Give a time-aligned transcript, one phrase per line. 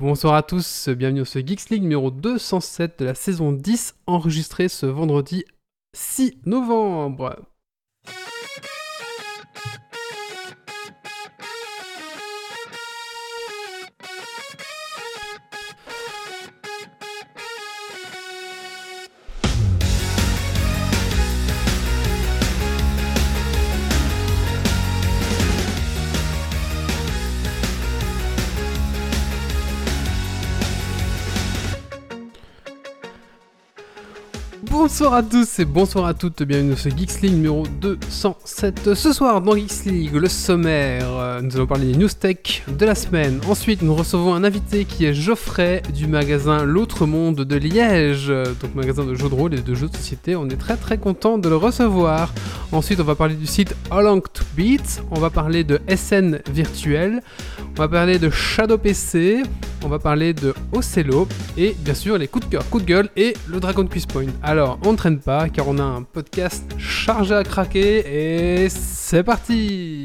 [0.00, 4.68] bonsoir à tous, bienvenue au ce Geeks League numéro 207 de la saison 10, enregistré
[4.68, 5.44] ce vendredi
[5.94, 7.36] 6 novembre.
[35.00, 38.92] Bonsoir à tous et bonsoir à toutes, bienvenue dans ce Geeks League numéro 207.
[38.92, 42.84] Ce soir dans Geeks League, le sommaire, euh, nous allons parler des news tech de
[42.84, 43.40] la semaine.
[43.48, 48.74] Ensuite, nous recevons un invité qui est Geoffrey du magasin L'autre monde de Liège, donc
[48.74, 50.36] magasin de jeux de rôle et de jeux de société.
[50.36, 52.34] On est très très content de le recevoir.
[52.70, 57.22] Ensuite, on va parler du site Along to Beat, on va parler de SN virtuel,
[57.74, 59.44] on va parler de Shadow PC,
[59.82, 63.08] on va parler de Ocello et bien sûr les coups de cœur, coups de gueule
[63.16, 64.26] et le Dragon Quiz Point.
[64.42, 70.04] Alors, ne traîne pas car on a un podcast chargé à craquer et c'est parti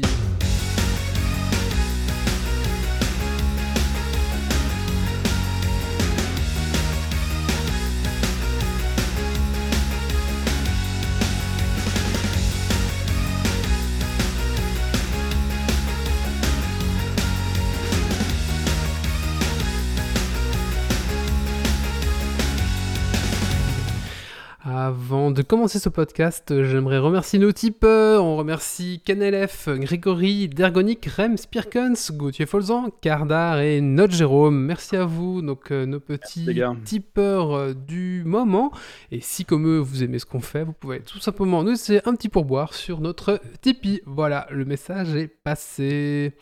[25.26, 28.24] Avant de commencer ce podcast, j'aimerais remercier nos tipeurs.
[28.24, 34.56] On remercie KNLF, Grégory, Dergonic, Rem, Spirkens, Gauthier Folzan, Cardar et Notre Jérôme.
[34.56, 36.46] Merci à vous, donc euh, nos petits
[36.84, 38.70] tipeurs euh, du moment.
[39.10, 42.00] Et si comme eux, vous aimez ce qu'on fait, vous pouvez tout simplement nous laisser
[42.04, 44.02] un petit pourboire sur notre Tipeee.
[44.06, 46.34] Voilà, le message est passé.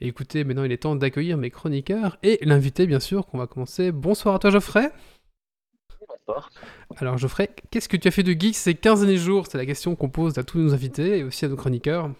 [0.00, 3.92] écoutez, maintenant il est temps d'accueillir mes chroniqueurs et l'invité bien sûr qu'on va commencer.
[3.92, 4.90] Bonsoir à toi Geoffrey.
[6.96, 9.46] Alors Geoffrey, qu'est-ce que tu as fait de geek ces 15 derniers jours?
[9.48, 12.10] C'est la question qu'on pose à tous nos invités et aussi à nos chroniqueurs.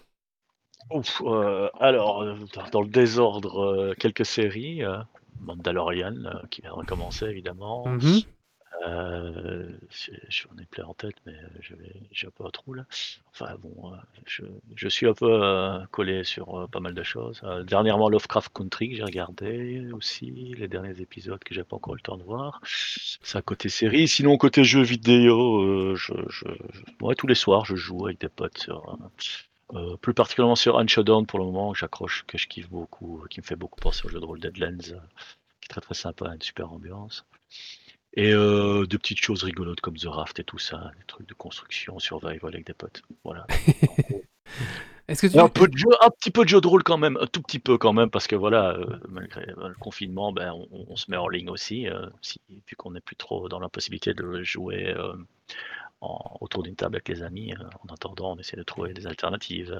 [1.21, 2.35] Euh, alors, euh,
[2.71, 4.81] dans le désordre, euh, quelques séries.
[5.39, 6.15] Mandalorian,
[6.49, 7.87] qui vient de recommencer évidemment.
[7.87, 8.21] Mhm.
[8.85, 9.71] Euh,
[10.83, 11.35] en tête, mais
[12.11, 12.85] j'ai peu à trou là.
[13.31, 14.43] Enfin bon, euh, je,
[14.75, 17.41] je suis un peu euh, collé sur euh, pas mal de choses.
[17.65, 21.97] dernièrement, Lovecraft Country que j'ai regardé aussi, les derniers épisodes que j'ai pas encore eu
[21.97, 22.61] le temps de voir.
[23.33, 24.07] À côté série.
[24.07, 28.97] Sinon, côté jeux vidéo, je, je, tous les soirs, je joue avec des potes sur.
[30.01, 33.55] plus particulièrement sur Unshadowed pour le moment, j'accroche, que je kiffe beaucoup, qui me fait
[33.55, 37.25] beaucoup penser au jeu de rôle Deadlands, qui est très très sympa, une super ambiance.
[38.17, 41.35] Et euh, de petites choses rigolotes comme The Raft et tout ça, des trucs de
[41.35, 43.03] construction, survival avec des potes.
[43.23, 43.45] Voilà.
[45.07, 45.39] Est-ce que tu...
[45.39, 47.43] un, peu de jeu, un petit peu de jeu de rôle quand même, un tout
[47.43, 51.15] petit peu quand même, parce que voilà, euh, malgré le confinement, ben, on, se met
[51.15, 54.95] en ligne aussi, euh, si, vu qu'on n'est plus trop dans l'impossibilité de jouer
[56.01, 57.53] en, autour d'une table avec les amis.
[57.87, 59.79] en attendant, on essaie de trouver des alternatives.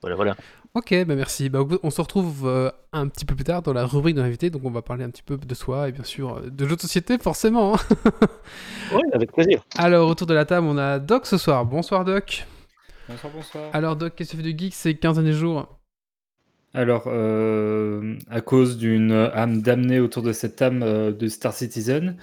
[0.00, 0.36] Voilà, voilà.
[0.74, 1.48] Ok, bah merci.
[1.48, 4.50] Bah, on se retrouve euh, un petit peu plus tard dans la rubrique de l'invité,
[4.50, 6.76] donc on va parler un petit peu de soi et bien sûr euh, de jeux
[6.76, 7.74] de société, forcément.
[7.74, 7.78] Hein.
[8.94, 9.64] oui, avec plaisir.
[9.76, 11.66] Alors, autour de la table, on a Doc ce soir.
[11.66, 12.46] Bonsoir, Doc.
[13.08, 13.64] Bonsoir, bonsoir.
[13.72, 15.66] Alors, Doc, qu'est-ce que tu fais de geek ces 15 derniers jours?
[16.72, 20.80] Alors, euh, à cause d'une âme damnée autour de cette âme
[21.12, 22.16] de Star Citizen,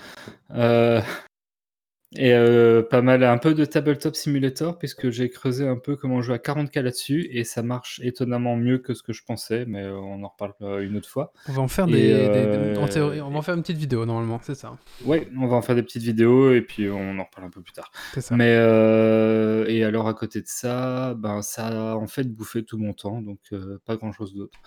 [2.16, 6.22] et euh, pas mal, un peu de Tabletop Simulator, puisque j'ai creusé un peu comment
[6.22, 9.84] jouer à 40K là-dessus, et ça marche étonnamment mieux que ce que je pensais, mais
[9.84, 10.54] euh, on en reparle
[10.84, 11.34] une autre fois.
[11.50, 14.06] On va en faire des, euh, en théorie, on va en faire une petite vidéo
[14.06, 14.78] normalement, c'est ça.
[15.04, 17.62] Oui, on va en faire des petites vidéos, et puis on en reparle un peu
[17.62, 17.92] plus tard.
[18.18, 18.36] Ça.
[18.36, 22.94] Mais et alors à côté de ça, ben ça a en fait bouffé tout mon
[22.94, 23.40] temps, donc
[23.86, 24.58] pas grand-chose d'autre.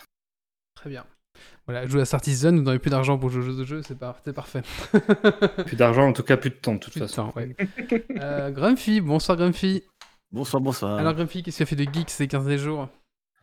[0.74, 1.06] Très bien.
[1.70, 3.80] Voilà, jouer à Star Citizen, vous n'aurez plus d'argent pour jouer aux jeux de jeu,
[3.86, 4.62] c'est parfait.
[5.66, 7.32] plus d'argent, en tout cas plus de temps, de toute façon.
[7.36, 7.54] ouais.
[8.18, 9.84] euh, Grumpy, bonsoir Grumpy.
[10.32, 10.98] Bonsoir, bonsoir.
[10.98, 12.88] Alors Grumpy, qu'est-ce que tu as fait de geek ces 15 derniers jours?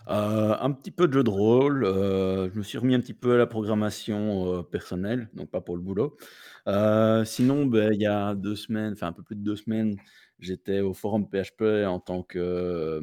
[0.09, 1.85] Euh, un petit peu de jeu de rôle.
[1.85, 5.61] Euh, je me suis remis un petit peu à la programmation euh, personnelle, donc pas
[5.61, 6.17] pour le boulot.
[7.23, 9.95] sinon, ben, il y a deux semaines, enfin un peu plus de deux semaines,
[10.39, 13.01] j'étais au forum PHP en tant que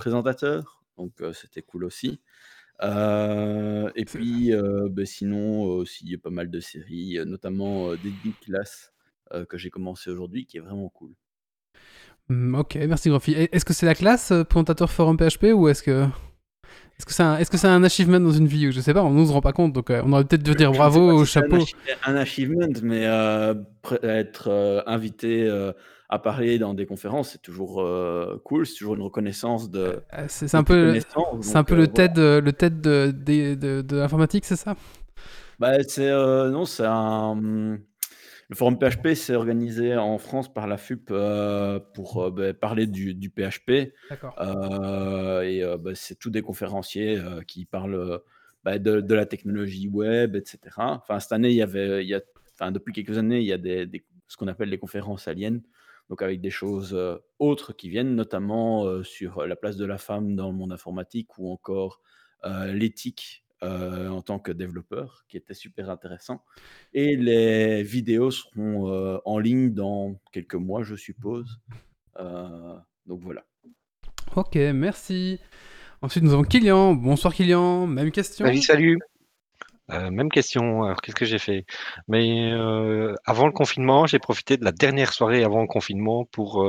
[0.00, 2.20] présentateur, donc c'était cool aussi.
[2.82, 7.92] Euh, et puis, euh, bah, sinon, aussi, il y a pas mal de séries, notamment,
[7.94, 8.12] Dead
[8.44, 8.92] Class,
[9.48, 11.12] que j'ai commencé aujourd'hui, qui est vraiment cool.
[12.28, 13.32] Mmh, OK, merci Grumpy.
[13.32, 16.06] est-ce que c'est la classe, présentateur forum PHP ou est-ce que
[16.98, 18.70] est-ce que c'est un est-ce que c'est un achievement dans une vie?
[18.70, 21.10] Je sais pas, on nous rend pas compte, donc on aurait peut-être dû dire bravo
[21.10, 21.64] au chapeau.
[22.04, 23.04] un achievement, mais
[24.02, 25.48] être, invité,
[26.08, 27.86] à parler dans des conférences, c'est toujours
[28.44, 30.02] cool, c'est toujours une reconnaissance de.
[30.28, 30.98] c'est un peu,
[31.40, 34.74] c'est un peu le TED, le TED de, de, de, l'informatique, c'est ça?
[35.58, 37.78] Bah, c'est non, c'est un.
[38.50, 42.86] Le forum PHP s'est organisé en France par la FUP euh, pour euh, bah, parler
[42.86, 43.92] du, PHP.
[44.40, 48.22] Euh, et bah, c'est tous des conférenciers qui parlent
[48.64, 50.58] bah, de, la technologie web, etc.
[50.78, 52.22] Enfin, cette année, il y avait, il y a,
[52.54, 55.60] enfin, depuis quelques années, il y a des, ce qu'on appelle les conférences aliens,
[56.08, 56.98] donc avec des choses
[57.38, 61.50] autres qui viennent, notamment sur la place de la femme dans le monde informatique ou
[61.52, 62.00] encore
[62.44, 66.44] l'éthique euh, en tant que développeur, qui était super intéressant.
[66.94, 71.58] Et les vidéos seront euh, en ligne dans quelques mois, je suppose.
[72.20, 72.76] Euh,
[73.06, 73.44] donc voilà.
[74.36, 75.40] Ok, merci.
[76.02, 76.94] Ensuite, nous avons Kylian.
[76.94, 78.46] Bonsoir Kylian, même question.
[78.46, 78.98] Salut, salut.
[79.88, 80.84] Même question.
[80.84, 81.64] Alors, qu'est-ce que j'ai fait?
[82.08, 82.52] Mais
[83.24, 86.66] avant le confinement, j'ai profité de la dernière soirée avant le confinement pour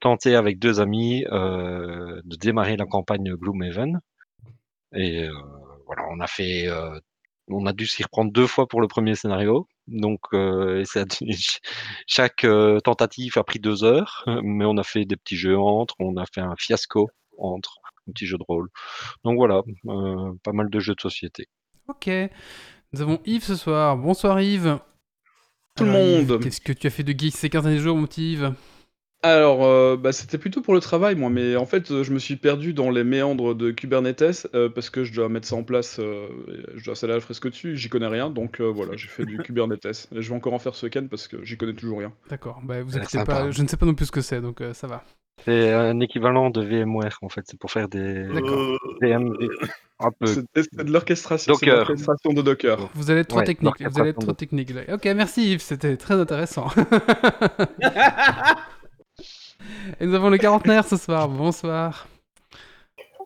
[0.00, 4.00] tenter avec deux amis de démarrer la campagne Gloomhaven.
[4.94, 5.28] Et
[6.10, 6.98] on a fait, euh,
[7.48, 9.68] on a dû s'y reprendre deux fois pour le premier scénario.
[9.88, 10.84] Donc, euh,
[12.06, 15.94] chaque euh, tentative a pris deux heures, mais on a fait des petits jeux entre,
[15.98, 17.78] on a fait un fiasco entre,
[18.08, 18.68] un petit jeu de rôle.
[19.24, 19.62] Donc voilà,
[20.42, 21.48] pas mal de jeux de société.
[21.88, 22.10] Ok.
[22.92, 23.96] Nous avons Yves ce soir.
[23.96, 24.78] Bonsoir Yves.
[25.76, 26.40] Tout le monde.
[26.42, 28.52] Qu'est-ce que tu as fait de geek ces 15 derniers jours, mon petit Yves?
[29.24, 32.18] Alors, euh, bah, c'était plutôt pour le travail, moi, mais en fait, euh, je me
[32.18, 35.62] suis perdu dans les méandres de Kubernetes euh, parce que je dois mettre ça en
[35.62, 40.08] place, je dois installer fresque dessus, j'y connais rien, donc voilà, j'ai fait du Kubernetes.
[40.12, 42.12] Et je vais encore en faire ce week-end parce que j'y connais toujours rien.
[42.30, 44.60] D'accord, bah, vous inquiétez pas, je ne sais pas non plus ce que c'est, donc
[44.72, 45.04] ça va.
[45.44, 48.24] C'est un équivalent de VMware, en fait, c'est pour faire des
[49.00, 49.34] VM.
[49.98, 50.26] Un peu.
[50.26, 50.44] C'est
[50.84, 52.90] de l'orchestration, de Docker.
[52.94, 54.72] Vous allez être trop technique, vous allez être trop technique.
[54.92, 56.68] Ok, merci Yves, c'était très intéressant.
[60.00, 61.28] Et nous avons le quarantenaire ce soir.
[61.28, 62.08] Bonsoir.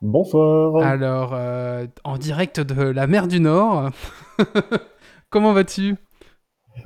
[0.03, 0.85] Bonsoir.
[0.85, 3.91] Alors, euh, en direct de la mer du Nord,
[5.31, 5.97] comment vas-tu?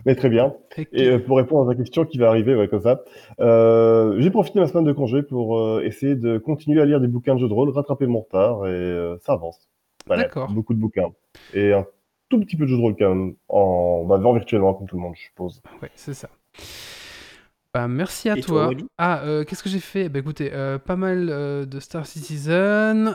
[0.07, 0.55] Mais très bien.
[0.93, 3.03] Et euh, pour répondre à ta question qui va arriver, ouais, comme ça,
[3.41, 7.09] euh, j'ai profité de ma semaine de congé pour essayer de continuer à lire des
[7.09, 9.69] bouquins de jeux de rôle, rattraper mon retard, et ça avance.
[10.07, 10.51] D'accord.
[10.51, 11.11] Beaucoup de bouquins.
[11.55, 11.87] Et un
[12.29, 15.03] tout petit peu de jeux de rôle quand même, en, bah, virtuellement comme tout le
[15.03, 15.61] monde, je suppose.
[15.83, 16.29] Oui, c'est ça.
[17.73, 18.73] Bah, merci à toi.
[18.99, 20.09] ah, euh, qu'est-ce que j'ai fait?
[20.09, 23.15] Bah écoutez, euh, pas mal euh, de Star Citizen.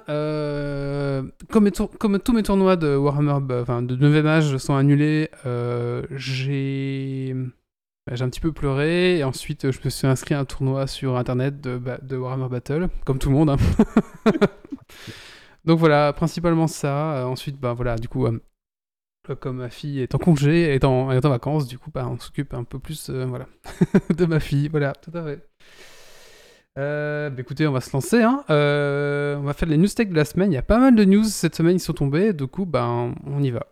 [1.49, 1.69] comme,
[1.99, 5.29] comme, tous mes tournois de Warhammer, bah, enfin de 9 âge sont annulés,
[6.11, 7.35] j'ai
[8.07, 9.17] bah, j'ai un petit peu pleuré.
[9.17, 12.87] Et ensuite, je me suis inscrit à un tournoi sur internet de, de Warhammer Battle,
[13.03, 13.49] comme tout le monde.
[13.49, 13.57] Hein.
[15.65, 17.27] Donc voilà, principalement ça.
[17.27, 18.25] ensuite, bah voilà, du coup,
[19.33, 22.19] comme ma fille est en congé, est en, est en vacances, du coup, bah, on
[22.19, 23.47] s'occupe un peu plus euh, voilà,
[24.15, 24.67] de ma fille.
[24.67, 25.47] Voilà, tout à fait.
[26.77, 28.21] Euh, bah, écoutez, on va se lancer.
[28.21, 28.43] Hein.
[28.49, 30.51] Euh, on va faire les news tech de la semaine.
[30.51, 32.33] Il y a pas mal de news cette semaine, ils sont tombés.
[32.33, 33.65] Du coup, bah, on y va.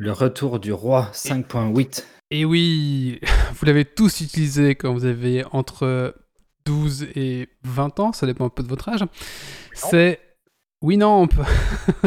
[0.00, 2.04] Le retour du roi 5.8.
[2.30, 3.18] Et oui,
[3.54, 6.14] vous l'avez tous utilisé quand vous avez entre
[6.66, 9.04] 12 et 20 ans, ça dépend un peu de votre âge.
[9.74, 10.20] C'est
[10.82, 11.26] Winamp,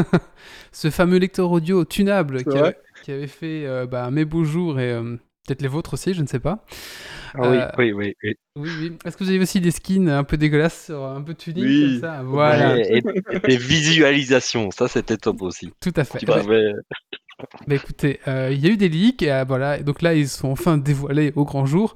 [0.72, 5.18] ce fameux lecteur audio tunable qui, avait, fait euh, bah, mes beaux jours et euh,
[5.46, 6.64] peut-être les vôtres aussi, je ne sais pas.
[7.34, 10.24] Ah oui, euh, oui, oui, oui, oui, Est-ce que vous avez aussi des skins un
[10.24, 12.00] peu dégueulasses sur un peu tuning oui.
[12.00, 12.22] comme ça?
[12.22, 12.78] Voilà.
[12.78, 15.74] Et, des visualisations, ça c'était top aussi.
[15.78, 16.24] Tout à fait.
[17.66, 20.28] Bah écoutez, euh, il y a eu des leaks, et euh, voilà, donc là ils
[20.28, 21.94] sont enfin dévoilés au grand jour.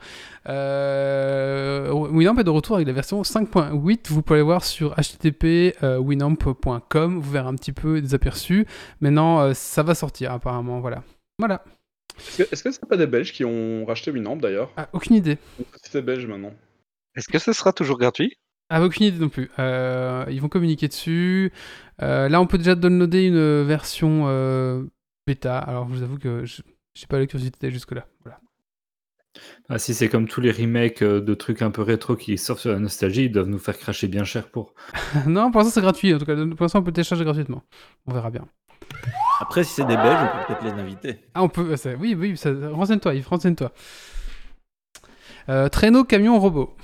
[0.48, 5.76] Euh, Winamp est de retour avec la version 5.8, vous pouvez aller voir sur http
[5.82, 8.66] euh, winamp.com, vous verrez un petit peu des aperçus.
[9.00, 11.02] Maintenant, ça va sortir apparemment, voilà.
[11.38, 11.62] Voilà.
[12.38, 14.70] Est-ce que c'est pas des Belges qui ont racheté Winamp d'ailleurs?
[14.76, 15.36] Ah, Aucune idée.
[15.82, 16.54] C'est belge maintenant.
[17.14, 18.32] Est-ce que ce sera toujours gratuit?
[18.70, 19.50] Ah, aucune idée non plus.
[19.58, 21.52] ils vont communiquer dessus.
[21.98, 24.26] là, on peut déjà downloader une version
[25.26, 25.58] bêta.
[25.58, 28.06] Alors, je vous avoue que je n'ai pas la curiosité jusque-là.
[28.22, 28.40] Voilà.
[29.68, 32.60] Ah, si c'est comme tous les remakes euh, de trucs un peu rétro qui sortent
[32.60, 34.74] sur la nostalgie, ils doivent nous faire cracher bien cher pour.
[35.26, 36.14] non, pour l'instant c'est gratuit.
[36.14, 37.62] En tout cas, pour l'instant on peut télécharger gratuitement.
[38.06, 38.46] On verra bien.
[39.40, 41.18] Après, si c'est des Belges, on peut peut-être les inviter.
[41.34, 41.74] Ah, on peut.
[41.98, 42.34] oui, oui,
[42.72, 43.72] renseigne-toi, Yves, renseigne-toi.
[45.48, 46.74] Euh, traîneau, camion, robot.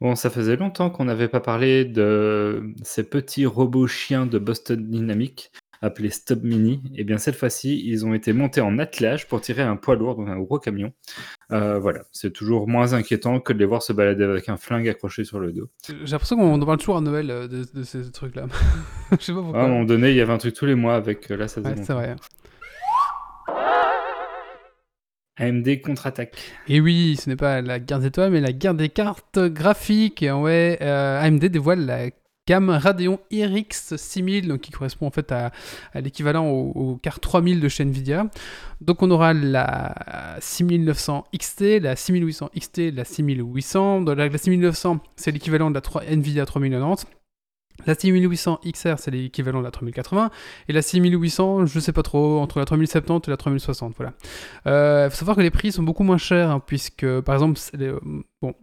[0.00, 4.86] Bon, ça faisait longtemps qu'on n'avait pas parlé de ces petits robots chiens de Boston
[4.86, 5.50] Dynamics.
[5.86, 6.82] Appelé Stop Mini.
[6.94, 9.96] Et eh bien cette fois-ci, ils ont été montés en attelage pour tirer un poids
[9.96, 10.92] lourd, dans un gros camion.
[11.52, 14.88] Euh, voilà, c'est toujours moins inquiétant que de les voir se balader avec un flingue
[14.88, 15.68] accroché sur le dos.
[15.88, 18.46] J'ai l'impression qu'on en parle toujours à Noël euh, de, ces trucs-là.
[19.12, 19.62] Je sais pas pourquoi.
[19.62, 21.60] À un moment donné, il y avait un truc tous les mois avec là, ça
[21.60, 22.16] ouais, c'est vrai.
[25.38, 26.38] AMD contre-attaque.
[26.66, 30.24] Et oui, ce n'est pas la guerre des étoiles, mais la guerre des cartes graphiques.
[30.26, 32.10] Ouais, euh, AMD dévoile la
[32.46, 35.52] gamme Radeon RX 6000, donc qui correspond en fait à,
[35.94, 38.26] l'équivalent aux, cartes 3000 de chez Nvidia.
[38.80, 44.02] Donc on aura la 6900 XT, la 6800 XT, la 6800.
[44.02, 47.06] Donc la, 6900, c'est l'équivalent de la 3, Nvidia 3090.
[47.84, 50.30] La 6800 XR, c'est l'équivalent de la 3080.
[50.68, 53.94] Et la 6800, je sais pas trop, entre la 3070 et la 3060.
[53.96, 54.14] Voilà.
[54.64, 57.60] Il euh, faut savoir que les prix sont beaucoup moins chers, hein, puisque par exemple,
[57.78, 58.00] euh,
[58.40, 58.54] bon,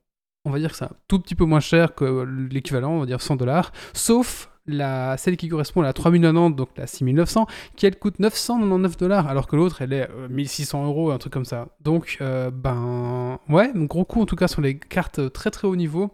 [0.46, 3.06] on va dire que c'est un tout petit peu moins cher que l'équivalent, on va
[3.06, 3.72] dire 100 dollars.
[3.94, 8.98] Sauf la, celle qui correspond à la 3090, donc la 6900, qui elle coûte 999
[8.98, 11.68] dollars, alors que l'autre elle est 1600 euh, euros, un truc comme ça.
[11.82, 16.12] Donc, ben, ouais, gros coup en tout cas sur les cartes très très haut niveau.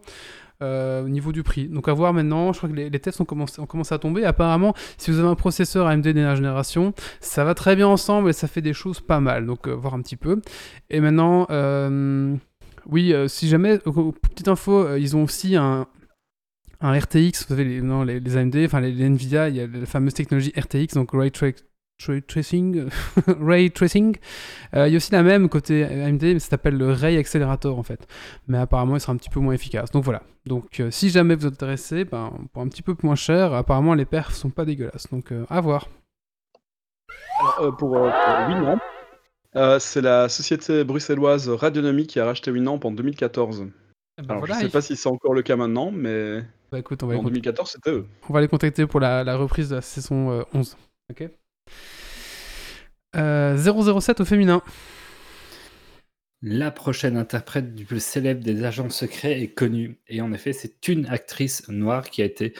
[0.62, 1.68] Euh, au niveau du prix.
[1.68, 4.26] Donc à voir maintenant, je crois que les, tests ont commencé, à tomber.
[4.26, 8.34] Apparemment, si vous avez un processeur AMD dernière génération, ça va très bien ensemble et
[8.34, 9.46] ça fait des choses pas mal.
[9.46, 10.42] Donc euh, voir un petit peu.
[10.90, 12.36] Et maintenant, euh,
[12.86, 15.86] oui, si jamais, petite info, ils ont aussi un,
[16.80, 20.52] un RTX, vous savez, les, AMD, enfin les, Nvidia, il y a la fameuse technologie
[20.56, 21.30] RTX, donc Ray,
[22.26, 22.88] tracing,
[23.40, 24.16] ray tracing.
[24.74, 27.78] Euh, il y a aussi la même côté AMD, mais ça s'appelle le Ray Accelerator
[27.78, 28.06] en fait.
[28.48, 29.90] Mais apparemment, il sera un petit peu moins efficace.
[29.90, 30.22] Donc voilà.
[30.46, 33.94] Donc euh, si jamais vous êtes intéressé, ben, pour un petit peu moins cher, apparemment
[33.94, 35.08] les perfs sont pas dégueulasses.
[35.10, 35.88] Donc euh, à voir.
[37.58, 38.78] Alors, pour, Winamp,
[39.54, 43.66] c'est la société bruxelloise Radionomy qui a racheté Winamp en 2014.
[44.18, 47.02] Eh ben Alors je sais pas si c'est encore le cas maintenant, mais bah, écoute,
[47.02, 48.06] on va en 2014 c'était eux.
[48.28, 50.76] On va les contacter pour la, la reprise de la saison 11.
[51.10, 51.28] Ok
[53.14, 54.62] 007 euh, au féminin.
[56.42, 59.98] La prochaine interprète du plus célèbre des agents secrets est connue.
[60.08, 62.54] Et en effet, c'est une actrice noire qui a été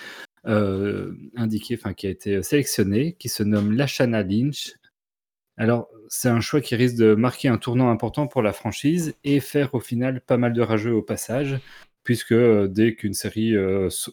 [0.46, 4.74] euh, indiquée, enfin qui a été sélectionnée, qui se nomme Lashana Lynch.
[5.60, 9.40] Alors, c'est un choix qui risque de marquer un tournant important pour la franchise et
[9.40, 11.60] faire au final pas mal de rageux au passage,
[12.02, 13.54] puisque euh, dès qu'une série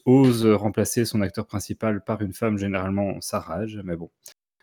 [0.06, 4.12] ose remplacer son acteur principal par une femme, généralement ça rage, mais bon,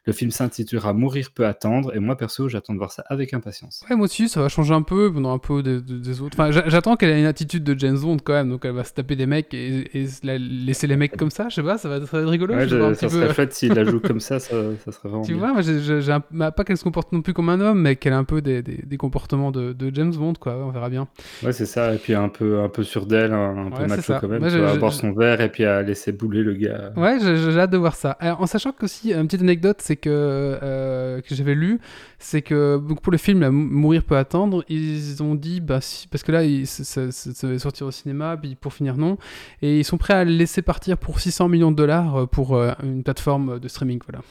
[0.06, 3.82] le film s'intitulera Mourir peut attendre, et moi perso, j'attends de voir ça avec impatience.
[3.88, 6.38] Ouais, moi aussi, ça va changer un peu, pendant un peu des, autres.
[6.38, 8.92] Enfin, j'attends qu'elle ait une attitude de James Bond quand même, donc elle va se
[8.92, 9.90] taper des mecs et,
[10.24, 12.54] laisser les mecs comme ça, je sais pas, ça va, être rigolo.
[12.54, 14.50] Ouais, ça serait fait s'il la joue comme ça, ça,
[14.86, 15.22] serait vraiment.
[15.22, 18.12] Tu vois, moi, j'ai pas qu'elle se comporte non plus comme un homme, mais qu'elle
[18.12, 18.62] a un peu des,
[18.98, 21.08] comportements de, James Bond, quoi, on verra bien.
[21.42, 24.28] Ouais, c'est ça, et puis un peu, un peu sûr d'elle, un, peu macho quand
[24.28, 26.92] même, tu vas boire son verre et puis à laisser bouler le gars.
[26.96, 28.18] Ouais, j'ai hâte de voir ça.
[28.20, 31.80] en sachant qu'aussi, une petite anecdote, c'est que euh, que j'avais lu,
[32.18, 36.42] c'est que pour le film Mourir peut attendre, ils ont dit, bah, parce que là,
[36.64, 39.18] ça, va sortir au cinéma, puis pour finir, non,
[39.62, 42.56] et ils sont prêts à le laisser partir pour 600 millions de dollars euh, pour
[42.56, 44.24] euh, une plateforme de streaming, voilà.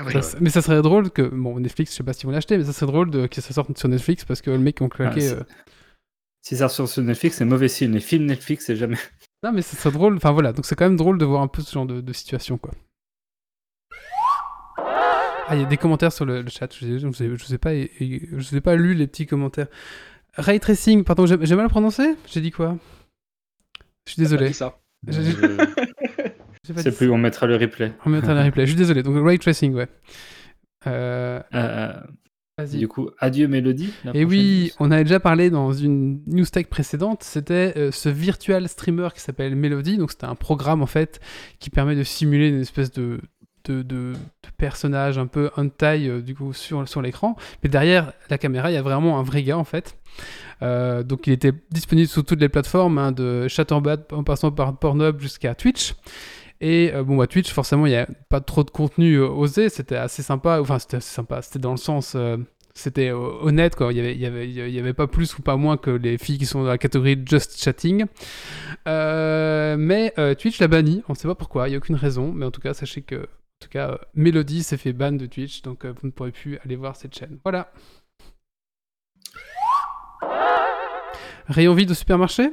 [0.00, 0.04] Ah
[0.40, 2.72] mais ça serait drôle que, bon, Netflix, je sais pas si vont l'acheter, mais ça
[2.72, 5.36] serait drôle de, que ça sorte sur Netflix parce que le mec ont claqué.
[6.42, 7.92] Si ça sort sur Netflix, c'est mauvais signe.
[7.92, 8.98] Les films Netflix, c'est jamais.
[9.44, 10.16] Non, mais ça serait drôle.
[10.16, 12.12] Enfin voilà, donc c'est quand même drôle de voir un peu ce genre de, de
[12.12, 12.72] situation, quoi.
[15.46, 16.68] Ah, il y a des commentaires sur le, chat.
[16.78, 19.66] Je ne sais, pas, je sais pas lu les petits commentaires.
[20.36, 22.76] Ray tracing, pardon, j'ai mal prononcé J'ai dit quoi?
[24.06, 24.52] Je suis désolé.
[24.52, 24.78] ça?
[26.64, 27.92] C'est plus, on mettra le replay.
[28.06, 28.64] On mettra le replay.
[28.64, 29.02] Je suis désolé.
[29.02, 29.88] Donc ray tracing, ouais.
[30.86, 31.40] Euh...
[31.54, 31.92] euh
[32.62, 33.92] du coup, adieu Mélodie.
[34.14, 37.24] Et oui, on avait déjà parlé dans une news tech précédente.
[37.24, 39.98] C'était euh, ce virtual streamer qui s'appelle Melody.
[39.98, 41.18] Donc c'était un programme en fait
[41.58, 43.20] qui permet de simuler une espèce de,
[43.70, 44.12] de,
[44.56, 47.36] personnages un peu en taille euh, du coup sur, sur l'écran.
[47.62, 49.96] Mais derrière la caméra, il y a vraiment un vrai gars en fait.
[50.62, 54.78] Euh, donc il était disponible sur toutes les plateformes, hein, de Chatterbad en passant par
[54.78, 55.94] Pornhub jusqu'à Twitch.
[56.60, 59.68] Et euh, bon, bah, Twitch, forcément, il n'y a pas trop de contenu osé.
[59.68, 60.60] C'était assez sympa.
[60.60, 61.42] Enfin, c'était assez sympa.
[61.42, 62.16] C'était dans le sens.
[62.74, 63.92] c'était honnête, quoi.
[63.92, 66.38] Il n'y avait, y avait, y avait pas plus ou pas moins que les filles
[66.38, 68.06] qui sont dans la catégorie Just Chatting.
[68.86, 71.02] mais Twitch l'a banni.
[71.08, 71.66] On ne sait pas pourquoi.
[71.68, 72.32] Il n'y a aucune raison.
[72.32, 75.26] Mais en tout cas, sachez que en tout cas, euh, Mélodie s'est fait ban de
[75.26, 77.38] Twitch, donc euh, vous ne pourrez plus aller voir cette chaîne.
[77.42, 77.72] Voilà.
[81.46, 82.50] Rayon vide au supermarché?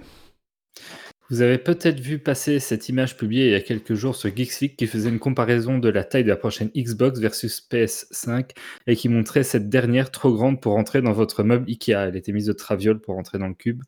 [1.30, 4.75] Vous avez peut-être vu passer cette image publiée il y a quelques jours sur Geeks
[4.75, 8.50] qui faisait une comparaison de la taille de la prochaine Xbox versus PS5
[8.88, 12.08] et qui montrait cette dernière trop grande pour entrer dans votre meuble Ikea.
[12.08, 13.82] Elle était mise de traviole pour entrer dans le cube.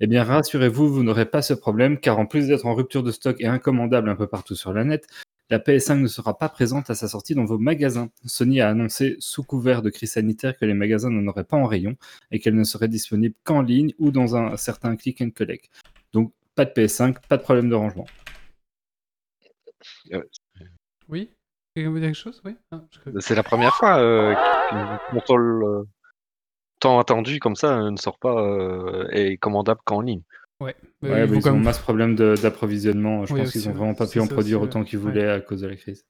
[0.00, 3.02] Eh bien, rassurez-vous, vous, vous n'aurez pas ce problème car en plus d'être en rupture
[3.02, 5.06] de stock et incommandable un peu partout sur la net,
[5.50, 8.10] la PS5 ne sera pas présente à sa sortie dans vos magasins.
[8.24, 11.66] Sony a annoncé sous couvert de crise sanitaire que les magasins n'en auraient pas en
[11.66, 11.96] rayon
[12.30, 15.70] et qu'elle ne serait disponible qu'en ligne ou dans un certain click and collect.
[16.12, 18.06] Donc pas de PS5, pas de problème de rangement.
[21.08, 21.30] Oui
[21.74, 22.42] Quelqu'un veut dire quelque chose?
[22.44, 22.80] Oui ah,
[23.20, 24.34] C'est la première fois euh,
[24.68, 25.84] qu'une console euh,
[26.80, 30.22] tant attendue comme ça ne sort pas euh, et commandable qu'en ligne.
[30.60, 33.24] Ouais, ouais ils, ont un masse problème d'approvisionnement.
[33.26, 35.68] Je pense qu'ils n'ont vraiment pas pu en produire autant qu'ils voulaient à cause de
[35.68, 36.04] la crise.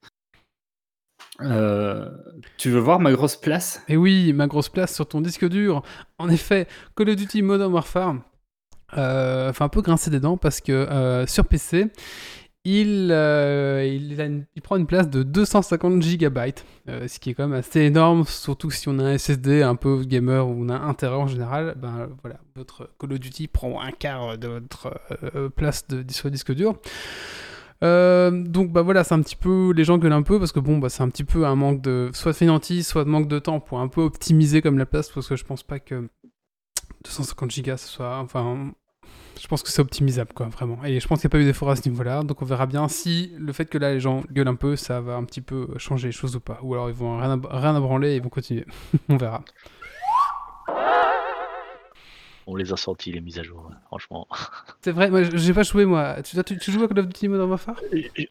[2.57, 3.83] tu veux voir ma grosse place?
[3.89, 5.83] Et eh oui, ma grosse place sur ton disque dur.
[6.19, 8.17] En effet, Call of Duty Modern Warfare
[8.97, 11.91] euh, fait un peu grincer des dents parce que sur PC,
[12.69, 16.55] il, euh, il, prend une place de 250 GB,
[16.89, 19.75] euh, ce qui est quand même assez énorme, surtout si on a un SSD un
[19.75, 21.75] peu gamer ou on a intérêt en général.
[21.79, 25.01] Ben voilà, votre Call of Duty prend un quart de votre
[25.35, 26.75] euh, place de, sur le disque dur.
[27.81, 30.79] donc bah voilà, c'est un petit peu les gens gueulent un peu parce que bon
[30.79, 33.39] bah c'est un petit peu un manque de soit de finances, soit de manque de
[33.39, 36.09] temps pour un peu optimiser comme la place parce que je pense pas que
[37.05, 38.73] 250 Go ce soit enfin
[39.41, 40.79] je pense que c'est optimisable, quoi, vraiment.
[40.85, 42.23] Et je pense qu'il n'y a pas eu d'effort à ce niveau-là.
[42.23, 45.01] Donc on verra bien si le fait que là les gens gueulent un peu, ça
[45.01, 46.59] va un petit peu changer les choses ou pas.
[46.63, 48.67] Ou alors ils vont rien à, rien à branler et ils vont continuer.
[49.09, 49.45] on verra.
[52.51, 54.27] On les a sentis, les mises à jour, franchement.
[54.81, 56.17] C'est vrai, moi j'ai pas joué moi.
[56.23, 57.79] Tu, tu, joues à Call of Duty Modern Warfare?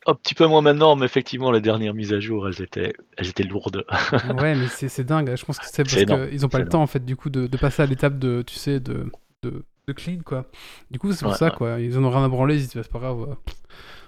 [0.08, 3.28] Un petit peu moins maintenant, mais effectivement, les dernières mises à jour, elles étaient, elles
[3.28, 3.86] étaient lourdes.
[4.42, 5.36] ouais, mais c'est dingue.
[5.36, 7.46] Je pense que c'est parce qu'ils n'ont pas le temps, en fait, du coup, de,
[7.46, 9.12] de passer à l'étape de, tu sais, de,
[9.44, 10.46] de de clean, quoi.
[10.92, 11.80] Du coup, c'est pour ça, quoi.
[11.80, 13.36] Ils en ont rien à branler, ils disent, bah, c'est pas grave, euh,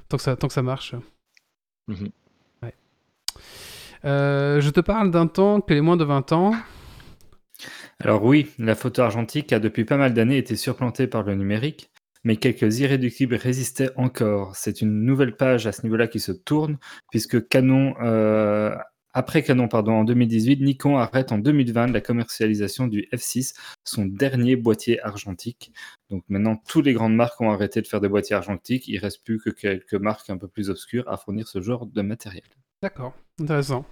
[0.09, 0.93] tant, que ça, tant que ça marche.
[1.88, 2.09] Mhm.
[2.62, 2.74] Ouais.
[4.05, 6.53] Euh, je te parle d'un temps que les moins de 20 ans?
[8.00, 11.91] Alors oui, la photo argentique a depuis pas mal d'années été surplantée par le numérique,
[12.24, 14.55] mais quelques irréductibles résistaient encore.
[14.55, 16.77] C'est une nouvelle page à ce niveau-là qui se tourne,
[17.09, 18.75] puisque Canon euh,
[19.13, 24.55] après Canon pardon, en 2018, Nikon arrête en 2020 la commercialisation du F6, son dernier
[24.55, 25.71] boîtier argentique.
[26.09, 28.87] Donc maintenant, toutes les grandes marques ont arrêté de faire des boîtiers argentiques.
[28.87, 31.85] Il ne reste plus que quelques marques un peu plus obscures à fournir ce genre
[31.85, 32.43] de matériel.
[32.81, 33.86] D'accord, intéressant.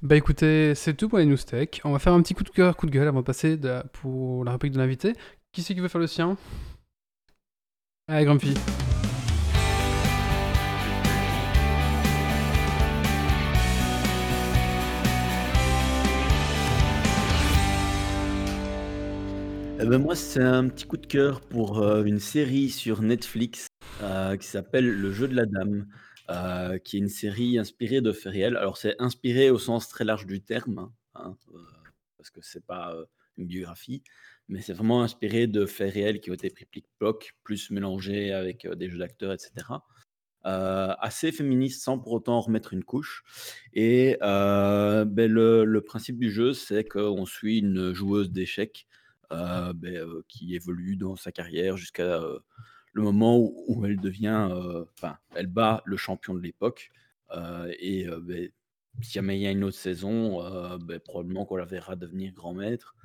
[0.00, 1.80] Bah écoutez, c'est tout pour les news tech.
[1.84, 3.58] On va faire un petit coup de cœur, coup de gueule avant de passer
[3.92, 5.12] pour la réplique de l'invité.
[5.52, 6.36] Qui c'est qui veut faire le sien?
[8.06, 8.54] Allez, Grumpy.
[19.80, 23.68] Eh ben moi, c'est un petit coup de cœur pour euh, une série sur Netflix
[24.02, 25.86] euh, qui s'appelle Le jeu de la dame,
[26.30, 28.56] euh, qui est une série inspirée de faits réels.
[28.56, 31.36] Alors, c'est inspiré au sens très large du terme, hein,
[32.16, 32.92] parce que c'est pas
[33.36, 34.02] une biographie,
[34.48, 38.66] mais c'est vraiment inspiré de faits réels qui ont été pris plic-ploc, plus mélangés avec
[38.66, 39.52] des jeux d'acteurs, etc.
[40.42, 43.22] assez féministe sans pour autant remettre une couche.
[43.74, 48.87] Et ben, le principe du jeu, c'est qu'on suit une joueuse d'échecs
[49.30, 52.38] euh, ben, euh, qui évolue dans sa carrière jusqu'à euh,
[52.94, 54.48] le moment où, elle devient,
[54.94, 56.90] enfin, elle bat le champion de l'époque.
[57.78, 58.50] et ben,
[59.02, 62.54] si jamais il y a une autre saison, ben, probablement qu'on la verra devenir grand
[62.54, 62.96] maître.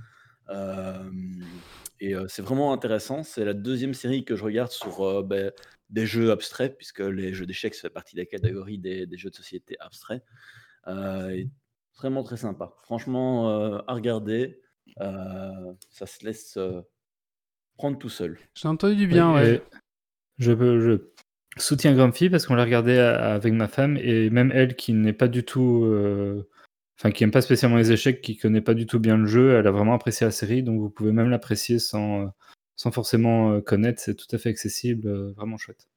[1.99, 3.23] et c'est vraiment intéressant.
[3.23, 5.27] C'est la deuxième série que je regarde sur
[5.89, 9.36] des jeux abstraits, puisque les jeux d'échecs fait partie de la catégorie des, jeux de
[9.36, 10.23] société abstraits.
[10.86, 12.73] vraiment très sympa.
[12.83, 14.62] Franchement, à regarder.
[15.01, 16.81] Euh, ça se laisse euh,
[17.77, 18.37] prendre tout seul.
[18.55, 19.61] J'ai entendu du bien, ouais.
[20.39, 21.01] Je, je
[21.57, 25.27] soutiens Grumpy parce qu'on l'a regardé avec ma femme et même elle qui n'est pas
[25.27, 25.85] du tout.
[25.85, 26.49] Euh,
[26.99, 29.55] enfin, qui aime pas spécialement les échecs, qui connaît pas du tout bien le jeu,
[29.55, 32.31] elle a vraiment apprécié la série, donc vous pouvez même l'apprécier sans,
[32.75, 35.87] sans forcément connaître, c'est tout à fait accessible, vraiment chouette.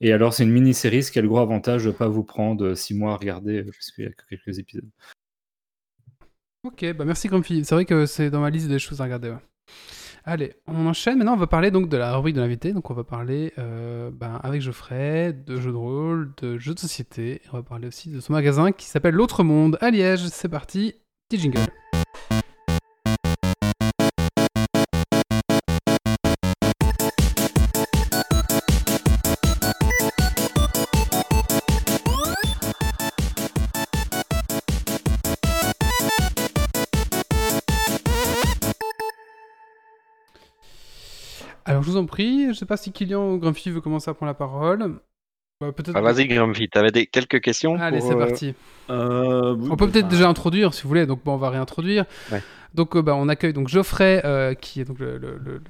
[0.00, 2.24] Et alors, c'est une mini-série, ce qui a le gros avantage de ne pas vous
[2.24, 4.90] prendre six mois à regarder, puisqu'il n'y a que quelques épisodes.
[6.64, 7.64] Ok, bah merci Grumpy.
[7.64, 9.34] C'est vrai que c'est dans ma liste des choses à regarder.
[10.24, 11.18] Allez, on enchaîne.
[11.18, 12.72] Maintenant, on va parler donc de la rubrique de l'invité.
[12.72, 16.78] Donc, on va parler euh, ben, avec Geoffrey de jeux de rôle, de jeux de
[16.78, 17.42] société.
[17.52, 20.28] On va parler aussi de son magasin qui s'appelle L'autre monde à Liège.
[20.28, 20.94] C'est parti,
[21.28, 21.58] petit jingle.
[41.82, 44.14] Alors je vous en prie, je sais pas si Kylian ou Grumpy veut commencer à
[44.14, 45.00] prendre la parole.
[45.60, 45.96] Bah, peut-être...
[45.96, 47.06] Ah, vas-y Grumpy, t'avais des...
[47.06, 48.54] quelques questions Allez, c'est euh, parti.
[48.88, 50.12] Euh, on peut peut-être bah.
[50.12, 52.04] déjà introduire si vous voulez, donc bon, on va réintroduire.
[52.74, 54.22] Donc bah, on accueille donc Geoffrey
[54.60, 55.60] qui est donc le,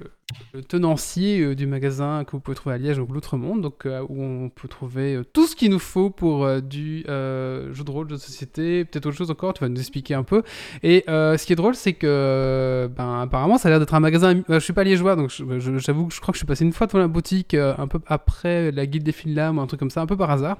[0.67, 4.67] tenancier du magasin que vous pouvez trouver à Liège, donc l'Outre-Monde, donc où on peut
[4.67, 9.05] trouver tout ce qu'il nous faut pour du jeu de rôle, jeu de société, peut-être
[9.07, 9.53] autre chose encore.
[9.53, 10.43] Tu vas nous expliquer un peu.
[10.81, 14.41] Et ce qui est drôle, c'est que ben, apparemment ça a l'air d'être un magasin.
[14.47, 16.87] je suis pas liégeois, donc j'avoue que je crois que je suis passé une fois
[16.87, 20.05] devant la boutique un peu après la guilde des ou un truc comme ça, un
[20.05, 20.57] peu par hasard.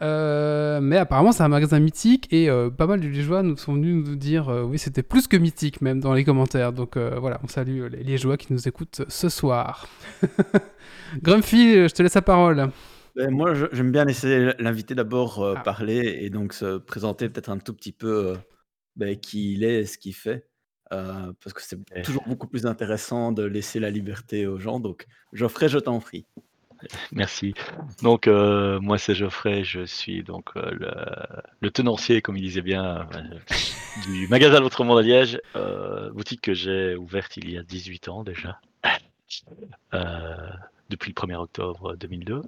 [0.00, 4.16] mais apparemment c'est un magasin mythique et pas mal de liégeois nous sont venus nous
[4.16, 6.72] dire oui c'était plus que mythique même dans les commentaires.
[6.72, 9.88] Donc voilà, on salue les liégeois qui nous écoutent ce soir.
[11.22, 12.70] Grumpy, je te laisse la parole.
[13.16, 15.62] Ben, moi, j'aime bien laisser l'invité d'abord ah.
[15.62, 18.34] parler et donc se présenter peut-être un tout petit peu
[18.96, 20.46] ben, qui il est et ce qu'il fait.
[20.88, 24.80] parce que c'est toujours beaucoup plus intéressant de laisser la liberté aux gens.
[24.80, 26.26] Donc, Geoffrey, je t'en prie.
[27.12, 27.54] Merci.
[28.02, 29.64] Donc, euh, moi, c'est Geoffrey.
[29.64, 30.70] Je suis donc euh,
[31.60, 33.38] le, tenancier, comme il disait bien, euh,
[34.06, 35.40] du magasin L'Autre Monde à Liège,
[36.12, 38.60] boutique que j'ai ouverte il y a 18 ans déjà,
[40.88, 42.42] depuis le 1er octobre 2002.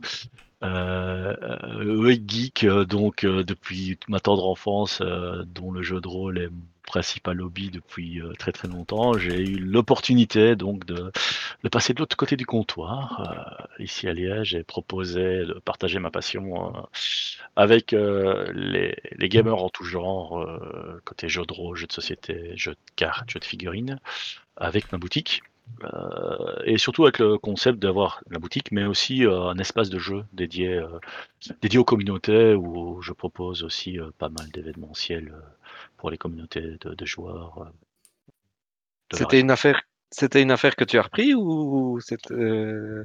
[0.63, 6.51] Euh, geek, donc depuis ma tendre enfance, dont le jeu de rôle est
[6.93, 9.15] principal hobby depuis euh, très très longtemps.
[9.15, 11.11] J'ai eu l'opportunité donc de,
[11.71, 16.11] passer de l'autre côté du comptoir, euh, ici à Liège, et proposer de partager ma
[16.11, 16.81] passion euh,
[17.57, 18.95] avec les,
[19.29, 20.47] gamers en tout genre,
[21.05, 23.99] côté jeux de rôle, jeux de société, jeux de cartes, jeux de figurines,
[24.57, 25.43] avec ma boutique.
[26.65, 30.81] Et surtout avec le concept d'avoir la boutique, mais aussi un espace de jeu dédié,
[31.61, 35.35] dédié aux communautés où je propose aussi pas mal d'événementiels
[36.03, 37.59] pour les communautés de, joueurs.
[37.59, 39.83] Euh, c'était une affaire.
[40.11, 42.01] C'était une affaire que tu as repris ou
[42.33, 43.05] euh,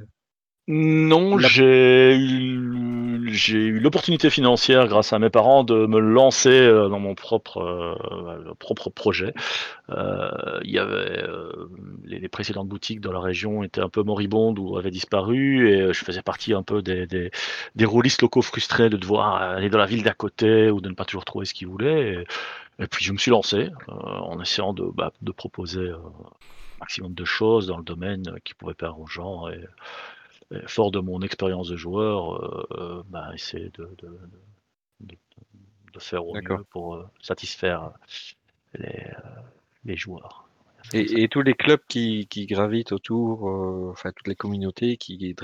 [0.70, 6.90] Non, j'ai eu, j'ai eu l'opportunité financière grâce à mes parents de me lancer euh,
[6.90, 7.96] dans mon propre,
[8.58, 9.32] propre projet.
[9.88, 11.24] il y avait
[12.04, 16.04] les, précédentes boutiques dans la région étaient un peu moribondes ou avaient disparu et je
[16.04, 17.30] faisais partie un peu des, des,
[17.74, 20.94] des rôlistes locaux frustrés de devoir aller dans la ville d'à côté ou de ne
[20.94, 22.24] pas toujours trouver ce qu'ils voulaient.
[22.78, 26.12] Et puis je me suis lancé euh, en essayant de, bah, de proposer un
[26.80, 29.48] maximum de choses dans le domaine qui pouvaient plaire aux gens.
[29.48, 29.60] Et,
[30.66, 34.18] fort de mon expérience de joueur, euh, bah, essayer de, de,
[35.00, 35.16] de,
[35.92, 37.92] de, faire au mieux pour euh, satisfaire
[38.74, 39.06] les,
[39.84, 40.48] les joueurs.
[40.94, 43.44] Et, et, tous les clubs qui, qui gravitent autour,
[43.90, 45.34] enfin toutes les communautés qui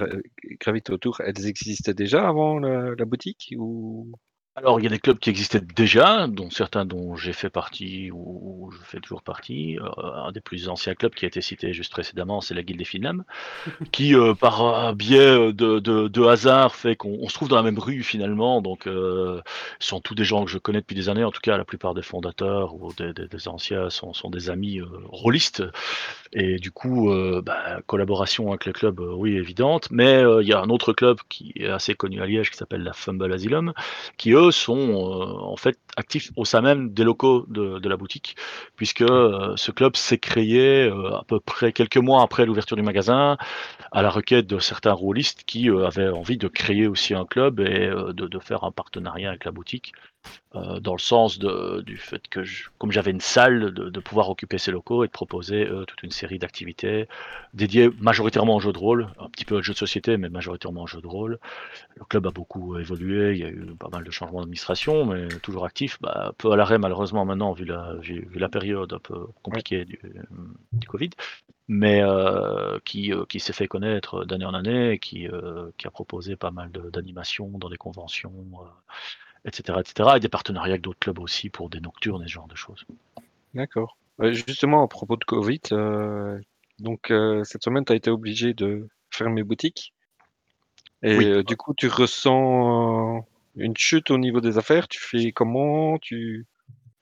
[0.60, 4.12] gravitent autour, elles existaient déjà avant la, la boutique ou
[4.56, 8.12] alors, il y a des clubs qui existaient déjà, dont certains dont j'ai fait partie
[8.12, 9.80] ou, je fais toujours partie.
[9.80, 12.78] Euh, un des plus anciens clubs qui a été cité juste précédemment, c'est la Guilde
[12.78, 13.24] des Finlam,
[13.90, 18.04] qui, euh, par biais de, de, hasard, fait qu'on se trouve dans la même rue
[18.04, 18.62] finalement.
[18.62, 19.40] Donc, euh,
[19.80, 21.24] ce sont tous des gens que je connais depuis des années.
[21.24, 24.80] En tout cas, la plupart des fondateurs ou des, des, anciens sont, sont, des amis
[25.06, 25.64] rôlistes.
[26.32, 27.12] Et du coup,
[27.42, 29.88] bah, collaboration avec le club, oui, évidente.
[29.90, 32.82] Mais il y a un autre club qui est assez connu à Liège qui s'appelle
[32.82, 33.72] la Fumble Asylum,
[34.16, 38.36] qui eux sont euh, en fait actifs au sein même des locaux de, la boutique,
[38.76, 42.82] puisque euh, ce club s'est créé euh, à peu près quelques mois après l'ouverture du
[42.82, 43.36] magasin,
[43.92, 47.90] à la requête de certains rôlistes qui avaient envie de créer aussi un club et
[48.12, 49.92] de, faire un partenariat avec la boutique.
[50.56, 52.44] Euh, dans le sens de, du fait que,
[52.78, 56.12] comme j'avais une salle, de, pouvoir occuper ces locaux et de proposer euh, toute une
[56.12, 57.08] série d'activités
[57.54, 60.82] dédiées majoritairement aux jeux de rôle, un petit peu aux jeux de société, mais majoritairement
[60.82, 61.40] aux jeux de rôle.
[61.96, 65.26] Le club a beaucoup évolué, il y a eu pas mal de changements d'administration, mais
[65.42, 69.00] toujours actif, bah, un peu à l'arrêt malheureusement maintenant, vu la, vu, la période un
[69.00, 69.98] peu compliquée du,
[70.72, 71.10] du Covid
[71.66, 75.26] mais euh, qui, qui s'est fait connaître d'année en année et qui,
[75.78, 78.34] qui a proposé pas mal d'animations dans des conventions
[79.44, 80.10] etc., etc.
[80.16, 82.84] Et des partenariats avec d'autres clubs aussi pour des nocturnes et ce genre de choses.
[83.54, 83.96] D'accord.
[84.20, 86.38] Euh, justement, à propos de Covid, euh,
[86.78, 89.92] donc euh, cette semaine, tu as été obligé de fermer boutique.
[91.02, 93.26] Et du coup, tu ressens
[93.56, 94.88] une chute au niveau des affaires?
[94.88, 95.98] Tu fais comment?
[95.98, 96.46] Tu...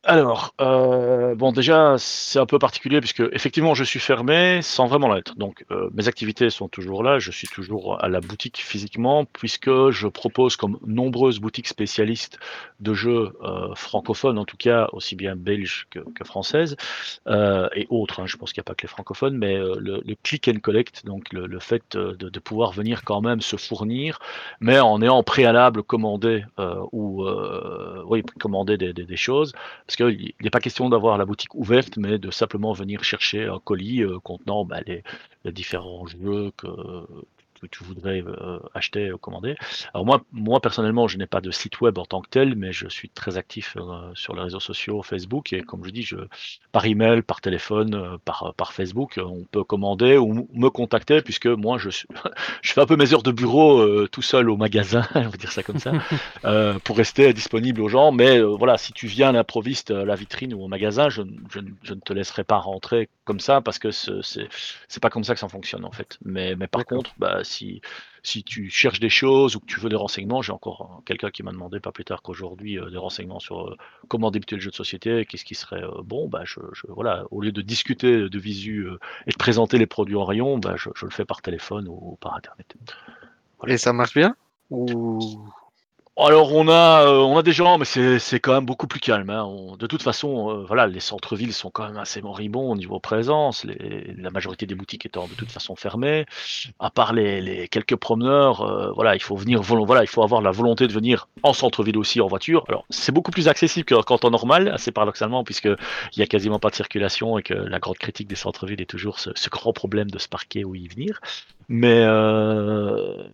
[0.04, 5.14] Alors, euh, bon, déjà, c'est un peu particulier puisque effectivement, je suis fermé sans vraiment
[5.14, 5.36] l'être.
[5.36, 7.20] Donc, euh, mes activités sont toujours là.
[7.20, 12.40] Je suis toujours à la boutique physiquement puisque je propose comme nombreuses boutiques spécialistes
[12.80, 16.76] de jeux euh, francophones, en tout cas aussi bien belges que, que françaises
[17.28, 18.18] euh, et autres.
[18.18, 20.58] Hein, je pense qu'il n'y a pas que les francophones, mais le, le, click and
[20.60, 24.18] collect, donc le, fait de, pouvoir venir quand même se fournir,
[24.58, 26.44] mais en ayant préalable commandé
[26.90, 27.24] ou
[28.06, 29.52] oui commandé des choses
[29.96, 33.58] parce qu'il n'est pas question d'avoir la boutique ouverte, mais de simplement venir chercher un
[33.58, 35.02] colis euh, contenant bah, les,
[35.52, 36.66] différents jeux que,
[37.62, 38.24] que tu voudrais
[38.74, 39.54] acheter ou commander.
[39.94, 42.72] Alors moi, moi personnellement, je n'ai pas de site web en tant que tel, mais
[42.72, 43.76] je suis très actif
[44.14, 46.16] sur les réseaux sociaux, Facebook, et comme je dis, je,
[46.72, 51.78] par email, par téléphone, par, par Facebook, on peut commander ou me contacter, puisque moi,
[51.78, 52.08] je, suis,
[52.62, 55.52] je fais un peu mes heures de bureau tout seul au magasin, on va dire
[55.52, 55.92] ça comme ça,
[56.84, 58.12] pour rester disponible aux gens.
[58.12, 61.60] Mais voilà, si tu viens à l'improviste à la vitrine ou au magasin, je, je,
[61.82, 65.40] je ne te laisserai pas rentrer comme ça parce que c'est pas comme ça que
[65.40, 66.18] ça fonctionne en fait.
[66.24, 69.96] Mais, mais par contre, bah, si, tu cherches des choses ou que tu veux des
[69.96, 73.40] renseignements, j'ai encore euh, quelqu'un qui m'a demandé pas plus tard qu'aujourd'hui euh, des renseignements
[73.40, 73.76] sur euh,
[74.08, 76.28] comment débuter le jeu de société, qu'est-ce qui serait bon.
[76.28, 76.44] Bah,
[76.88, 78.88] voilà, au lieu de discuter de visu
[79.26, 82.34] et de présenter les produits en rayon, bah, je, le fais par téléphone ou, par
[82.34, 82.74] internet.
[83.66, 84.34] Et ça marche bien?
[86.18, 89.30] Alors on a, euh, on a des gens, mais c'est quand même beaucoup plus calme,
[89.30, 89.48] hein.
[89.78, 93.64] de toute façon, euh, voilà, les centres-villes sont quand même assez moribonds au niveau présence,
[93.64, 96.26] la majorité des boutiques étant de toute façon fermées.
[96.78, 100.50] À part les quelques promeneurs, euh, voilà, il faut venir voilà, il faut avoir la
[100.50, 102.64] volonté de venir en centre-ville aussi en voiture.
[102.68, 105.78] Alors c'est beaucoup plus accessible qu'en temps normal, assez paradoxalement puisqu'il
[106.16, 109.18] y a quasiment pas de circulation et que la grande critique des centres-villes est toujours
[109.18, 111.20] ce ce grand problème de se parquer ou y venir.
[111.68, 112.04] Mais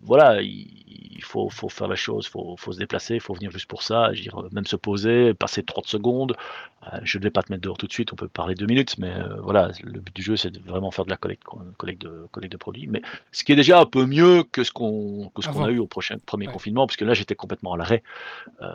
[0.03, 0.41] voilà,
[1.19, 3.67] il faut, faut, faire la chose, il faut, faut, se déplacer, il faut venir juste
[3.67, 6.37] pour ça, dire, même se poser, passer 30 secondes.
[6.85, 8.67] Euh, je ne vais pas te mettre dehors tout de suite, on peut parler deux
[8.67, 11.43] minutes, mais euh, voilà, le but du jeu, c'est de vraiment faire de la collecte,
[11.77, 12.87] collecte, de, collecte de produits.
[12.87, 16.19] Mais ce qui est déjà un peu mieux que ce qu'on a eu au prochain,
[16.25, 18.03] premier confinement, parce que là, j'étais complètement à l'arrêt,
[18.63, 18.69] euh,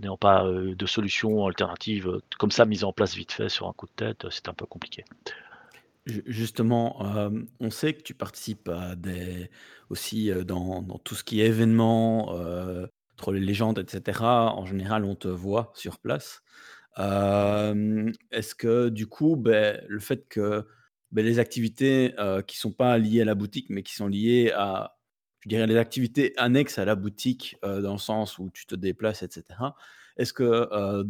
[0.00, 3.86] n'ayant pas de solution alternative comme ça mise en place vite fait sur un coup
[3.86, 5.04] de tête, c'est un peu compliqué.
[6.06, 6.96] Justement,
[7.60, 9.50] on sait que tu participes à des
[9.90, 12.30] aussi, dans dans tout ce qui est événements,
[13.12, 14.22] entre les légendes etc.
[14.22, 16.42] En général, on te voit sur place.
[16.98, 20.66] est-ce que du coup, ben, le fait que,
[21.12, 22.14] beh, les activités,
[22.46, 24.98] qui sont pas liées à la boutique, mais qui sont liées à,
[25.40, 29.22] je dirais, les activités annexes à la boutique, dans le sens où tu te déplaces
[29.22, 29.60] etc.
[30.18, 31.04] Est-ce que,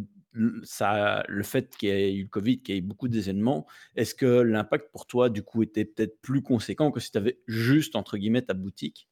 [0.63, 3.65] ça, le fait qu'il y ait eu le Covid, qu'il y ait eu beaucoup d'événements,
[3.95, 7.39] est-ce que l'impact pour toi, du coup, était peut-être plus conséquent que si tu avais
[7.47, 9.09] juste, entre guillemets, ta boutique?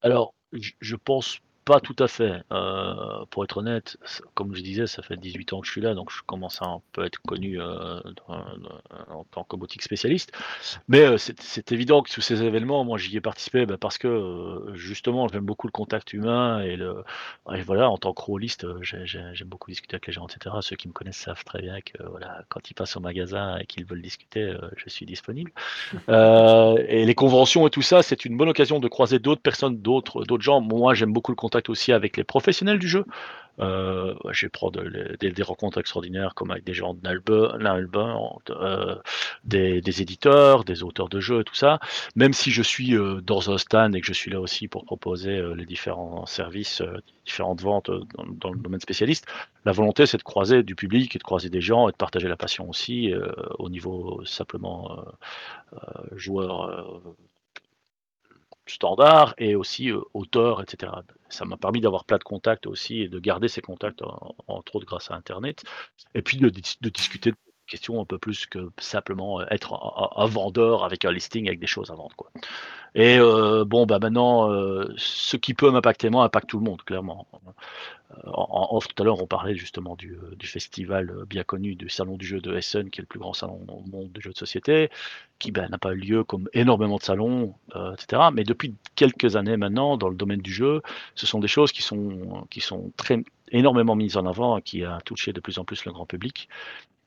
[0.00, 2.42] Alors, je pense pas tout à fait.
[2.50, 3.98] Euh, pour être honnête,
[4.32, 6.64] comme je disais, ça fait 18 ans que je suis là, donc je commence à
[6.64, 10.32] un peu être connu euh, en tant que boutique spécialiste.
[10.88, 14.72] Mais euh, c'est évident que tous ces événements, moi j'y ai participé bah, parce que
[14.72, 17.04] justement j'aime beaucoup le contact humain et, le,
[17.66, 20.56] voilà, en tant que rôliste, j'aime beaucoup discuter avec les gens, etc.
[20.62, 23.66] Ceux qui me connaissent savent très bien que voilà, quand ils passent au magasin et
[23.66, 25.52] qu'ils veulent discuter, je suis disponible.
[26.08, 30.40] et les conventions et tout ça, c'est une bonne occasion de croiser d'autres personnes, d'autres
[30.40, 30.62] gens.
[30.62, 33.04] Moi j'aime beaucoup le contact aussi avec les professionnels du jeu.
[33.60, 34.82] Euh, je prendre
[35.18, 37.58] des, rencontres extraordinaires comme avec des gens de Nalbin,
[38.50, 38.94] euh,
[39.44, 41.80] des, éditeurs, des auteurs de jeux, tout ça.
[42.14, 44.84] Même si je suis euh, dans un stand et que je suis là aussi pour
[44.84, 46.82] proposer les différents services,
[47.26, 47.90] différentes ventes
[48.40, 49.26] dans, le domaine spécialiste,
[49.64, 52.28] la volonté c'est de croiser du public et de croiser des gens et de partager
[52.28, 53.12] la passion aussi
[53.58, 55.04] au niveau simplement
[56.12, 57.02] joueur
[58.66, 60.92] standard et aussi auteur, etc.
[61.28, 64.02] Ça m'a permis d'avoir plein de contacts aussi et de garder ces contacts,
[64.46, 65.64] entre autres grâce à Internet.
[66.14, 67.36] Et puis de, discuter de
[67.66, 69.74] questions un peu plus que simplement être
[70.16, 72.16] un, vendeur avec un listing avec des choses à vendre.
[72.16, 72.30] Quoi.
[72.94, 74.48] Et bon, bah maintenant,
[74.96, 77.26] ce qui peut m'impacter moi impacte tout le monde, clairement.
[78.24, 82.16] En, tout à l'heure, on parlait justement du, euh, festival euh, bien connu du Salon
[82.16, 84.38] du jeu de Essen, qui est le plus grand salon au monde de jeux de
[84.38, 84.88] société,
[85.38, 88.22] qui ben, n'a pas eu lieu comme énormément de salons, euh, etc.
[88.32, 90.80] Mais depuis quelques années maintenant, dans le domaine du jeu,
[91.14, 94.84] ce sont des choses qui sont, qui sont très, énormément mises en avant et qui
[94.84, 96.48] a touché de plus en plus le grand public.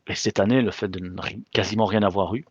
[0.07, 1.13] Et cette année, le fait de
[1.51, 2.45] quasiment rien avoir eu,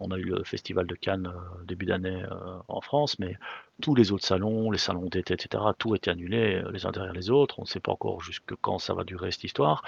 [0.00, 1.30] on a eu le festival de Cannes
[1.66, 2.24] début d'année
[2.68, 3.36] en France, mais
[3.82, 7.30] tous les autres salons, les salons d'été, etc., tout était annulé les uns derrière les
[7.30, 7.58] autres.
[7.58, 9.82] On ne sait pas encore jusque quand ça va durer cette histoire.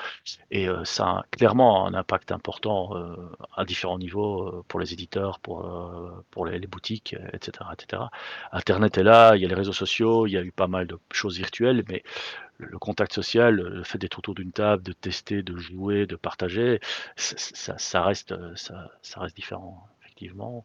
[0.51, 2.92] Et ça a clairement un impact important
[3.57, 8.03] à différents niveaux pour les éditeurs, pour, les, boutiques, etc., etc.
[8.53, 10.87] Internet est là, il y a les réseaux sociaux, il y a eu pas mal
[10.87, 12.03] de choses virtuelles, mais
[12.59, 16.81] le contact social, le fait d'être autour d'une table, de tester, de jouer, de partager,
[17.16, 18.35] ça, reste
[19.35, 19.87] différent,
[20.18, 20.64] effectivement.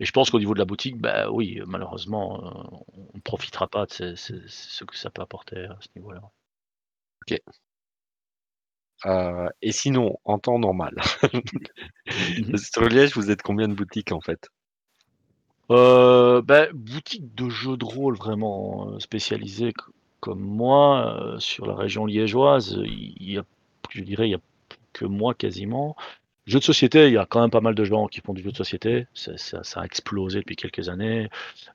[0.00, 3.66] Et je pense qu'au niveau de la boutique, bah oui, malheureusement, euh, on ne profitera
[3.66, 6.22] pas de ce, que ça peut apporter à ce niveau-là.
[7.22, 7.40] Ok.
[9.04, 10.94] Euh, et sinon, en temps normal,
[12.12, 12.56] mhm.
[12.56, 14.48] sur Liège, vous êtes combien de boutiques en fait?
[15.70, 19.74] Euh, bah, boutique de jeux de rôle vraiment spécialisée
[20.20, 23.44] comme moi, sur la région liégeoise, il y a,
[23.90, 24.40] je dirais, il y a
[24.92, 25.94] que moi quasiment.
[26.46, 28.42] Jeux de société, il y a quand même pas mal de gens qui font du
[28.42, 29.06] jeu de société.
[29.14, 31.28] Ça, a explosé depuis quelques années.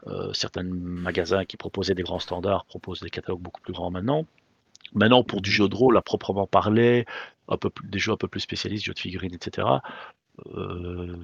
[0.07, 4.25] Euh, certains magasins qui proposaient des grands standards proposent des catalogues beaucoup plus grands maintenant.
[4.93, 7.05] Maintenant, pour du jeu de rôle à proprement parler,
[7.83, 9.67] des jeux un peu plus spécialistes, jeux de figurines, etc.,
[10.55, 11.17] euh,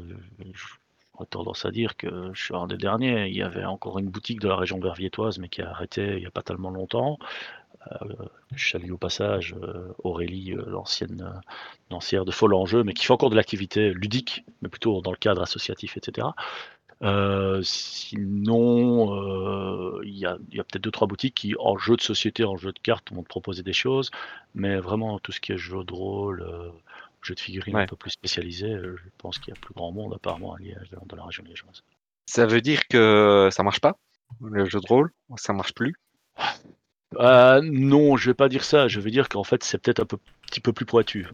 [0.53, 3.27] j'aurais tendance à dire que je suis un des derniers.
[3.27, 6.19] Il y avait encore une boutique de la région verviétoise, mais qui a arrêté il
[6.19, 7.17] n'y a pas tellement longtemps.
[7.91, 11.41] Euh, je salue au passage euh, Aurélie, euh, l'ancienne
[11.91, 15.17] lancière de Fol Enjeu, mais qui fait encore de l'activité ludique, mais plutôt dans le
[15.17, 16.27] cadre associatif, etc.
[17.63, 19.11] sinon,
[20.03, 22.79] il y a, peut-être deux trois boutiques qui, en jeu de société, en jeu de
[22.79, 24.11] cartes, vont te proposer des choses,
[24.55, 26.45] mais vraiment tout ce qui est jeu de rôle,
[27.21, 30.13] jeu de figurines un peu plus spécialisé, je pense qu'il y a plus grand monde
[30.13, 31.83] apparemment à Liège, dans la région liégeoise.
[32.25, 33.97] Ça veut dire que ça marche pas,
[34.41, 35.95] le jeu de rôle, ça marche plus?
[37.19, 38.87] Euh, non, je vais pas dire ça.
[38.87, 41.27] Je vais dire qu'en fait, c'est peut-être un petit peu plus pointu.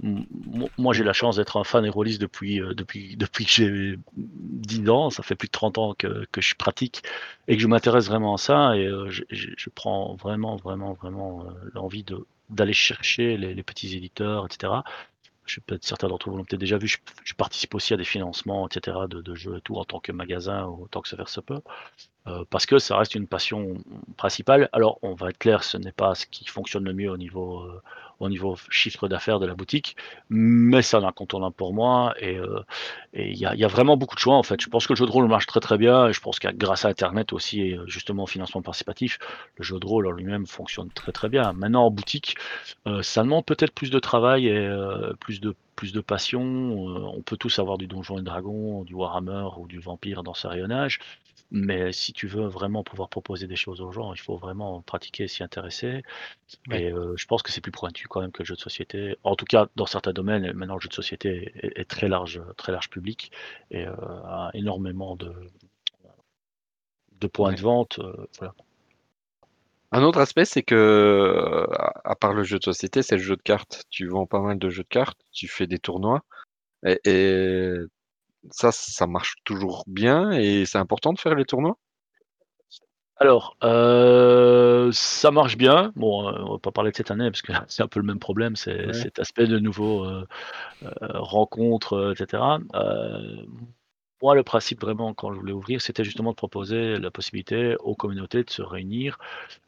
[0.78, 4.90] Moi, j'ai la chance d'être un fan héroïste depuis, euh, depuis, depuis que j'ai 10
[4.90, 5.10] ans.
[5.10, 7.04] Ça fait plus de 30 ans que, que je pratique
[7.48, 8.78] et que je m'intéresse vraiment à ça.
[8.78, 12.06] Et euh, je, je, prends vraiment, vraiment, vraiment l'envie
[12.50, 14.74] d'aller chercher les, petits éditeurs, etc.
[15.46, 16.88] Je peut-être certains d'entre vous l'ont peut-être déjà vu.
[17.24, 18.98] Je, participe aussi à des financements, etc.
[19.10, 21.42] De, jeux et tout en tant que magasin ou en tant que se faire se
[21.42, 21.62] peut.
[22.50, 23.76] Parce que ça reste une passion
[24.16, 24.70] principale.
[24.72, 27.62] Alors, on va être clair, ce n'est pas ce qui fonctionne le mieux au niveau,
[27.64, 27.82] euh,
[28.24, 29.96] au niveau chiffre d'affaires de la boutique,
[30.30, 32.14] mais c'est un incontournable pour moi.
[32.20, 32.62] Et euh,
[33.14, 34.62] il y, a vraiment beaucoup de choix, en fait.
[34.62, 36.86] Je pense que le jeu de rôle marche très très bien, je pense que grâce
[36.86, 39.20] à Internet aussi, et justement au financement participatif,
[39.58, 41.54] le jeu de rôle en lui-même fonctionne très très bien.
[41.54, 42.36] Maintenant, en boutique,
[43.02, 44.70] ça demande peut-être plus de travail et
[45.20, 46.42] plus de plus de passion.
[46.42, 50.48] on peut tous avoir du Donjon et Dragon, du Warhammer ou du Vampire dans ce
[50.48, 51.00] rayonnage.
[51.56, 55.28] Mais si tu veux vraiment pouvoir proposer des choses aux gens, il faut vraiment pratiquer,
[55.28, 56.02] s'y intéresser.
[56.72, 59.18] Et je pense que c'est plus pointu quand même que le jeu de société.
[59.24, 62.72] En tout cas, dans certains domaines, maintenant le jeu de société est, très large, très
[62.72, 63.32] large public
[63.70, 65.32] et a énormément de,
[67.22, 68.00] de points de vente.
[69.92, 71.68] Un autre aspect, c'est que,
[72.04, 73.84] à part le jeu de société, c'est le jeu de cartes.
[73.92, 76.24] Tu vends pas mal de jeux de cartes, tu fais des tournois,
[76.84, 77.78] et
[78.52, 81.78] ça, ça marche toujours bien et c'est important de faire les tournois?
[83.18, 85.94] Alors, euh, ça marche bien.
[85.96, 88.06] Bon, euh, on va pas parler de cette année parce que c'est un peu le
[88.06, 90.26] même problème, c'est cet aspect de nouveaux, euh,
[91.00, 92.44] rencontres, etc.
[94.24, 97.96] moi, le principe vraiment quand je voulais ouvrir, c'était justement de proposer la possibilité aux
[97.96, 99.20] communautés de se réunir,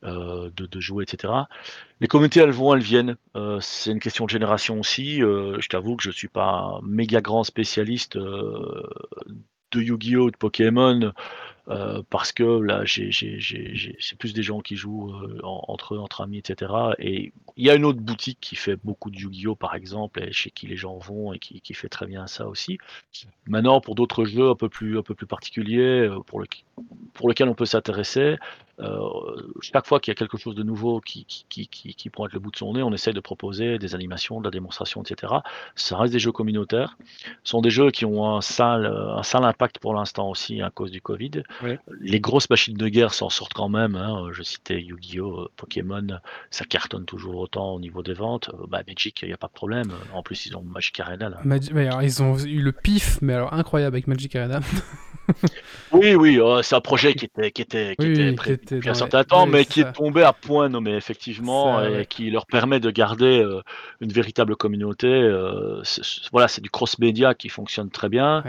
[0.03, 1.33] de de jouer etc.
[2.01, 3.15] Les communautés, elles vont, elles viennent.
[3.35, 5.23] Euh, c'est une question de génération aussi.
[5.23, 8.83] Euh, je t'avoue que je suis pas un méga grand spécialiste euh,
[9.71, 11.13] de Yu-Gi-Oh, de Pokémon,
[12.09, 16.71] parce que là, c'est plus des gens qui jouent entre eux, entre amis, etc.
[16.99, 20.31] Et il y a une autre boutique qui fait beaucoup de Yu-Gi-Oh, par exemple, et
[20.31, 22.77] chez qui les gens vont et qui, fait très bien ça aussi.
[23.47, 26.47] Maintenant, pour d'autres jeux un peu plus, un peu plus particuliers, pour, le,
[27.13, 28.37] pour lesquels on peut s'intéresser, euh,
[29.61, 32.39] chaque fois qu'il y a quelque chose de nouveau qui, qui, qui, qui, pointe le
[32.39, 35.33] bout de son nez, on essaye de proposer des animations, de la démonstration, etc.
[35.75, 36.97] Ça reste des jeux communautaires.
[37.43, 40.69] Ce sont des jeux qui ont un sale, un sale impact pour l'instant aussi à
[40.69, 41.43] cause du Covid.
[42.01, 43.95] Les grosses machines de guerre s'en sortent quand même.
[43.95, 44.29] Hein.
[44.31, 48.49] Je citais Yu-Gi-Oh, euh, Pokémon, ça cartonne toujours autant au niveau des ventes.
[48.53, 49.91] Euh, bah, Magic, il n'y a pas de problème.
[50.13, 51.29] En plus, ils ont Magic Arena.
[51.29, 51.39] Là.
[52.01, 54.59] ils ont eu le pif, mais alors incroyable avec Magic Arena.
[55.91, 58.35] oui, oui, c'est un projet qui était, qui était, qui était
[58.69, 62.45] depuis un certain temps, mais qui est tombé à point nommé effectivement et qui leur
[62.45, 63.61] permet de garder euh,
[64.01, 65.07] une véritable communauté.
[65.07, 65.81] Euh,
[66.31, 68.43] voilà, c'est du cross-média qui fonctionne très bien.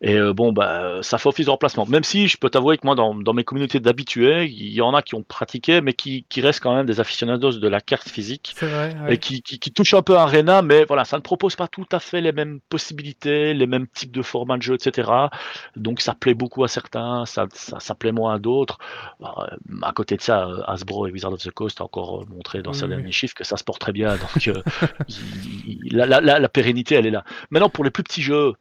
[0.00, 1.86] Et euh, bon, bah, ça fait office de remplacement.
[1.86, 4.94] Même si je peux t'avouer que moi, dans, dans mes communautés d'habitués, il y en
[4.94, 8.08] a qui ont pratiqué, mais qui, qui restent quand même des aficionados de la carte
[8.08, 8.54] physique
[9.08, 11.68] et qui, qui, qui, touchent un peu à Arena, mais voilà, ça ne propose pas
[11.68, 15.10] tout à fait les mêmes possibilités, les mêmes types de formats de jeu, etc.
[15.76, 18.78] Donc ça plaît beaucoup à certains, ça, ça, ça plaît moins à d'autres.
[19.66, 22.26] Bah, à côté de ça, euh, Hasbro et Wizard of the Coast ont encore euh,
[22.26, 24.16] montré dans oui, derniers chiffres que ça se porte très bien.
[24.16, 24.62] Donc euh,
[25.90, 27.24] la, la, la, pérennité, elle est là.
[27.50, 28.54] Maintenant, pour les plus petits jeux,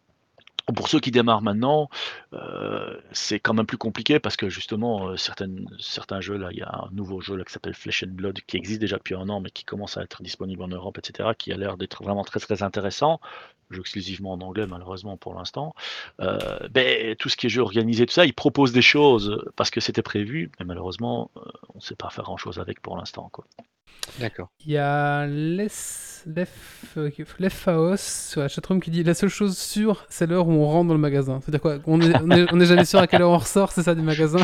[0.74, 1.90] pour ceux qui démarrent maintenant,
[2.34, 6.62] euh, c'est quand même plus compliqué parce que justement, certaines, certains jeux, là, il y
[6.62, 9.30] a un nouveau jeu là, qui s'appelle Flesh and Blood qui existe déjà depuis un
[9.30, 12.24] an mais qui commence à être disponible en Europe, etc., qui a l'air d'être vraiment
[12.24, 13.20] très très intéressant
[13.72, 15.74] jeu exclusivement en anglais malheureusement pour l'instant.
[16.20, 19.70] Euh, ben, tout ce qui est jeu organisé, tout ça, ils proposent des choses parce
[19.70, 21.42] que c'était prévu, mais malheureusement, euh,
[21.74, 23.32] on ne sait pas faire grand-chose avec pour l'instant.
[24.20, 24.50] D'accord.
[24.66, 25.68] Il y a Les...
[26.26, 26.86] Lef...
[27.98, 30.94] Sur la chatroom qui dit la seule chose sûre, c'est l'heure où on rentre dans
[30.94, 31.40] le magasin.
[31.42, 34.02] C'est-à-dire quoi On n'est est, jamais sûr à quelle heure on ressort, c'est ça, du
[34.02, 34.40] magasin?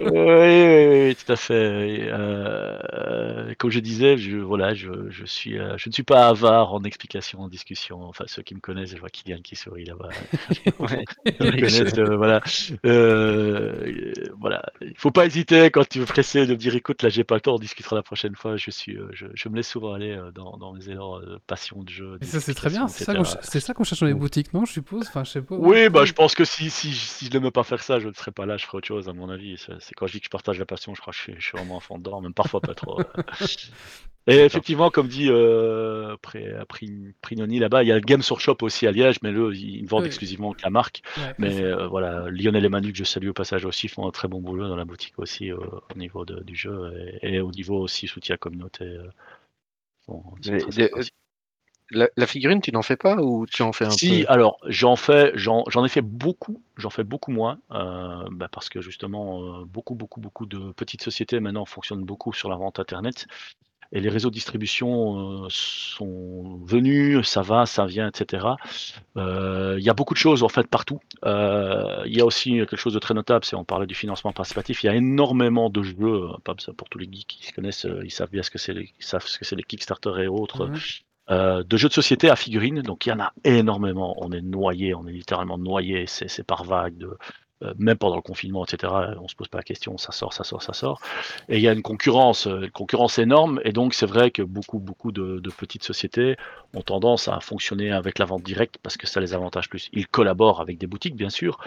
[0.00, 1.06] oui, oui.
[1.06, 1.54] oui, tout à fait.
[1.54, 6.74] Euh, comme je disais, je, voilà, je, je suis, euh, je ne suis pas avare
[6.74, 8.02] en explications, en discussion.
[8.02, 10.08] Enfin, ceux qui me connaissent, je vois Kylian qui sourit là-bas.
[10.78, 11.04] Ouais,
[11.40, 12.40] ils me connaissent, euh, voilà.
[12.84, 14.62] Euh, voilà.
[14.82, 17.36] Il faut pas hésiter quand tu veux presser de me dire, écoute, là, j'ai pas
[17.36, 18.43] le temps, on discutera la prochaine fois.
[18.56, 21.38] Je suis, euh, je, je me laisse souvent aller euh, dans, dans mes élans de
[21.46, 22.18] passion de jeu.
[22.20, 22.86] Et ça, c'est très bien.
[22.88, 25.06] C'est ça qu'on ch- qu'on cherche dans les boutiques, non Je suppose?
[25.08, 25.54] Enfin, je sais pas.
[25.56, 28.12] Oui, bah, je pense que si, si, si je n'aimais pas faire ça, je ne
[28.14, 29.56] serais pas là, je ferais autre chose, à mon avis.
[29.58, 31.34] C'est c'est quand je dis que je partage la passion, je crois que je suis,
[31.38, 33.00] je suis vraiment un fond dedans, même parfois pas trop.
[34.26, 36.16] Et effectivement, comme dit euh,
[37.20, 39.88] Prignoni là-bas, il y a le Games Workshop aussi à Liège, mais eux, ils ne
[39.88, 40.06] vendent Oui.
[40.06, 41.02] exclusivement que la marque.
[41.18, 44.10] Ouais, Mais euh, voilà, Lionel et Manu, que je salue au passage aussi, font un
[44.10, 45.58] très bon boulot dans la boutique aussi euh,
[45.94, 48.84] au niveau de- du jeu et, et au niveau aussi soutien communauté.
[48.84, 49.08] euh,
[50.46, 50.60] Mais.
[51.90, 54.32] La, la figurine, tu n'en fais pas ou tu en fais un Si, peu?
[54.32, 58.70] alors j'en fais, j'en j'en ai fait beaucoup, j'en fais beaucoup moins, euh, bah, parce
[58.70, 62.80] que justement euh, beaucoup, beaucoup, beaucoup de petites sociétés maintenant fonctionnent beaucoup sur la vente
[62.80, 63.26] internet
[63.92, 68.46] et les réseaux de distribution euh, sont venus, ça va, ça vient, etc.
[69.16, 71.00] Euh, Il y a beaucoup de choses en fait partout.
[71.24, 74.32] Euh, Il y a aussi quelque chose de très notable, c'est on parlait du financement
[74.32, 74.82] participatif.
[74.82, 76.28] Il y a énormément de jeux,
[76.58, 78.72] ça pour tous les geeks qui se connaissent, euh, ils savent bien ce que c'est,
[78.74, 80.70] les- ils savent ce que c'est les Kickstarter et autres.
[81.30, 84.14] Euh, de jeux de société à figurines, donc il y en a énormément.
[84.18, 86.06] On est noyé, on est littéralement noyé.
[86.06, 86.98] C'est c'est par vague.
[86.98, 87.16] De,
[87.78, 88.92] même pendant le confinement, etc.
[89.20, 89.98] On se pose pas la question.
[89.98, 91.00] Ça sort, ça sort, ça sort.
[91.48, 93.60] Et il y a une concurrence, euh, une concurrence énorme.
[93.64, 96.36] Et donc c'est vrai que beaucoup, beaucoup de, de petites sociétés
[96.74, 99.88] ont tendance à fonctionner avec la vente directe parce que ça les avantage plus.
[99.92, 101.58] Ils collaborent avec des boutiques, bien sûr,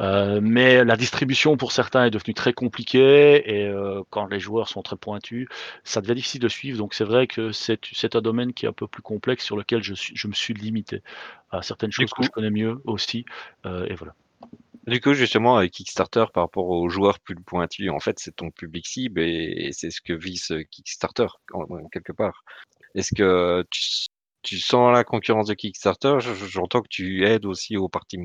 [0.00, 3.58] euh, mais la distribution pour certains est devenue très compliquée.
[3.58, 5.48] Et euh, quand les joueurs sont très pointus,
[5.84, 6.78] ça devient difficile de suivre.
[6.78, 9.82] Donc c'est vrai que c'est un domaine qui est un peu plus complexe sur lequel
[9.82, 11.02] je, me suis limité
[11.50, 13.24] à certaines choses que je connais mieux aussi.
[13.66, 14.14] Euh, et voilà.
[14.86, 18.50] Du coup, justement, avec Kickstarter, par rapport aux joueurs plus pointus, en fait, c'est ton
[18.50, 22.44] public cible et, c'est ce que vise euh, Kickstarter, en- quelque part.
[22.94, 23.82] Est-ce que tu,
[24.42, 26.16] tu sens la concurrence de Kickstarter?
[26.20, 28.18] Je- je- J'entends que tu aides aussi aux parties.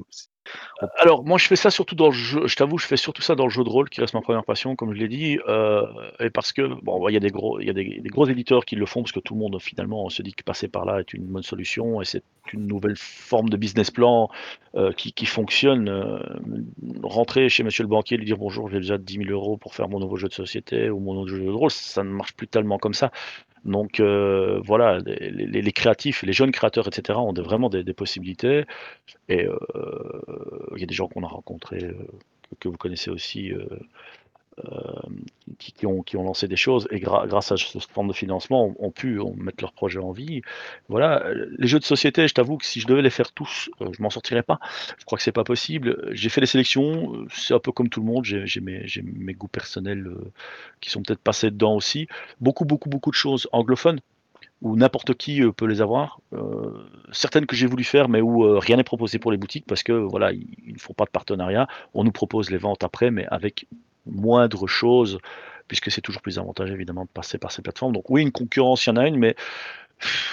[0.98, 2.48] Alors, moi, je fais ça surtout dans le jeu.
[2.48, 4.46] Je t'avoue, je fais surtout ça dans le jeu de rôle, qui reste ma première
[4.46, 5.40] passion, comme je l'ai dit.
[5.48, 5.86] euh,
[6.20, 7.60] et parce que, bon, il y a des gros,
[8.28, 10.86] éditeurs qui le font, parce que tout le monde, finalement, se dit que passer par
[10.86, 12.24] là est une bonne solution, et c'est
[12.54, 14.30] une nouvelle forme de business plan
[14.76, 15.90] euh, qui, qui fonctionne.
[15.90, 16.20] Euh,
[17.04, 19.90] rentrer chez monsieur le banquier, lui dire bonjour, j'ai déjà 10 000 euros pour faire
[19.90, 22.48] mon nouveau jeu de société ou mon nouveau jeu de rôle, ça ne marche plus
[22.48, 23.12] tellement comme ça.
[23.66, 28.66] Donc euh, voilà, les, créatifs, les jeunes créateurs, etc., ont des- vraiment des, possibilités.
[29.28, 29.60] Et euh,
[30.76, 31.94] il y a des gens qu'on a rencontrés, euh,
[32.60, 33.52] que, vous connaissez aussi,
[35.58, 39.20] qui, qui ont, lancé des choses et grâce à ce forme de financement ont, pu
[39.38, 40.42] mettre leur projet en vie.
[40.88, 43.70] Voilà, euh, les jeux de société, je t'avoue que si je devais les faire tous,
[43.82, 44.60] euh, je m'en sortirais pas.
[44.98, 46.10] Je crois que c'est pas possible.
[46.12, 48.26] J'ai fait les sélections, euh, c'est un peu comme tout le monde.
[48.26, 50.32] J'ai mes, goûts personnels euh,
[50.82, 52.08] qui sont peut-être passés dedans aussi.
[52.42, 54.00] Beaucoup, beaucoup, beaucoup de choses anglophones
[54.62, 56.20] où n'importe qui euh, peut les avoir.
[56.34, 59.66] Euh, certaines que j'ai voulu faire, mais où euh, rien n'est proposé pour les boutiques
[59.66, 61.68] parce que voilà, ils ne font pas de partenariat.
[61.94, 63.68] On nous propose les ventes après, mais avec
[64.06, 65.20] moindre chose,
[65.68, 67.94] puisque c'est toujours plus avantageux évidemment de passer par ces plateformes.
[67.94, 69.36] Donc oui, une concurrence, il y en a une, mais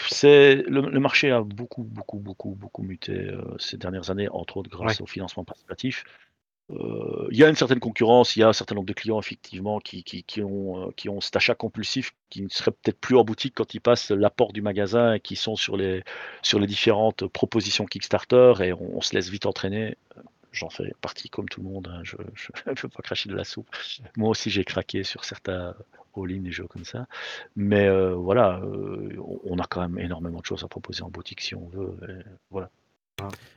[0.09, 4.59] c'est le, le marché a beaucoup, beaucoup, beaucoup, beaucoup muté euh, ces dernières années, entre
[4.59, 6.05] autres grâce au financement participatif.
[6.71, 9.21] Euh, il y a une certaine concurrence, il y a un certain nombre de clients
[9.21, 12.99] effectivement qui, qui, qui ont, euh, qui ont cet achat compulsif qui ne serait peut-être
[12.99, 16.03] plus en boutique quand ils passent l'apport du magasin et qui sont sur les,
[16.43, 19.97] sur les différentes propositions Kickstarter et on, on se laisse vite entraîner.
[20.57, 23.45] J'en fais partie comme tout le monde, hein, je ne veux pas cracher de la
[23.45, 23.69] soupe.
[24.17, 25.75] Moi aussi j'ai craqué sur certains
[26.17, 27.07] all-in des jeux comme ça.
[27.57, 31.43] Mais euh, voilà, euh, on- a quand même énormément de choses à proposer en boutique
[31.43, 31.97] si on veut.
[32.09, 32.71] et voilà.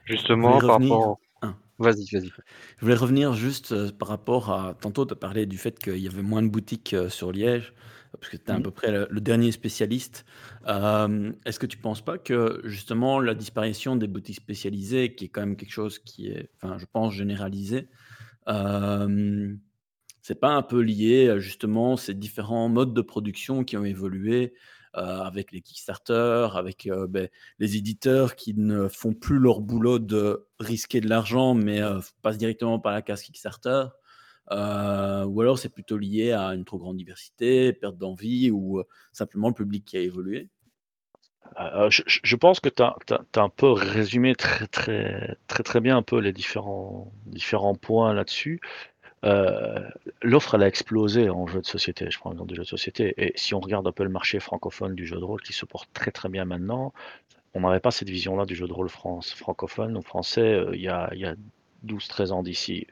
[0.06, 1.20] Justement, par revenir rapport.
[1.42, 1.54] Ah.
[1.78, 2.30] Vas-y, vas-y.
[2.78, 4.74] Je voulais revenir juste euh, par rapport à.
[4.74, 7.74] Tantôt, tu as parlé du fait qu'il y avait moins de boutiques sur Liège,
[8.20, 8.64] parce que tu es à Mhm.
[8.64, 10.26] peu près le, le dernier spécialiste.
[10.68, 15.26] Euh, Est-ce que tu ne penses pas que justement la disparition des boutiques spécialisées, qui
[15.26, 17.90] est quand même quelque chose qui est, enfin, je pense, généralisé,
[18.50, 19.56] euh,
[20.22, 24.54] c'est pas un peu lié à justement ces différents modes de production qui ont évolué
[24.98, 30.00] euh, avec les Kickstarter, avec euh, ben, les éditeurs qui ne font plus leur boulot
[30.00, 31.82] de risquer de l'argent, mais
[32.22, 33.86] passent directement par la case Kickstarter?
[34.52, 38.88] Euh, ou alors c'est plutôt lié à une trop grande diversité, perte d'envie, ou euh,
[39.12, 40.50] simplement le public qui a évolué.
[41.60, 42.96] Euh, je, pense que tu as,
[43.36, 48.60] un peu résumé très très très très bien un peu les différents différents points là-dessus.
[50.22, 52.10] L'offre elle a explosé en jeu de société.
[52.10, 53.14] Je prends l'exemple du jeu de société.
[53.18, 55.66] Et si on regarde un peu le marché francophone du jeu de rôle qui se
[55.66, 56.94] porte très très bien maintenant,
[57.54, 60.88] on n'avait pas cette vision-là du jeu de rôle France francophone ou français il y
[60.88, 61.10] a
[61.86, 62.88] 12-13 ans d'ici,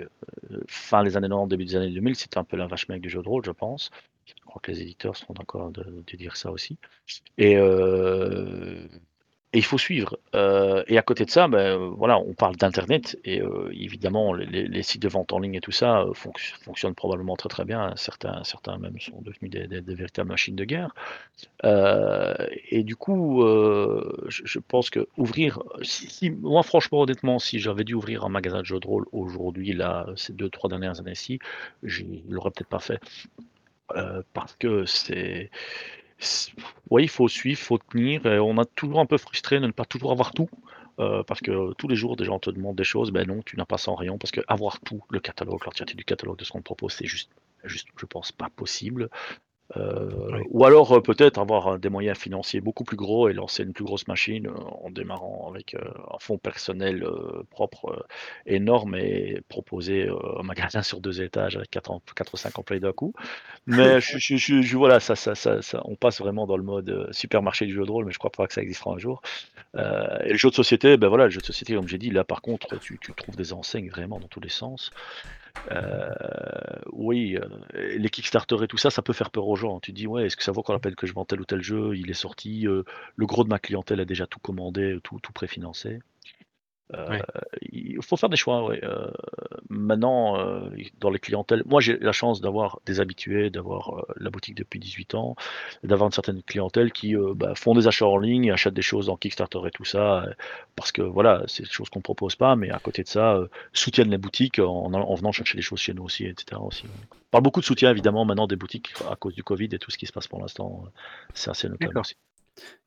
[0.68, 3.10] fin des années 90, début des années 2000, c'était un peu la vache maigre du
[3.10, 3.92] jeu de rôle, je pense.
[4.26, 6.78] Je crois que les éditeurs seront d'accord de, de, dire ça aussi.
[7.38, 7.58] Et
[9.58, 10.20] il faut suivre.
[10.36, 14.84] Euh, et à côté de ça, ben, voilà, on parle d'internet et euh, évidemment les,
[14.84, 17.94] sites de vente en ligne et tout ça euh, fonctionnent probablement très très bien.
[17.96, 20.94] Certains, certains même sont devenus des, véritables machines de guerre.
[21.64, 23.42] et du coup,
[24.28, 28.66] je, pense que ouvrir, si, moi franchement honnêtement, si j'avais dû ouvrir un magasin de
[28.66, 31.40] jeux de rôle aujourd'hui, là, ces deux trois dernières années-ci,
[31.84, 33.00] je l'aurais peut-être pas fait
[34.34, 35.50] parce que c'est
[36.90, 38.26] oui, il faut suivre, il faut tenir.
[38.26, 40.50] Et on a toujours un peu frustré de ne pas toujours avoir tout.
[41.00, 43.12] Euh, parce que tous les jours, des gens te demandent des choses.
[43.12, 44.18] Ben non, tu n'as pas 100 rayon.
[44.18, 47.30] Parce que avoir tout, le catalogue, l'entièreté du catalogue de ce qu'on propose, c'est juste,
[47.64, 49.10] juste, je pense, pas possible.
[49.76, 53.74] Euh, ou alors euh, peut-être avoir des moyens financiers beaucoup plus gros et lancer une
[53.74, 57.06] plus grosse machine en démarrant avec un fonds personnel
[57.52, 58.06] propre
[58.46, 60.10] énorme et proposer
[60.40, 61.92] un magasin sur deux étages avec 4,
[62.34, 63.14] ou 5 employés d'un coup.
[63.66, 67.74] Mais je, je, voilà, ça, ça, ça, on passe vraiment dans le mode supermarché du
[67.74, 69.22] jeu de rôle, mais je crois pas que ça existera un jour.
[69.76, 72.24] et le jeu de société, ben voilà, le jeu de société, comme j'ai dit, là
[72.24, 74.92] par contre, tu, tu trouves des enseignes vraiment dans tous les sens.
[75.72, 76.14] Euh,
[76.94, 77.48] oui, euh,
[77.98, 79.80] les Kickstarter et tout ça, ça peut faire peur aux gens.
[79.80, 81.62] Tu dis: «Ouais, est-ce que ça vaut la peine que je vende tel ou tel
[81.62, 81.96] jeu?
[81.96, 82.84] Il est sorti, euh,
[83.16, 86.00] le gros de ma clientèle a déjà tout commandé, tout préfinancé».
[86.94, 87.20] Euh,
[87.72, 88.80] il faut faire des choix, ouais.
[88.84, 89.12] Euh,
[89.70, 90.70] maintenant, euh,
[91.00, 95.16] dans les clientèles, moi j'ai la chance d'avoir des habitués, d'avoir la boutique depuis 18
[95.16, 95.36] ans,
[95.84, 99.18] d'avoir une certaine clientèle qui bah, font des achats en ligne, achètent des choses en
[99.18, 100.26] Kickstarter et tout ça,
[100.76, 103.38] parce que voilà, c'est des choses qu'on propose pas, mais à côté de ça,
[103.74, 106.62] soutiennent les boutiques en, venant chercher des choses chez nous aussi, etc.
[106.62, 106.86] Aussi.
[106.86, 109.92] On parle beaucoup de soutien évidemment maintenant des boutiques à cause du Covid et tout
[109.92, 110.86] ce qui se passe pour l'instant,
[111.34, 112.16] c'est assez notable aussi.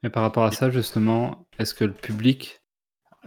[0.03, 2.60] Et par rapport à ça, justement, est-ce que le public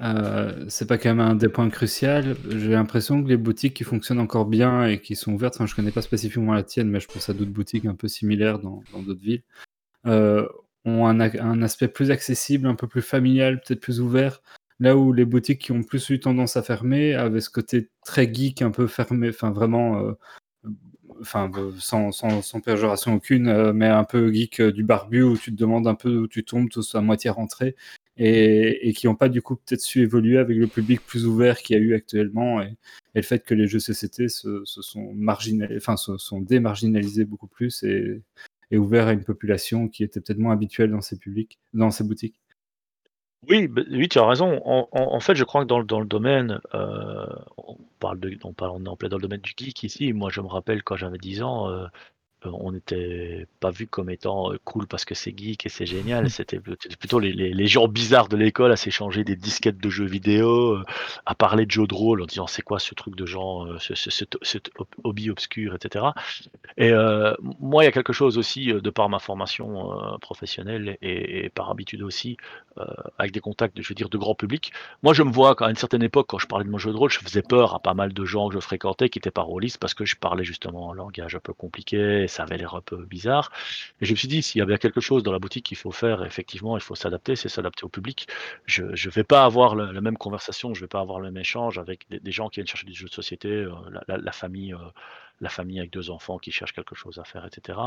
[0.01, 2.33] euh, c'est pas quand même un des points cruciaux.
[2.49, 5.75] J'ai l'impression que les boutiques qui fonctionnent encore bien et qui sont ouvertes, enfin, je
[5.75, 8.83] connais pas spécifiquement la tienne, mais je pense à d'autres boutiques un peu similaires dans
[9.05, 9.43] d'autres villes,
[10.07, 10.47] euh,
[10.85, 14.41] ont un, aspect plus accessible, un peu plus familial, peut-être plus ouvert.
[14.79, 18.31] Là où les boutiques qui ont plus eu tendance à fermer avaient ce côté très
[18.33, 20.13] geek, un peu fermé, enfin vraiment, euh,
[21.23, 25.95] sans, sans, péjoration aucune, mais un peu geek du barbu où tu te demandes un
[25.95, 27.75] peu où tu tombes, tous à moitié rentré
[28.17, 31.75] et, qui n'ont pas du coup peut-être su évoluer avec le public plus ouvert qu'il
[31.75, 32.75] y a eu actuellement et,
[33.15, 35.15] le fait que les jeux CCT se, sont
[35.77, 38.21] enfin se sont démarginalisés beaucoup plus et,
[38.71, 42.03] et ouverts à une population qui était peut-être moins habituelle dans ces publics, dans ces
[42.03, 42.39] boutiques.
[43.49, 44.61] Oui, bah, tu as raison.
[44.65, 49.09] En, fait, je crois que dans, le- domaine, euh, on parle on est en plein
[49.09, 50.13] dans le domaine du geek ici.
[50.13, 51.85] Moi, je me rappelle quand j'avais 10 ans, euh,
[52.45, 56.29] on n'était pas vu comme étant euh, cool parce que c'est geek et c'est génial.
[56.29, 60.75] C'était plutôt les, les, gens bizarres de l'école à s'échanger des disquettes de jeux vidéo,
[60.75, 60.83] euh,
[61.25, 63.93] à parler de jeux de rôle en disant c'est quoi ce truc de gens, ce,
[63.95, 64.71] cet
[65.03, 66.05] hobby obscur, etc.
[66.77, 66.91] Et
[67.59, 72.01] moi, il y a quelque chose aussi de par ma formation professionnelle et, par habitude
[72.01, 72.37] aussi,
[73.17, 74.71] avec des contacts, je veux dire, de grand public.
[75.01, 76.97] Moi, je me vois à une certaine époque, quand je parlais de mon jeu de
[76.97, 79.41] rôle, je faisais peur à pas mal de gens que je fréquentais qui étaient pas
[79.41, 82.81] rôlistes parce que je parlais justement un langage un peu compliqué ça avait l'air un
[82.81, 83.51] peu bizarre.
[84.01, 85.77] Et je me suis dit, s'il y a bien quelque chose dans la boutique qu'il
[85.77, 88.27] faut faire, effectivement, il faut s'adapter, c'est s'adapter au public.
[88.65, 91.37] Je ne vais pas avoir la même conversation, je ne vais pas avoir le même
[91.37, 93.71] échange avec des, gens qui viennent chercher des jeux de société, euh,
[94.07, 94.75] la, famille.
[95.41, 97.77] La famille avec deux enfants qui cherchent quelque chose à faire, etc.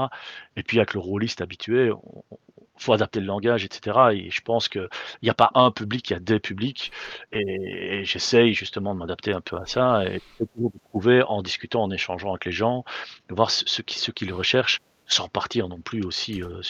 [0.56, 3.98] Et puis avec le rôliste habitué, il faut adapter le langage, etc.
[4.12, 4.88] Et je pense qu'il
[5.22, 6.92] n'y a pas un public, il y a des publics.
[7.32, 11.90] Et, j'essaye justement de m'adapter un peu à ça et de trouver en discutant, en
[11.90, 12.84] échangeant avec les gens,
[13.30, 16.60] voir ce, qui, ce qu'ils recherchent, sans partir non plus aussi euh,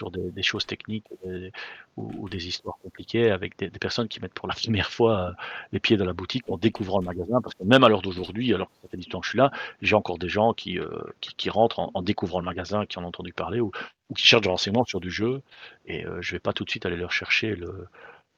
[0.00, 1.50] sur des, choses techniques euh,
[1.98, 5.32] ou, des histoires compliquées avec des, personnes qui mettent pour la première fois euh,
[5.72, 7.42] les pieds dans la boutique en découvrant le magasin.
[7.42, 9.38] Parce que même à l'heure d'aujourd'hui, alors que ça fait du temps que je suis
[9.38, 9.50] là,
[9.82, 10.88] j'ai encore des gens qui, euh,
[11.20, 13.70] qui, rentrent en, découvrant le magasin, qui en ont entendu parler ou,
[14.16, 15.42] qui cherchent des renseignements sur du jeu.
[15.84, 17.86] Et je vais pas tout de suite aller leur chercher le,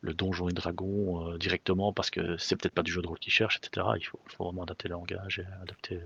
[0.00, 3.32] le donjon et dragon directement parce que c'est peut-être pas du jeu de rôle qu'ils
[3.32, 3.86] cherchent, etc.
[3.96, 5.98] Il faut, faut vraiment adapter le langage et adapter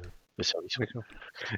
[0.42, 0.76] service.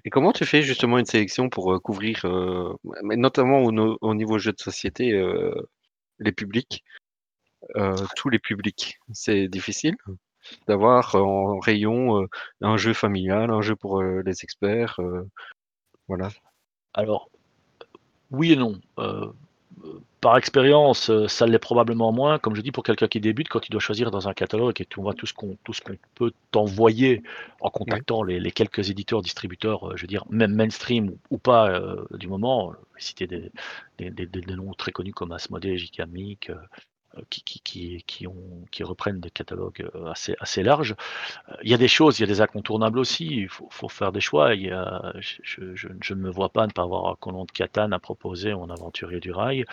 [0.05, 4.53] Et comment tu fais justement une sélection pour euh, couvrir, euh, notamment au, niveau jeu
[4.53, 5.55] de société, euh,
[6.19, 6.85] les publics,
[8.17, 8.99] tous les publics?
[9.13, 9.97] C'est difficile
[10.67, 12.27] d'avoir en rayon
[12.63, 14.99] un jeu familial, un jeu pour les experts,
[16.07, 16.31] voilà.
[16.95, 17.31] Alors,
[18.31, 18.81] oui et non
[20.21, 22.39] par expérience, euh, ça l'est probablement moins.
[22.39, 24.87] Comme je dis, pour quelqu'un qui débute, quand il doit choisir dans un catalogue et
[24.87, 27.23] tu vois tout ce qu'on tout ce qu'on peut t'envoyer
[27.61, 32.05] en contactant les, quelques éditeurs, distributeurs, euh, je veux dire, même mainstream ou, pas euh,
[32.13, 33.51] du moment, citer des,
[33.99, 36.03] des, des, noms très connus comme Asmodée, JK
[37.31, 40.95] qui, qui, qui, ont, qui reprennent des catalogues assez, assez larges.
[41.63, 43.27] Il y a des choses, il y a des incontournables aussi.
[43.27, 44.55] Il faut, faut faire des choix.
[44.55, 47.45] Il y a, je, je, je, ne me vois pas ne pas avoir un colon
[47.45, 49.65] de Catane à proposer en aventurier du rail.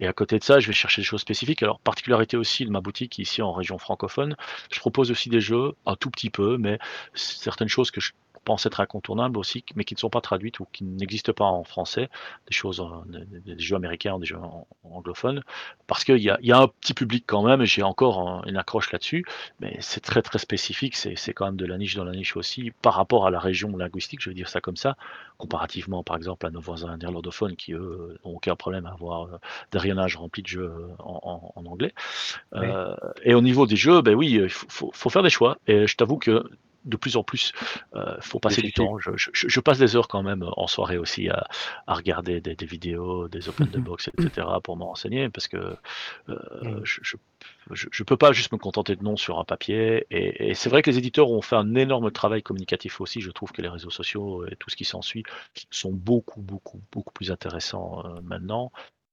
[0.00, 1.62] Et à côté de ça, je vais chercher des choses spécifiques.
[1.62, 4.36] Alors, particularité aussi de ma boutique ici en région francophone,
[4.72, 6.78] je propose aussi des jeux, un tout petit peu, mais
[7.14, 8.12] certaines choses que je
[8.44, 11.64] pense être incontournables aussi, mais qui ne sont pas traduites ou qui n'existent pas en
[11.64, 12.08] français,
[12.46, 14.38] des choses, euh, des, jeux américains, des jeux
[14.84, 15.42] anglophones,
[15.86, 18.56] parce qu'il y a, y a, un petit public quand même, et j'ai encore une
[18.56, 19.24] accroche là-dessus,
[19.60, 22.72] mais c'est très très spécifique, c'est quand même de la niche dans la niche aussi,
[22.82, 24.96] par rapport à la région linguistique, je veux dire ça comme ça,
[25.38, 29.38] comparativement par exemple à nos voisins néerlandophones qui eux n'ont aucun problème à avoir euh,
[29.72, 31.92] des rayonnages remplis de jeux en, anglais.
[32.54, 35.86] Euh, et au niveau des jeux, ben oui, il faut, faut, faire des choix, et
[35.86, 36.44] je t'avoue que
[36.84, 37.52] de plus en plus.
[37.94, 38.98] Il euh, faut passer du temps.
[38.98, 41.46] Je, je, passe des heures quand même euh, en soirée aussi à,
[41.86, 44.46] à regarder des, des, vidéos, des open the box, etc.
[44.62, 45.76] pour me renseigner parce que
[46.28, 46.80] euh, mm.
[46.84, 47.16] je,
[47.90, 50.06] je peux pas juste me contenter de noms sur un papier.
[50.10, 53.20] Et, et c'est vrai que les éditeurs ont fait un énorme travail communicatif aussi.
[53.20, 55.24] Je trouve que les réseaux sociaux et tout ce qui s'ensuit
[55.70, 58.72] sont beaucoup, beaucoup, beaucoup plus intéressants euh, maintenant.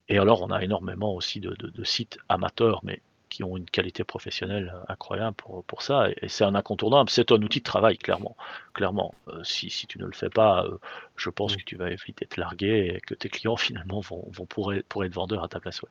[0.09, 3.01] Et alors, on a énormément aussi de, de, de sites amateurs, mais
[3.31, 6.09] qui ont une qualité professionnelle incroyable pour, pour ça.
[6.21, 7.09] Et, c'est un incontournable.
[7.09, 8.35] C'est un outil de travail, clairement.
[8.73, 9.15] Clairement.
[9.29, 10.77] Euh, si, si, tu ne le fais pas, euh,
[11.15, 14.45] je pense que tu vas vite être largué et que tes clients, finalement, vont, vont
[14.45, 15.81] pour, pour, être vendeurs à ta place.
[15.81, 15.89] Ouais.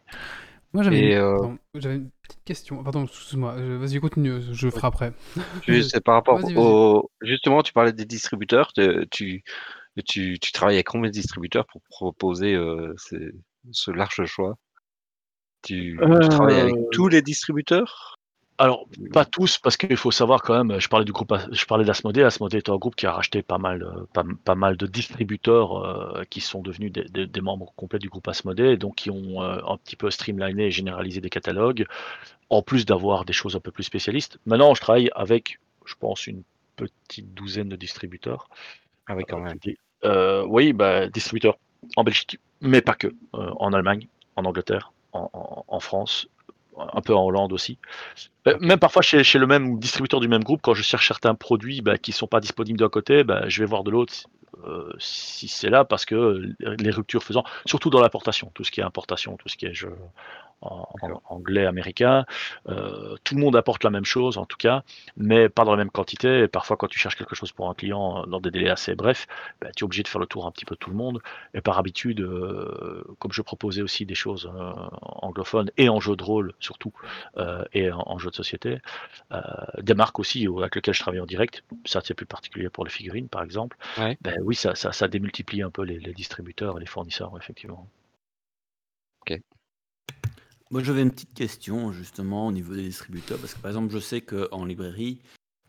[0.72, 2.84] Moi, j'avais euh, une, petite question.
[2.84, 3.56] Pardon, excuse-moi.
[3.78, 4.40] Vas-y, continue.
[4.52, 5.12] Je ferai après.
[5.66, 7.10] C'est par rapport au.
[7.22, 8.72] Justement, tu parlais des distributeurs.
[9.10, 9.42] Tu,
[10.06, 12.56] tu, tu travailles avec combien de distributeurs pour proposer
[13.72, 14.56] ce large choix?
[15.62, 15.98] Tu,
[16.30, 16.88] travailles avec euh.
[16.92, 18.16] tous les distributeurs?
[18.58, 21.86] Alors, pas tous, parce qu'il faut savoir quand même, je parlais du groupe, je parlais
[21.86, 22.22] d'Asmodée.
[22.22, 26.24] Asmodée est un groupe qui a racheté pas mal, euh, pas, mal de distributeurs euh,
[26.28, 30.10] qui sont devenus des, membres complets du groupe Asmodée, donc qui ont un petit peu
[30.10, 31.86] streamliné et généralisé des catalogues,
[32.50, 34.38] en plus d'avoir des choses un peu plus spécialistes.
[34.44, 36.42] Maintenant, je travaille avec, je pense, une
[36.76, 38.50] petite douzaine de distributeurs.
[39.06, 39.58] Ah oui, quand même.
[40.48, 41.56] oui, bah, distributeurs
[41.96, 44.06] en Belgique, mais pas que, en Allemagne,
[44.36, 46.28] en Angleterre, en, France,
[46.76, 47.78] un peu en Hollande aussi.
[48.46, 51.34] Euh, même parfois chez, chez, le même distributeur du même groupe, quand je cherche certains
[51.34, 54.14] produits bah, qui ne sont pas disponibles d'un côté, bah, je vais voir de l'autre
[54.66, 58.80] euh, si c'est là parce que les ruptures faisant, surtout dans l'importation, tout ce qui
[58.80, 59.94] est importation, tout ce qui est jeu
[60.62, 60.86] en,
[61.28, 62.26] anglais, américain,
[62.68, 64.82] euh, tout le monde apporte la même chose en tout cas,
[65.16, 66.40] mais pas dans la même quantité.
[66.40, 69.26] Et parfois, quand tu cherches quelque chose pour un client dans des délais assez brefs,
[69.60, 71.20] bah, tu es obligé de faire le tour un petit peu de tout le monde.
[71.54, 74.50] Et par habitude, euh, comme je proposais aussi des choses
[75.00, 76.92] anglophones et en jeu de rôle surtout,
[77.72, 78.78] et en, jeu de société,
[79.78, 82.90] des marques aussi avec lesquelles je travaille en direct, ça c'est plus particulier pour les
[82.90, 87.36] figurines par exemple, ben, oui, ça, ça, démultiplie un peu les, distributeurs et les fournisseurs,
[87.36, 87.88] effectivement.
[89.22, 89.40] Ok.
[90.70, 93.98] Moi, j'avais une petite question justement au niveau des distributeurs, parce que par exemple, je
[93.98, 95.20] sais qu'en librairie,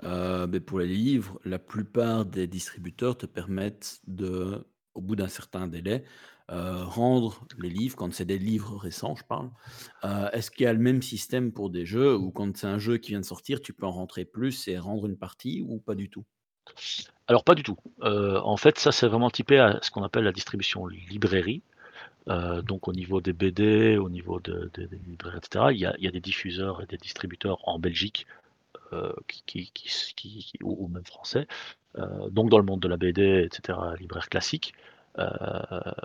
[0.04, 5.28] euh, ben, pour les livres, la plupart des distributeurs te permettent de, au bout d'un
[5.28, 6.04] certain délai,
[6.52, 9.52] euh, rendre les livres, quand c'est des livres récents, je parle.
[10.04, 12.80] Euh, est-ce qu'il y a le même système pour des jeux, ou quand c'est un
[12.80, 15.80] jeu qui vient de sortir, tu peux en rentrer plus et rendre une partie, ou
[15.80, 16.26] pas du tout?
[17.32, 17.78] Alors pas du tout.
[18.04, 21.62] Euh, en fait, ça c'est vraiment typé à ce qu'on appelle la distribution librairie.
[22.28, 25.66] Euh, donc au niveau des BD, au niveau de, des librairies, etc.
[25.72, 28.28] Il y, a, des diffuseurs et des distributeurs en Belgique
[28.92, 29.14] euh,
[30.62, 31.48] ou, même français.
[32.30, 33.80] donc dans le monde de la BD, etc.
[33.98, 34.74] Libraire classique.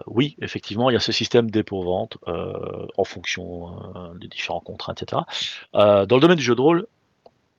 [0.07, 5.23] oui, effectivement, il y a ce système dépôt-vente en fonction des différents contrats, etc.
[5.73, 6.87] dans le domaine du jeu de rôle,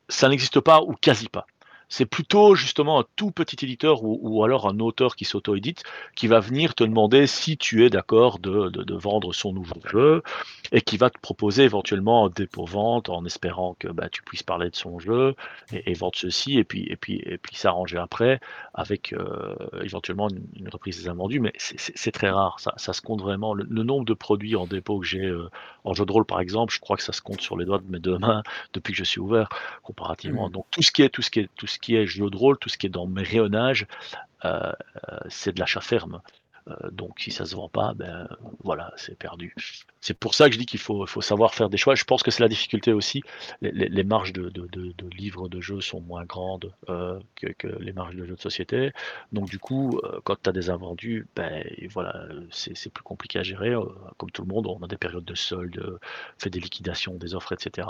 [0.08, 1.48] ça n'existe pas ou quasi pas
[1.90, 5.84] c'est plutôt justement un tout petit éditeur ou, alors un auteur qui s'auto-édite
[6.16, 10.24] qui va venir te demander si tu es d'accord de, de, vendre son nouveau jeu
[10.72, 14.70] et qui va te proposer éventuellement un dépôt-vente en espérant que bah, tu puisses parler
[14.70, 15.36] de son jeu
[15.72, 18.40] et, vendre ceci et puis, et puis, et puis s'arranger après
[18.74, 21.40] avec euh, éventuellement une, reprise des invendus.
[21.40, 23.54] Mais c'est très rare, ça, ça, se compte vraiment.
[23.54, 25.50] Le, nombre de produits en dépôt que j'ai euh,
[25.86, 27.80] en jeu de rôle par exemple, je crois que ça se compte sur les doigts
[27.80, 29.48] de mes deux mains depuis que je suis ouvert
[29.84, 30.50] comparativement.
[30.50, 30.52] Mmh.
[30.52, 32.30] Donc tout ce qui est, tout ce qui est, tout ce ce qui est jeu
[32.30, 33.86] de rôle, tout ce qui est dans mes rayonnages,
[34.46, 34.72] euh,
[35.10, 36.22] euh, c'est de l'achat ferme.
[36.68, 38.28] Euh, donc si ça se vend pas, ben
[38.64, 39.56] voilà, c'est perdu.
[40.02, 41.94] C'est pour ça que je dis qu'il faut, savoir faire des choix.
[41.94, 43.22] Je pense que c'est la difficulté aussi.
[43.62, 44.52] Les, marges de,
[45.16, 48.92] livres de jeux sont moins grandes que, les marges de jeux de société.
[49.32, 53.74] Donc du coup, quand tu as des invendus, ben voilà, c'est plus compliqué à gérer.
[54.18, 56.00] comme tout le monde, on a des périodes de soldes,
[56.38, 57.88] fait des liquidations, des offres, etc.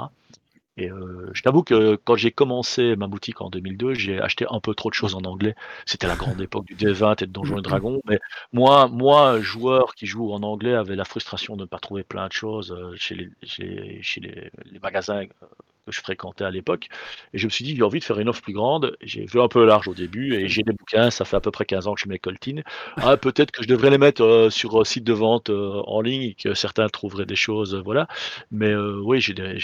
[0.78, 4.59] Et euh, je t'avoue que quand j'ai commencé ma boutique en 2002, j'ai acheté un
[4.59, 5.55] peu trop de choses en anglais.
[5.86, 8.01] C'était la grande époque du D20 et de Donjons et Dragons.
[8.05, 8.19] Mais
[8.53, 12.28] moi, moi, joueur qui joue en anglais, avait la frustration de ne pas trouver plein
[12.28, 15.45] de choses euh, chez les, chez, chez les, les magasins euh,
[15.91, 16.88] que je fréquentais à l'époque.
[17.33, 18.95] Et je me suis dit, j'ai envie de faire une offre plus grande.
[19.01, 21.09] J'ai vu un peu large au début et j'ai des bouquins.
[21.11, 22.63] Ça fait à peu près 15 ans que je mets Coltine.
[22.97, 26.01] Ah, peut-être que je devrais les mettre euh, sur un site de vente euh, en
[26.01, 27.75] ligne que certains trouveraient des choses.
[27.75, 28.07] euh, voilà.
[28.51, 29.57] Mais euh, oui, j'ai des,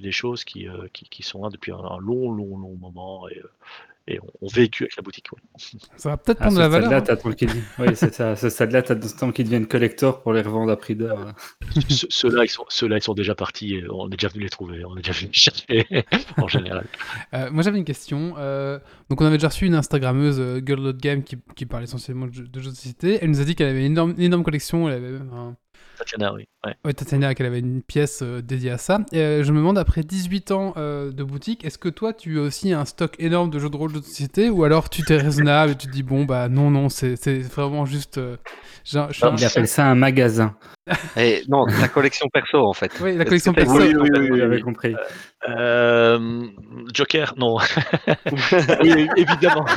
[0.00, 3.28] des choses qui, euh, qui, sont là depuis un, un long, long, long moment.
[3.28, 3.50] Et, euh,
[4.06, 5.26] et on, on vécu avec la boutique.
[5.32, 5.40] ouais.
[5.96, 6.88] Ça va peut-être À prendre de la valeur.
[7.04, 7.32] stade-là, hein.
[7.34, 7.48] qu'ils
[7.78, 8.30] oui, c'est ça.
[8.32, 11.18] À ce stade-là, t'attends qu'ils deviennent collector pour les revendre à prix d'or.
[11.88, 13.74] Ce- Ceux-là, ils sont, ceux-là, ils sont déjà partis.
[13.76, 14.84] et On est déjà venu les trouver.
[14.84, 15.86] On est déjà venu les chercher
[16.36, 16.86] en général.
[17.34, 18.34] Euh, moi j'avais une question.
[18.38, 18.78] euh,
[19.08, 22.32] donc on avait déjà reçu une Instagrammeuse euh, Girl Game qui, qui parle essentiellement de
[22.34, 23.18] jeux, de jeux de société.
[23.22, 24.88] Elle nous a dit qu'elle avait une énorme, une énorme collection.
[24.88, 25.56] Elle avait même un-
[25.96, 26.46] Tatiana, oui.
[26.66, 26.74] Ouais.
[26.84, 29.00] Ouais, Tatiana, qu'elle avait une pièce euh, dédiée à ça.
[29.12, 32.38] Et, euh, je me demande, après 18 ans euh, de boutique, est-ce que toi, tu
[32.38, 35.16] as aussi un stock énorme de jeux de rôle de société Ou alors tu t'es
[35.16, 38.18] raisonnable et tu te dis, bon, bah non, non, c'est vraiment juste.
[38.18, 38.36] euh,
[38.84, 38.98] je
[39.38, 40.56] Il appelle ça un magasin.
[41.16, 42.92] Et non, la collection perso en fait.
[43.00, 43.74] Oui, la collection perso.
[43.78, 44.62] Oui, oui, oui, oui, J'avais oui.
[44.62, 44.94] compris.
[45.48, 46.46] Euh,
[46.92, 47.56] Joker, non.
[48.82, 49.64] Oui, évidemment.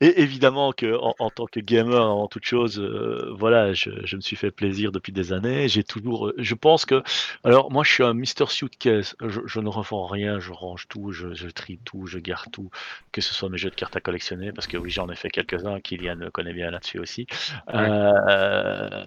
[0.00, 4.16] Et évidemment que en, en tant que gamer, avant toute chose, euh, voilà, je, je
[4.16, 5.68] me suis fait plaisir depuis des années.
[5.68, 7.02] J'ai toujours, euh, je pense que,
[7.44, 9.14] alors moi, je suis un Mister Suitcase.
[9.20, 12.70] Je, je ne revends rien, je range tout, je, je trie tout, je garde tout,
[13.12, 15.30] que ce soit mes jeux de cartes à collectionner, parce que oui, j'en ai fait
[15.30, 15.80] quelques-uns.
[15.80, 17.26] Kylian connaît bien là-dessus aussi.
[17.72, 19.04] Euh,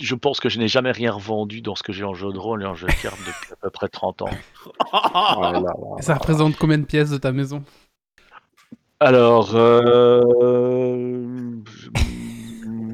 [0.00, 2.38] je, pense que je n'ai jamais rien revendu dans ce que j'ai en jeu de
[2.38, 4.32] rôle et en jeu de cartes depuis à peu près 30 ans.
[6.02, 7.62] Ça représente combien de pièces de ta maison?
[9.00, 10.92] Alors, euh,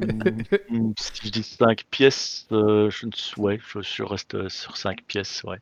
[0.98, 5.42] si je dis 5 pièces, euh, je, ne- ouais, je, je reste sur 5 pièces,
[5.44, 5.58] ouais.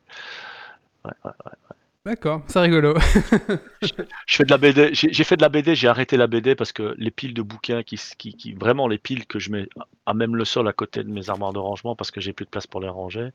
[1.05, 1.75] Ouais, ouais, ouais.
[2.05, 2.95] D'accord, c'est rigolo.
[3.81, 6.73] Je fais de la BD, j'ai fait de la BD, j'ai arrêté la BD parce
[6.73, 9.67] que les piles de bouquins qui, qui, qui- vraiment les piles que je mets
[10.05, 12.45] à même le sol à côté de mes armoires de rangement parce que j'ai plus
[12.45, 13.29] de place pour les ranger,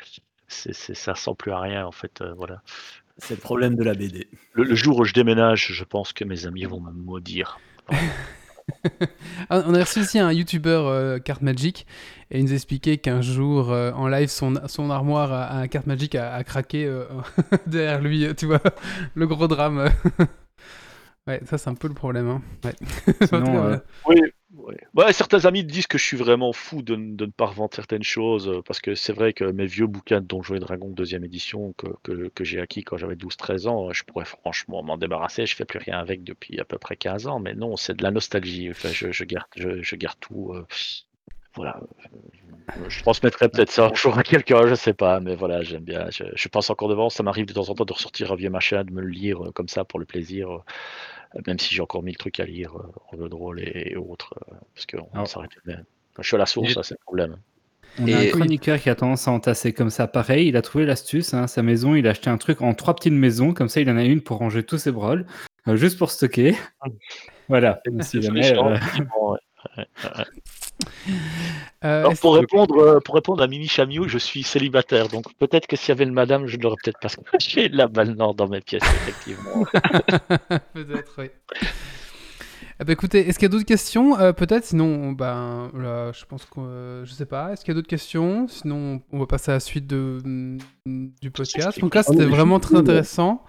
[0.49, 2.63] c'est, c'est, ça ressemble plus à rien en fait, euh, voilà.
[3.17, 4.29] C'est le problème de la BD.
[4.53, 7.59] Le, le jour où je déménage, je pense que mes amis vont me maudire.
[9.51, 11.87] Ah, on a reçu aussi un youtubeur euh, carte Magic
[12.31, 15.87] et il nous expliquait qu'un jour euh, en live son, son armoire à, à carte
[15.87, 17.05] Magic a, a craqué euh,
[17.67, 18.61] derrière lui, tu vois,
[19.15, 19.89] le gros drame.
[21.27, 22.29] ouais, ça c'est un peu le problème.
[22.29, 22.43] Hein.
[22.65, 22.75] Ouais.
[23.27, 23.77] Sinon, euh.
[24.07, 24.21] Oui,
[24.55, 24.77] ouais.
[24.95, 27.75] Ouais, certains amis disent que je suis vraiment fou de, ne de ne pas revendre
[27.75, 30.91] certaines choses, euh, parce que c'est vrai que mes vieux bouquins de Donjons et Dragons
[30.91, 35.47] deuxième édition que, que, j'ai acquis quand j'avais 12-13 ans, je pourrais franchement m'en débarrasser,
[35.47, 38.03] je fais plus rien avec depuis à peu près 15 ans, mais non, c'est de
[38.03, 40.53] la nostalgie, enfin, je, garde, je, garde tout.
[40.53, 40.67] euh,
[41.55, 41.81] voilà,
[42.89, 46.09] je, transmettrai peut-être ça un jour à quelqu'un, je sais pas, mais voilà, j'aime bien,
[46.11, 48.51] je, je passe encore devant, ça m'arrive de temps en temps de ressortir un vieux
[48.51, 50.63] machin, de me le lire euh, comme ça pour le plaisir.
[51.37, 53.93] Euh, même si j'ai encore mille trucs à lire euh, en jeu de rôle et,
[53.93, 55.79] et autres, euh, parce qu'on s'arrête bien.
[56.15, 57.37] Quand je suis à la source, ça c'est le problème.
[58.01, 60.07] On a Et- un chroniqueur qui a tendance à entasser comme ça.
[60.07, 61.35] Pareil, il a trouvé l'astuce.
[61.35, 63.53] hein, sa maison, il a acheté un truc en trois petites maisons.
[63.53, 65.27] Comme ça, il en a une pour ranger tous ses brols,
[65.67, 66.55] euh, juste pour stocker.
[67.49, 67.81] Voilà.
[68.03, 69.85] Si jamais, euh, effectivement, ouais.
[71.85, 75.67] Euh, Alors, pour, répondre, euh, pour répondre à Mimi Chamiou, je suis célibataire, donc peut-être
[75.67, 78.49] que s'il y avait une madame, je ne l'aurais peut-être pas scratché là maintenant dans
[78.49, 79.65] mes pièces, effectivement.
[80.75, 81.31] Peut-être, oui.
[82.81, 84.19] Eh ben, écoutez, est-ce qu'il y a d'autres questions?
[84.21, 87.53] Euh, Peut-être, sinon, ben, là, je pense que, euh, je sais pas.
[87.53, 88.47] Est-ce qu'il y a d'autres questions?
[88.47, 90.59] Sinon, on va passer à la suite de, mm,
[91.21, 91.81] du podcast.
[91.81, 93.45] Donc là, c'était vraiment très intéressant.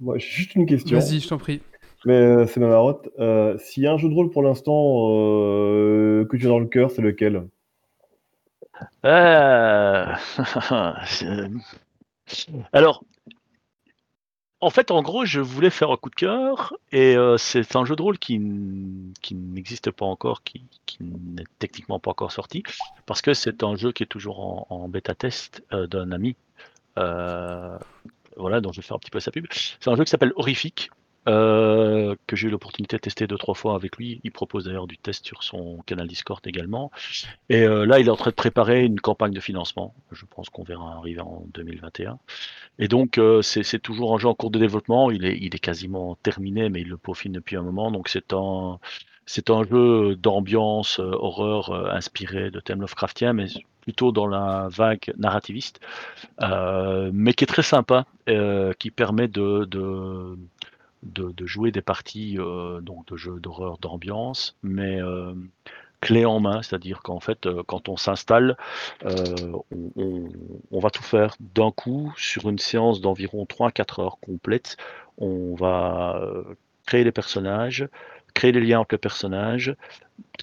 [0.00, 1.62] Moi, juste une question, Vas-y, je t'en prie.
[2.06, 3.08] Mais euh, c'est ma marotte.
[3.18, 6.58] Euh, S'il y a un jeu de rôle pour l'instant euh, que tu as dans
[6.58, 7.46] le cœur, c'est lequel?
[9.04, 10.06] Euh,
[12.72, 13.04] Alors,
[14.60, 17.96] en fait, en gros, je voulais faire un coup de cœur, et c'est un jeu
[17.96, 18.40] de rôle qui,
[19.20, 20.64] qui n'existe pas encore, qui,
[21.00, 22.62] n'est techniquement pas encore sorti,
[23.06, 26.36] parce que c'est un jeu qui est toujours en, bêta-test euh, d'un ami,
[26.96, 29.46] voilà, dont je vais faire un petit peu sa pub.
[29.52, 30.90] C'est un jeu qui s'appelle Horrifique,
[31.26, 34.20] euh, que j'ai eu l'opportunité de tester deux, trois fois avec lui.
[34.24, 36.90] Il propose d'ailleurs du test sur son canal Discord également.
[37.48, 39.94] Et euh, là, il est en train de préparer une campagne de financement.
[40.12, 42.18] Je pense qu'on verra arriver en 2021.
[42.78, 45.10] Et donc, euh, c'est toujours un jeu en cours de développement.
[45.10, 47.90] Il est, quasiment terminé, mais il le peaufine depuis un moment.
[47.90, 48.78] Donc, c'est un,
[49.70, 53.46] jeu d'ambiance horreur inspiré de thèmes Lovecraftien, mais
[53.80, 55.80] plutôt dans la vague narrativiste,
[56.40, 60.36] mais qui est très sympa, qui permet de,
[61.04, 65.34] de, de jouer des parties euh, donc de jeux d'horreur d'ambiance, mais euh,
[66.00, 68.56] clé en main, c'est-à-dire qu'en fait, quand on s'installe,
[69.04, 70.28] on,
[70.70, 74.76] on, va tout faire d'un coup sur une séance d'environ 3-4 heures complète.
[75.16, 76.20] On va
[76.86, 77.88] créer les personnages,
[78.34, 79.74] créer les liens entre les personnages,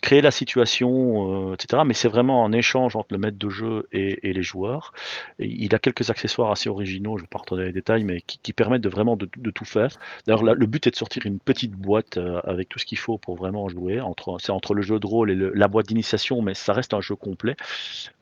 [0.02, 1.84] créer la situation, euh, etc.
[1.86, 4.94] Mais c'est vraiment un échange entre le maître de jeu et, les joueurs.
[5.40, 8.54] il a quelques accessoires assez originaux, je ne vais pas dans les détails, mais qui,
[8.54, 9.98] permettent de vraiment de, tout faire.
[10.26, 13.18] D'ailleurs, le but est de sortir une petite boîte euh, avec tout ce qu'il faut
[13.18, 14.00] pour vraiment jouer.
[14.00, 17.02] Entre, c'est entre le jeu de rôle et la boîte d'initiation, mais ça reste un
[17.02, 17.56] jeu complet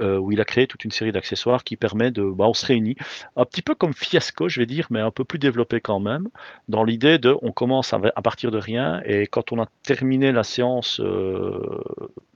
[0.01, 2.65] euh, où il a créé toute une série d'accessoires qui permet de, bah, on se
[2.65, 2.95] réunit,
[3.35, 6.27] un petit peu comme Fiasco, je vais dire, mais un peu plus développé quand même,
[6.67, 10.43] dans l'idée de, on commence à, partir de rien et quand on a terminé la
[10.43, 10.99] séance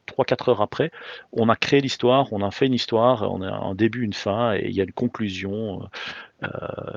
[0.07, 0.91] 3-4 heures après,
[1.31, 4.53] on a créé l'histoire, on a fait une histoire, on a un début, une fin,
[4.53, 5.87] et il y a une conclusion.
[6.43, 6.47] Euh,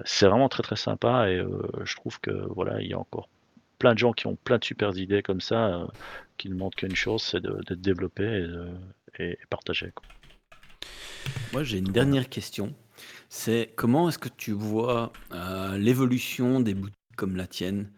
[0.04, 3.28] c'est vraiment très très sympa, et euh, je trouve que voilà, il y a encore
[3.78, 5.86] plein de gens qui ont plein de super idées comme ça, euh,
[6.36, 8.46] qui ne demandent qu'une chose, c'est d'être développé
[9.18, 9.92] et, et, partager.
[11.52, 12.74] Moi, j'ai une dernière question.
[13.28, 15.12] C'est comment est-ce que tu vois
[15.76, 17.90] l'évolution des boutiques comme la tienne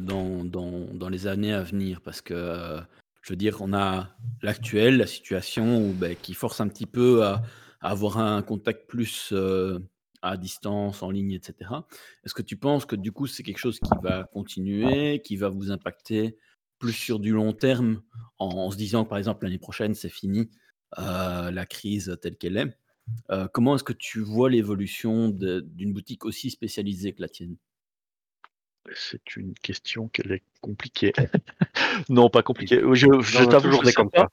[0.00, 2.00] dans, dans, dans, les années à venir?
[2.00, 2.80] Parce que
[3.24, 7.42] je veux dire, on a l'actuel, la situation ben, qui force un petit peu à,
[7.80, 9.78] avoir un contact plus euh,
[10.20, 11.70] à distance, en ligne, etc.
[12.24, 15.48] Est-ce que tu penses que du coup, c'est quelque chose qui va continuer, qui va
[15.48, 16.36] vous impacter
[16.78, 18.02] plus sur du long terme,
[18.38, 20.50] en, se disant que par exemple l'année prochaine, c'est fini,
[20.98, 22.78] euh, la crise telle qu'elle est?
[23.30, 27.56] Euh, Comment est-ce que tu vois l'évolution d'une boutique aussi spécialisée que la tienne?
[28.94, 31.12] C'est une question qu'elle est compliquée.
[32.08, 32.80] non, pas compliquée.
[32.92, 34.28] Je, je t'avoue, je sais pas.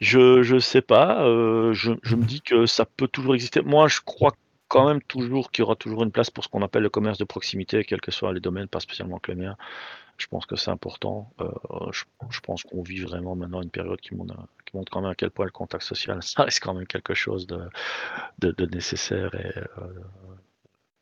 [0.00, 1.24] Je, je sais pas.
[1.24, 3.60] Euh, je, je, me dis que ça peut toujours exister.
[3.62, 4.32] Moi, je crois
[4.68, 7.18] quand même toujours qu'il y aura toujours une place pour ce qu'on appelle le commerce
[7.18, 9.56] de proximité, quels que soient les domaines, pas spécialement que le mien.
[10.18, 11.32] Je pense que c'est important.
[11.40, 11.48] Euh,
[11.92, 14.34] je, je, pense qu'on vit vraiment maintenant une période qui montre,
[14.66, 17.14] qui montre, quand même à quel point le contact social, ça reste quand même quelque
[17.14, 17.60] chose de,
[18.40, 19.88] de, de nécessaire et euh,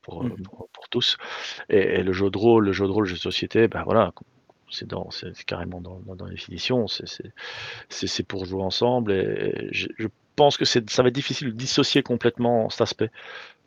[0.09, 0.27] Mmh.
[0.27, 1.17] Euh, pour, pour, tous.
[1.69, 4.13] Et, le jeu de rôle, le jeu de rôle, jeu de société, ben voilà,
[4.71, 6.87] c'est dans, c'est carrément dans, dans, dans, la définition,
[7.89, 9.13] c'est pour jouer ensemble.
[9.13, 13.11] Et, je, pense que ça va être difficile de dissocier complètement cet aspect.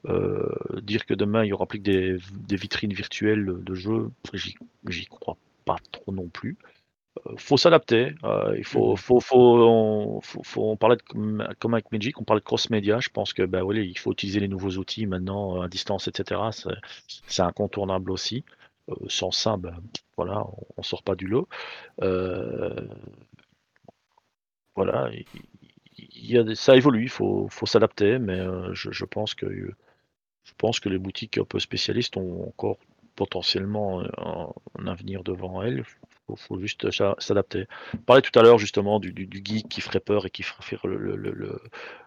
[0.06, 0.48] Euh,
[0.84, 4.12] dire que demain il y aura plus que des, des vitrines virtuelles de jeux,
[4.88, 5.36] j'y crois
[5.66, 6.58] pas trop non plus
[7.38, 8.14] faut s'adapter.
[8.24, 12.24] Euh, il faut, mmh faut, faut, on, faut, on parlait de, comme avec Magic, on
[12.24, 13.00] parlait de cross-média.
[13.00, 16.42] Je pense que bah, oui, il faut utiliser les nouveaux outils maintenant à distance, etc.
[17.28, 18.44] C'est incontournable aussi.
[18.90, 19.76] Euh, sans ça, ben,
[20.18, 20.46] voilà,
[20.78, 21.48] on, ne sort pas du lot.
[22.02, 22.88] Euh,
[24.76, 25.10] voilà,
[25.98, 28.40] il, y a ça évolue, il faut, faut s'adapter, mais
[28.74, 29.48] je, je, pense que
[30.44, 32.78] je pense que les boutiques un peu spécialistes ont encore
[33.20, 35.84] potentiellement un, un avenir devant elles
[36.30, 36.88] faut, faut juste
[37.20, 37.68] s'adapter.
[37.94, 40.64] On parlait tout à l'heure justement du, du, geek qui ferait peur et qui ferait
[40.64, 41.60] faire le, le, le,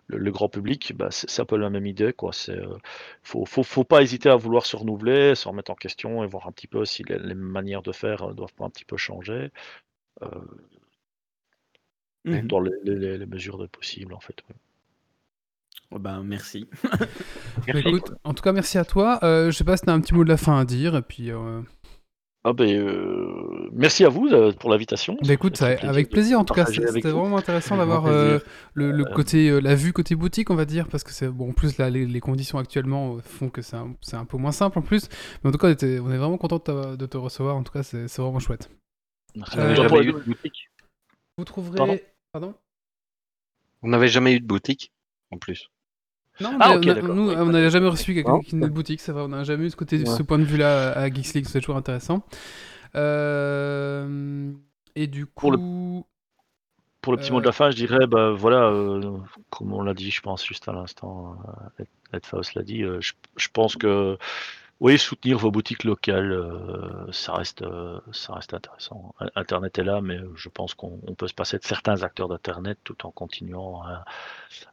[0.09, 0.93] le grand public.
[0.97, 2.15] Bah, c'est un peu la même idée.
[2.21, 2.79] Il ne euh,
[3.23, 6.47] faut, faut, faut, pas hésiter à vouloir se renouveler, se remettre en question et voir
[6.47, 9.51] un petit peu si les, manières de faire euh, doivent pas un petit peu changer.
[10.23, 10.29] Euh,
[12.25, 14.45] mmh dans les, les, mesures de possible en fait.
[15.99, 16.69] Ben, merci.
[17.67, 19.21] Bah, écoute, en tout cas, merci à toi.
[19.23, 20.97] Euh, je sais pas si tu as un petit mot de la fin à dire.
[20.97, 21.31] Et puis,
[22.45, 25.17] ah ben, euh, merci à vous euh, pour l'invitation.
[25.25, 28.41] Bah écoute, avec plaisir en tout cas, c'était vraiment intéressant d'avoir euh,
[28.75, 31.51] le, côté, la vue côté boutique, on va dire, parce que c'est bon.
[31.51, 34.83] En plus, là, les, conditions actuellement font que c'est un, un, peu moins simple en
[34.83, 35.09] plus.
[35.43, 36.59] Mais en tout cas, on, était, on est vraiment content
[36.97, 37.55] de, te recevoir.
[37.55, 38.69] En tout cas, c'est vraiment chouette.
[39.37, 39.57] Merci.
[39.57, 40.69] jamais eu de boutique.
[41.39, 42.05] Vous trouverez.
[42.33, 42.55] Pardon?
[43.83, 44.93] On n'avait jamais eu de boutique
[45.31, 45.69] en plus.
[46.41, 49.45] Non, ah, nous, on n'avait jamais reçu quelqu'un qui une boutique, ça va, on n'a
[49.45, 52.23] jamais eu ce, côté, ce point de vue-là à Geeks League, c'est toujours intéressant.
[52.95, 54.53] Euh,
[54.95, 55.51] et du coup.
[55.51, 56.03] Pour le,
[57.01, 59.19] pour le petit mot de la fin, je dirais, bah, voilà, euh,
[59.51, 61.37] comme on l'a dit, je pense, juste à l'instant,
[61.81, 64.17] euh, Ed Faust l'a dit, je, je, pense que
[64.83, 69.15] oui, soutenir vos boutiques locales, euh, ça reste, euh, ça reste intéressant.
[69.37, 73.07] Internet est là, mais je pense qu'on peut se passer de certains acteurs d'Internet tout
[73.07, 73.85] en continuant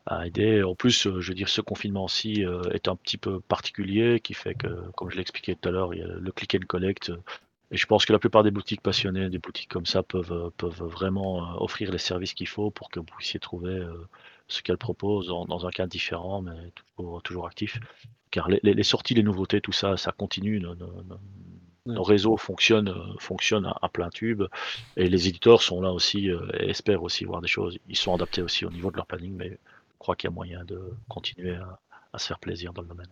[0.07, 0.63] à, aider.
[0.63, 4.55] En plus, je veux dire, ce confinement-ci euh, est un petit peu particulier, qui fait
[4.55, 7.11] que, comme je l'expliquais tout à l'heure, il y a le click and collect.
[7.69, 10.83] Et je pense que la plupart des boutiques passionnées, des boutiques comme ça, peuvent, peuvent
[10.85, 13.85] vraiment offrir les services qu'il faut pour que vous puissiez trouver
[14.49, 17.79] ce qu'elles proposent dans, un cadre différent, mais toujours, toujours actif
[18.31, 20.59] car les, sorties, les nouveautés, tout ça, ça continue.
[21.85, 24.43] Nos, réseaux fonctionnent, fonctionnent à, plein tube
[24.95, 27.79] et les éditeurs sont là aussi euh, et espèrent aussi voir des choses.
[27.87, 30.35] Ils sont adaptés aussi au niveau de leur planning, mais je crois qu'il y a
[30.35, 31.55] moyen de continuer
[32.13, 33.09] à, se faire plaisir dans le domaine.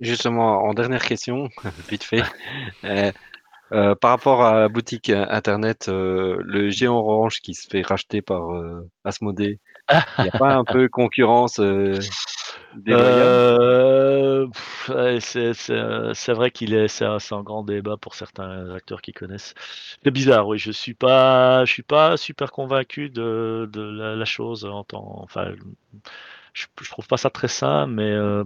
[0.00, 1.48] Justement, en dernière question,
[1.88, 2.22] vite fait,
[2.84, 3.12] euh,
[3.72, 8.50] Euh, par rapport à la boutique internet, le géant orange qui se fait racheter par
[9.02, 9.60] Asmodée,
[10.18, 11.60] il n'y a pas un peu concurrence
[12.88, 14.48] euh,
[15.20, 19.54] c'est vrai qu'il est, c'est un, grand débat pour certains acteurs qui connaissent.
[20.02, 20.58] C'est bizarre, oui.
[20.58, 24.64] Je suis je suis pas super convaincu de, la, chose.
[24.64, 25.52] Enfin,
[26.54, 28.44] je, trouve pas ça très sain, mais euh,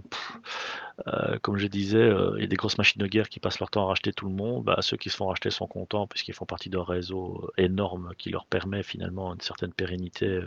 [1.07, 3.69] euh, comme je disais, il y a des grosses machines de guerre qui passent leur
[3.69, 4.65] temps à racheter tout le monde.
[4.65, 8.29] Bah, ceux qui se font racheter sont contents puisqu'ils font partie d'un réseau énorme qui
[8.29, 10.41] leur permet finalement une certaine pérennité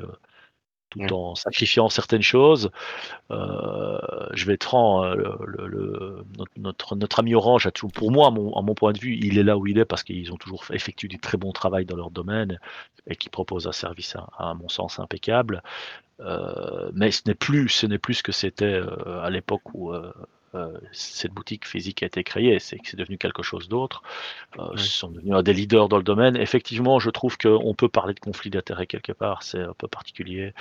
[0.91, 2.70] tout en sacrifiant certaines choses.
[3.30, 3.99] Euh,
[4.32, 5.14] je vais être franc, euh,
[5.47, 6.24] le,
[6.57, 9.16] notre, notre, ami Orange, a toujours, pour moi, à mon, à mon, point de vue,
[9.16, 11.86] il est là où il est parce qu'ils ont toujours effectué du très bon travail
[11.86, 12.59] dans leur domaine
[13.07, 15.62] et qui proposent un service, à, à mon sens, impeccable.
[16.20, 18.80] Euh, mais ce n'est plus, ce n'est plus ce que c'était
[19.22, 19.93] à l'époque où
[20.55, 24.03] euh, cette boutique physique a été créée, c'est que c'est devenu quelque chose d'autre.
[24.59, 26.37] Euh, Ils sont devenus des leaders dans le domaine.
[26.37, 29.45] Effectivement, je trouve qu'on peut parler de conflit d'intérêts quelque part.
[29.45, 30.53] C'est un peu particulier.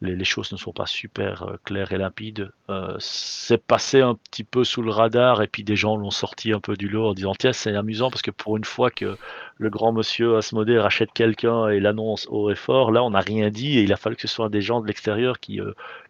[0.00, 2.52] Les, les, choses ne sont pas super euh, claires et limpides.
[2.70, 6.52] Euh, c'est passé un petit peu sous le radar et puis des gens l'ont sorti
[6.52, 9.16] un peu du lot en disant tiens c'est amusant parce que pour une fois que
[9.58, 13.50] le grand monsieur Asmodée rachète quelqu'un et l'annonce haut et fort, là on n'a rien
[13.50, 15.60] dit et il a fallu que ce soit des gens de l'extérieur qui,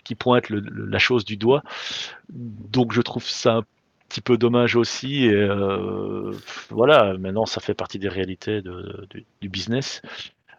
[0.04, 1.62] qui pointent le, la chose du doigt.
[2.30, 3.62] Donc je trouve ça un
[4.08, 5.26] petit peu dommage aussi.
[5.26, 6.32] Et euh,
[6.70, 9.08] voilà, maintenant ça fait partie des réalités de,
[9.40, 10.02] du business.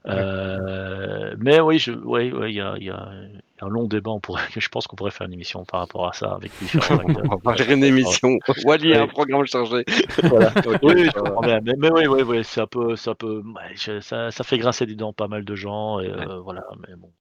[0.05, 3.09] Euh, mais oui, il y a, y a,
[3.61, 4.11] un long débat.
[4.11, 6.97] On pourrait, je pense qu'on pourrait faire une émission par rapport à ça avec différents
[7.07, 7.57] acteurs.
[7.57, 8.37] faire une émission.
[8.65, 9.85] Wally a un programme chargé.
[10.23, 10.51] voilà.
[10.83, 11.09] oui,
[11.43, 13.43] mais, mais, oui, oui, oui, c'est un peu, c'est un peu,
[14.01, 15.99] ça, ça, fait grincer des dents pas mal de gens.
[15.99, 17.11] Et, euh, voilà, mais bon.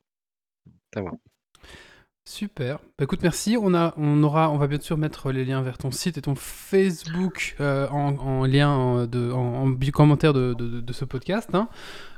[2.25, 2.79] Super.
[2.99, 3.57] Bah, écoute, merci.
[3.61, 6.23] On, a, on, aura, on va bien sûr mettre les liens vers ton site et
[6.23, 11.51] ton Facebook euh, en, lien de, en, commentaire de, de, ce podcast.
[11.55, 11.69] Hein.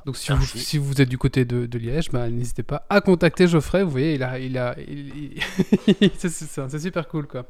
[0.05, 3.49] Donc si vous, si vous, êtes du côté de, Liège, bah, n'hésitez pas à contacter
[3.49, 3.83] Geoffrey.
[3.83, 4.77] Vous voyez, il a, il a,
[6.19, 7.47] c'est super cool quoi.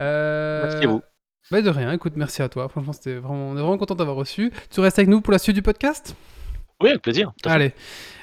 [0.00, 0.62] Euh...
[0.64, 1.02] Merci à vous.
[1.52, 1.92] Bah de rien.
[1.92, 2.68] Écoute, merci à toi.
[2.68, 4.52] Franchement, c'était vraiment, on est vraiment content d'avoir reçu.
[4.70, 6.16] Tu restes avec nous pour la suite du podcast?
[6.82, 7.32] Oui, avec plaisir.
[7.44, 7.72] Allez.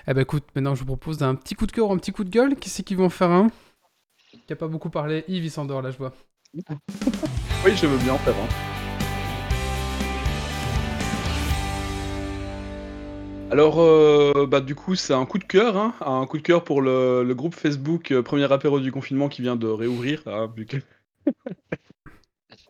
[0.08, 2.12] Eh ben écoute, maintenant je vous propose un petit coup de cœur ou un petit
[2.12, 2.56] coup de gueule.
[2.56, 3.48] Qui c'est qui va en faire un?
[4.46, 5.24] Qui a pas beaucoup parlé?
[5.28, 6.14] Yves, il s'endort là, je vois.
[6.54, 8.74] oui, je veux bien en faire un.
[13.52, 16.64] Alors, euh, bah, du coup, c'est un coup de cœur, hein, un coup de cœur
[16.64, 20.24] pour le, groupe Facebook euh, Premier apéro du confinement qui vient de réouvrir.
[20.26, 20.52] Hein,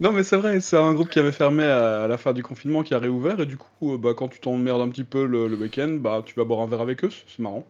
[0.04, 2.84] non, mais c'est vrai, c'est un groupe qui avait fermé à, la fin du confinement
[2.84, 5.56] qui a réouvert, et du coup, euh, bah, quand tu t'emmerdes un petit peu le,
[5.56, 7.66] week-end, bah, tu vas boire un verre avec eux, c'est marrant.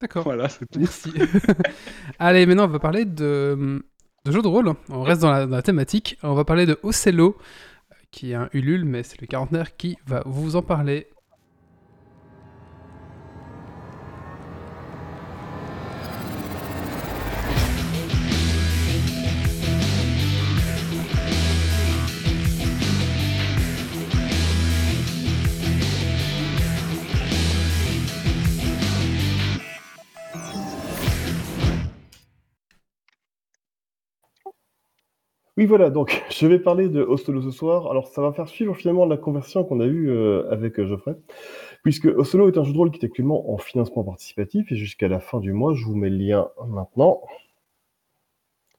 [0.00, 0.22] D'accord.
[0.22, 0.78] Voilà, c'est tout.
[0.78, 1.12] Merci.
[2.20, 3.82] Allez, maintenant, on va parler de,
[4.24, 4.72] de jeux de rôle.
[4.88, 6.16] On reste dans la, thématique.
[6.22, 7.36] On va parler de Ocello,
[8.12, 11.08] qui est un Ulule, mais c'est le quarantenaire qui va vous en parler.
[35.56, 37.90] Oui, voilà, donc je vais parler de Oslo ce soir.
[37.90, 41.16] Alors, ça va faire suivre finalement la conversation qu'on a eue euh, avec euh, Geoffrey,
[41.82, 45.08] puisque Oslo est un jeu de rôle qui est actuellement en financement participatif et jusqu'à
[45.08, 47.22] la fin du mois, je vous mets le lien maintenant.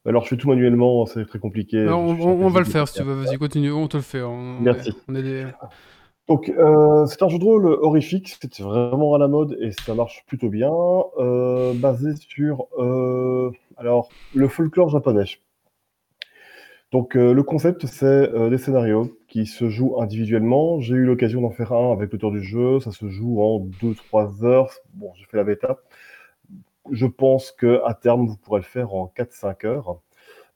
[0.06, 1.86] Alors, je fais tout manuellement, c'est très compliqué.
[1.90, 4.22] on, va le faire si tu veux, vas-y, continue, on te le fait.
[4.62, 4.94] Merci.
[6.30, 9.96] Donc, euh, c'est un jeu de rôle horrifique, c'est vraiment à la mode et ça
[9.96, 10.72] marche plutôt bien,
[11.76, 12.68] basé sur
[13.78, 15.26] alors, le folklore japonais.
[16.92, 20.80] Donc euh, le concept, c'est euh, des scénarios qui se jouent individuellement.
[20.80, 22.80] J'ai eu l'occasion d'en faire un avec l'auteur du jeu.
[22.80, 24.72] Ça se joue en 2-3 heures.
[24.94, 25.80] Bon, j'ai fait la bêta.
[26.92, 30.00] Je pense qu'à terme, vous pourrez le faire en 4-5 heures.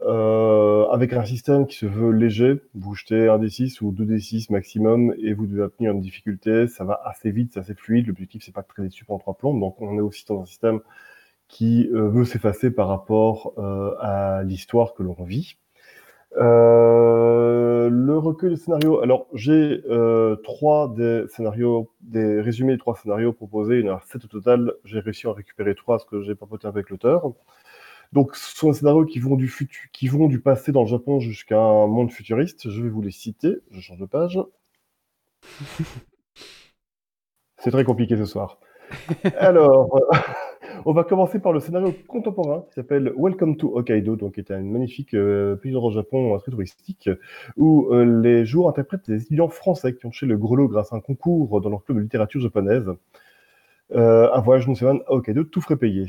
[0.01, 4.51] Euh, avec un système qui se veut léger, vous jetez un D6 ou deux D6
[4.51, 6.67] maximum et vous devez obtenir une difficulté.
[6.67, 8.07] Ça va assez vite, c'est assez fluide.
[8.07, 9.59] L'objectif, c'est pas de créer des super en trois plombes.
[9.59, 10.79] Donc, on est aussi dans un système
[11.49, 13.53] qui veut s'effacer par rapport
[13.99, 15.57] à l'histoire que l'on vit.
[16.37, 19.01] Euh, le recueil des scénarios.
[19.01, 23.79] Alors, j'ai euh, trois des scénarios, des résumés des trois scénarios proposés.
[23.79, 24.73] Il y en a sept au total.
[24.85, 27.33] J'ai réussi à récupérer trois parce que j'ai papoté avec l'auteur.
[28.13, 30.87] Donc, ce sont des scénarios qui vont du, futur, qui vont du passé dans le
[30.87, 32.69] Japon jusqu'à un monde futuriste.
[32.69, 33.57] Je vais vous les citer.
[33.71, 34.39] Je change de page.
[37.57, 38.59] C'est très compliqué ce soir.
[39.37, 39.99] Alors,
[40.85, 44.51] On va commencer par le scénario contemporain qui s'appelle Welcome to Hokkaido, donc qui est
[44.51, 47.09] un magnifique euh, pays au Japon très touristique,
[47.57, 50.95] où euh, les joueurs interprètent des étudiants français qui ont touché le grelot grâce à
[50.95, 52.89] un concours dans leur club de littérature japonaise.
[53.93, 56.07] un voyage semaine à Hokkaido, tout frais payé.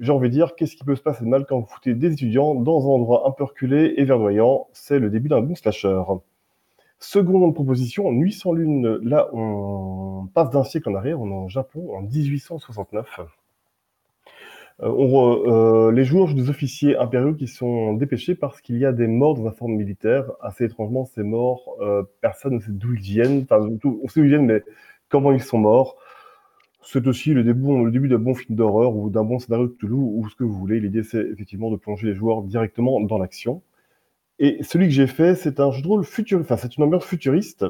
[0.00, 2.12] J'ai envie de dire, qu'est-ce qui peut se passer de mal quand vous foutez des
[2.12, 4.68] étudiants dans un endroit un peu reculé et verdoyant?
[4.72, 6.02] C'est le début d'un bon slasher.
[7.00, 8.98] Seconde proposition, Nuit sans lune.
[9.02, 13.20] Là, on passe d'un siècle en arrière, on est au Japon en 1869.
[14.82, 18.92] Euh, euh, les joueurs jouent des officiers impériaux qui sont dépêchés parce qu'il y a
[18.92, 20.30] des morts dans un forme militaire.
[20.40, 23.46] Assez étrangement, ces morts, euh, personne ne sait d'où ils viennent.
[23.50, 24.62] On sait d'où ils viennent, mais
[25.08, 25.96] comment ils sont morts
[26.80, 30.28] c'est aussi le début, d'un bon film d'horreur ou d'un bon scénario de Toulouse ou
[30.30, 30.80] ce que vous voulez.
[30.80, 33.62] L'idée, c'est effectivement de plonger les joueurs directement dans l'action.
[34.38, 37.04] Et celui que j'ai fait, c'est un jeu de rôle futur, enfin, c'est une ambiance
[37.04, 37.66] futuriste.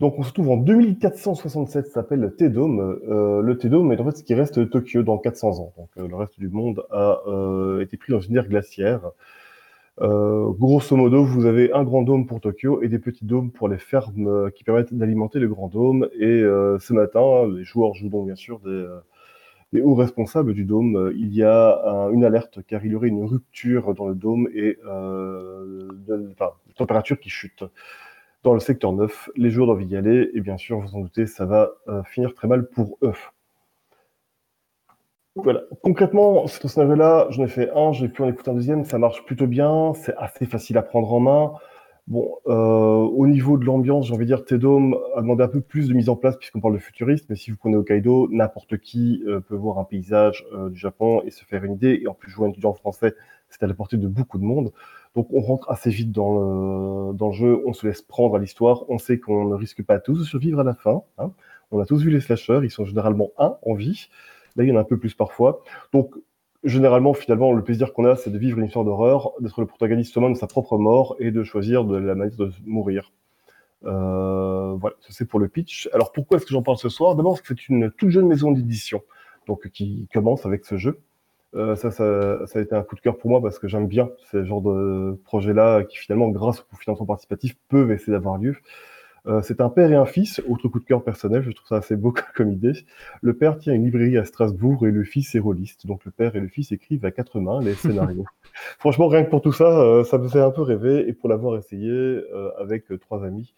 [0.00, 3.00] Donc, on se trouve en 2467, ça s'appelle T-Dome.
[3.08, 5.72] Euh, le T-Dome est en fait ce qui reste de Tokyo dans 400 ans.
[5.76, 9.10] Donc, euh, le reste du monde a euh, été pris dans une ère glaciaire.
[10.00, 13.78] Grosso modo, vous avez un grand dôme pour Tokyo et des petits dômes pour les
[13.78, 16.08] fermes qui permettent d'alimenter le grand dôme.
[16.14, 16.40] Et
[16.78, 21.12] ce matin, les joueurs jouent donc bien sûr des, hauts responsables du dôme.
[21.16, 24.78] Il y a une alerte car il y aurait une rupture dans le dôme et
[24.86, 26.32] de,
[26.76, 27.64] température qui chute.
[28.44, 31.26] Dans le secteur 9, les joueurs doivent y aller et bien sûr, vous en doutez,
[31.26, 31.70] ça va
[32.04, 33.12] finir très mal pour eux.
[35.42, 35.62] Voilà.
[35.82, 39.24] Concrètement, ce scénario-là, j'en ai fait un, j'ai pu en écouter un deuxième, ça marche
[39.24, 41.52] plutôt bien, c'est assez facile à prendre en main.
[42.08, 45.60] Bon, euh, au niveau de l'ambiance, j'ai envie de dire, Tedome a demandé un peu
[45.60, 48.78] plus de mise en place puisqu'on parle de futuriste, mais si vous prenez Hokkaido, n'importe
[48.78, 52.00] qui euh, peut voir un paysage euh, du Japon et se faire une idée.
[52.02, 53.14] Et en plus, jouer un étudiant français,
[53.48, 54.72] c'est à la portée de beaucoup de monde.
[55.14, 58.98] Donc, on rentre assez vite dans le, jeu, on se laisse prendre à l'histoire, on
[58.98, 61.02] sait qu'on ne risque pas tous de survivre à la fin.
[61.18, 61.32] Hein.
[61.70, 64.08] On a tous vu les slashers, ils sont généralement un en vie.
[64.56, 65.62] Là, il y en a un peu plus parfois.
[65.92, 66.14] Donc,
[66.64, 70.18] généralement, finalement, le plaisir qu'on a, c'est de vivre une histoire d'horreur, d'être le protagoniste
[70.18, 73.12] de sa propre mort et de choisir de la manière de mourir.
[73.84, 75.88] Euh, voilà, c'est pour le pitch.
[75.92, 77.14] Alors pourquoi est-ce que j'en parle ce soir?
[77.14, 79.02] D'abord c'est une toute jeune maison d'édition,
[79.46, 81.00] donc qui commence avec ce jeu.
[81.54, 83.86] Euh, ça, ça, ça, a été un coup de cœur pour moi parce que j'aime
[83.86, 88.54] bien ces genres de projets-là qui finalement, grâce au financement participatif, peuvent essayer d'avoir lieu.
[89.28, 91.76] Euh, c'est un père et un fils, autre coup de cœur personnel, je trouve ça
[91.76, 92.72] assez beau comme idée.
[93.20, 95.86] Le père tient une librairie à Strasbourg et le fils est rôliste.
[95.86, 98.24] Donc le père et le fils écrivent à quatre mains les scénarios.
[98.78, 101.08] Franchement, rien que pour tout ça, euh, ça me fait un peu rêver.
[101.08, 103.54] Et pour l'avoir essayé euh, avec trois amis,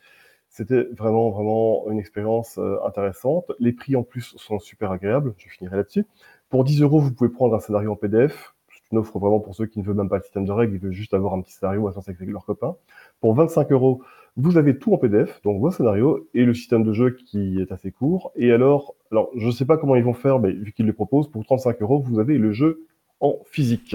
[0.48, 3.52] c'était vraiment, vraiment une expérience intéressante.
[3.60, 6.04] Les prix en plus sont super agréables, je finirai là-dessus.
[6.50, 8.54] Pour 10 euros, vous pouvez prendre un scénario en PDF.
[8.72, 10.74] C'est une offre vraiment pour ceux qui ne veulent même pas le système de règles,
[10.74, 12.74] ils veulent juste avoir un petit scénario à avec leurs copains.
[13.20, 14.02] Pour 25 euros,
[14.36, 17.70] vous avez tout en PDF, donc vos scénarios et le système de jeu qui est
[17.70, 18.32] assez court.
[18.34, 20.92] Et alors, alors je ne sais pas comment ils vont faire, mais vu qu'ils le
[20.92, 22.84] proposent, pour 35 euros, vous avez le jeu
[23.20, 23.94] en physique.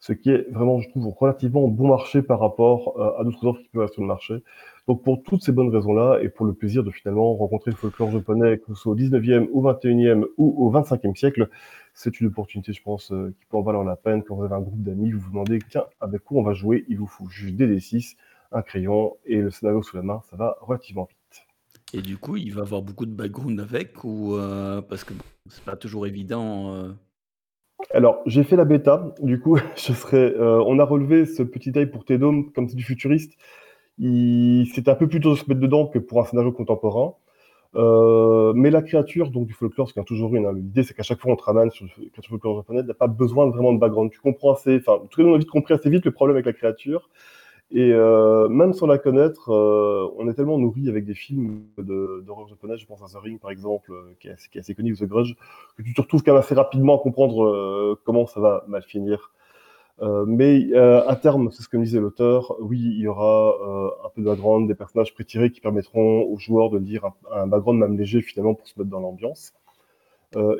[0.00, 3.60] Ce qui est vraiment, je trouve, relativement bon marché par rapport euh, à d'autres offres
[3.60, 4.42] qui peuvent être sur le marché.
[4.86, 8.10] Donc pour toutes ces bonnes raisons-là, et pour le plaisir de finalement rencontrer le folklore
[8.10, 11.48] japonais, que ce soit au 19e, au 21e ou au 25e siècle,
[11.94, 14.22] c'est une opportunité, je pense, euh, qui peut en valoir la peine.
[14.22, 16.84] Quand vous avez un groupe d'amis, vous vous demandez, tiens, avec quoi on va jouer?
[16.88, 18.16] Il vous faut juste des D6,
[18.52, 21.46] un crayon et le scénario sous la main, ça va relativement vite.
[21.94, 25.14] Et du coup, il va avoir beaucoup de background avec ou euh, parce que
[25.48, 26.74] c'est pas toujours évident.
[26.74, 26.92] Euh?
[27.92, 29.14] Alors, j'ai fait la bêta.
[29.20, 30.34] Du coup, je serais.
[30.34, 33.34] Euh, on a relevé ce petit détail pour T-Dome, comme c'est du futuriste.
[33.98, 37.14] C'est un peu plus tôt de se mettre dedans que pour un scénario contemporain.
[38.54, 40.94] mais la créature, donc du folklore, ce qu'il y a toujours une, hein, l'idée c'est
[40.94, 43.72] qu'à chaque fois on te ramène sur le folklore japonais, n'a pas besoin de vraiment
[43.72, 44.10] de background.
[44.10, 46.46] Tu comprends assez, enfin, tout le monde a vite compris assez vite le problème avec
[46.46, 47.08] la créature.
[47.70, 52.46] Et euh, même sans la connaître, euh, on est tellement nourri avec des films d'horreur
[52.46, 54.74] japonais, je pense à The Ring par exemple, euh, qui, est assez, qui, est assez,
[54.74, 55.34] connu, ou The Grudge,
[55.76, 59.32] que tu te retrouves quand même assez rapidement à comprendre comment ça va mal finir.
[60.00, 63.54] Mais à terme, c'est ce que me disait l'auteur, oui, il y aura
[64.04, 67.46] un peu de background, des personnages prétirés qui permettront aux joueurs de lire un, un
[67.46, 69.52] background même léger finalement pour se mettre dans l'ambiance.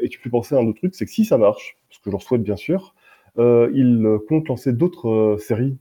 [0.01, 2.05] et tu peux penser à un autre truc, c'est que si ça marche, ce que
[2.07, 2.95] je leur souhaite bien sûr,
[3.37, 5.78] il compte lancer d'autres séries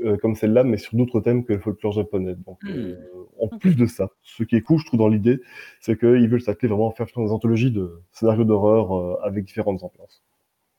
[0.00, 2.34] euh, comme celle-là, mais sur d'autres thèmes que le folklore japonais.
[2.34, 2.68] Donc, hmm.
[2.68, 2.96] euh,
[3.38, 5.40] en plus de ça, ce qui est cool, je trouve, dans l'idée,
[5.80, 9.84] c'est qu'ils veulent s'atteler vraiment à faire des anthologies de scénarios d'horreur euh, avec différentes
[9.84, 10.24] ambiances.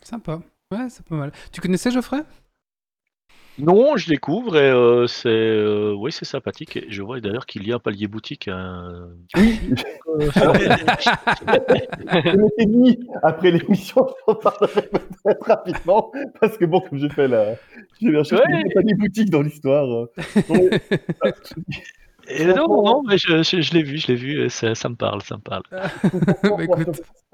[0.01, 0.41] Sympa.
[0.71, 1.31] Ouais, c'est pas mal.
[1.51, 2.23] Tu connaissais Geoffrey?
[3.57, 6.77] Non, je découvre et euh, c'est euh, oui, c'est sympathique.
[6.89, 8.49] je vois d'ailleurs qu'il y a un palier boutique.
[8.49, 9.07] Hein.
[9.37, 9.57] Oui.
[10.19, 16.11] je m'étais dit après l'émission, j'en parlerai peut-être rapidement
[16.41, 17.55] parce que bon, comme j'ai fait la,
[18.01, 20.07] j'ai bien un palier boutique dans l'histoire.
[22.27, 25.21] Et non, non, mais je, je, l'ai vu, je l'ai vu, ça, ça, me parle,
[25.21, 25.63] ça me parle.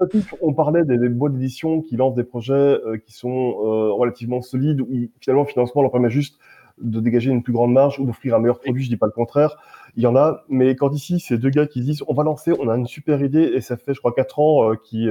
[0.00, 0.08] Bah,
[0.40, 4.80] on parlait des, boîtes d'édition qui lancent des projets euh, qui sont euh, relativement solides,
[4.80, 6.38] où finalement le financement leur permet juste
[6.78, 9.12] de dégager une plus grande marge ou d'offrir un meilleur produit, je dis pas le
[9.12, 9.56] contraire.
[9.94, 12.52] Il y en a, mais quand ici, c'est deux gars qui disent on va lancer,
[12.58, 15.08] on a une super idée, et ça fait, je crois, quatre ans euh, qui,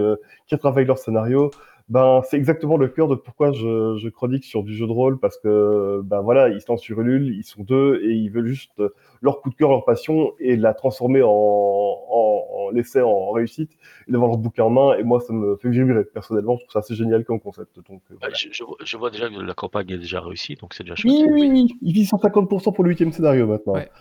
[0.48, 1.52] qui travaillent leur scénario,
[1.92, 5.20] ben, c'est exactement le cœur de pourquoi je, je, chronique sur du jeu de rôle,
[5.20, 8.82] parce que, ben voilà, ils sont sur Ulule, ils sont deux, et ils veulent juste
[9.22, 13.72] leur coup de cœur, leur passion, et la transformer en, en, en l'essai en réussite,
[14.08, 16.06] et d'avoir leur bouquin en main, et moi, ça me fait vibrer.
[16.06, 17.76] Personnellement, je trouve ça assez génial comme concept.
[17.76, 18.48] Donc, euh, bah, je,
[18.82, 21.12] je, vois déjà que la campagne est déjà réussie, donc c'est déjà chouette.
[21.14, 23.74] Oui, oui, oui, il vit 150% pour le huitième scénario maintenant.
[23.74, 23.92] Ouais,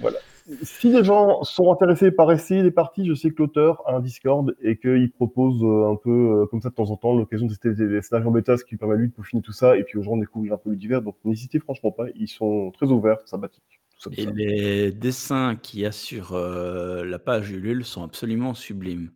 [0.00, 0.18] Voilà
[0.62, 4.00] si les gens sont intéressés par essayer des parties, je sais que l'auteur a un
[4.00, 6.10] Discord et qu'il propose euh, un peu
[6.42, 8.64] euh, comme ça de temps en temps l'occasion de tester des scénarios en bêta, ce
[8.64, 10.56] qui permet à lui de peaufiner tout ça et puis aux gens de découvrir un
[10.56, 11.02] peu l'univers.
[11.02, 13.80] Donc n'hésitez franchement pas, ils sont très ouverts, sympathiques.
[14.16, 19.10] Et les dessins qui assurent euh, la page Ulule sont absolument sublimes.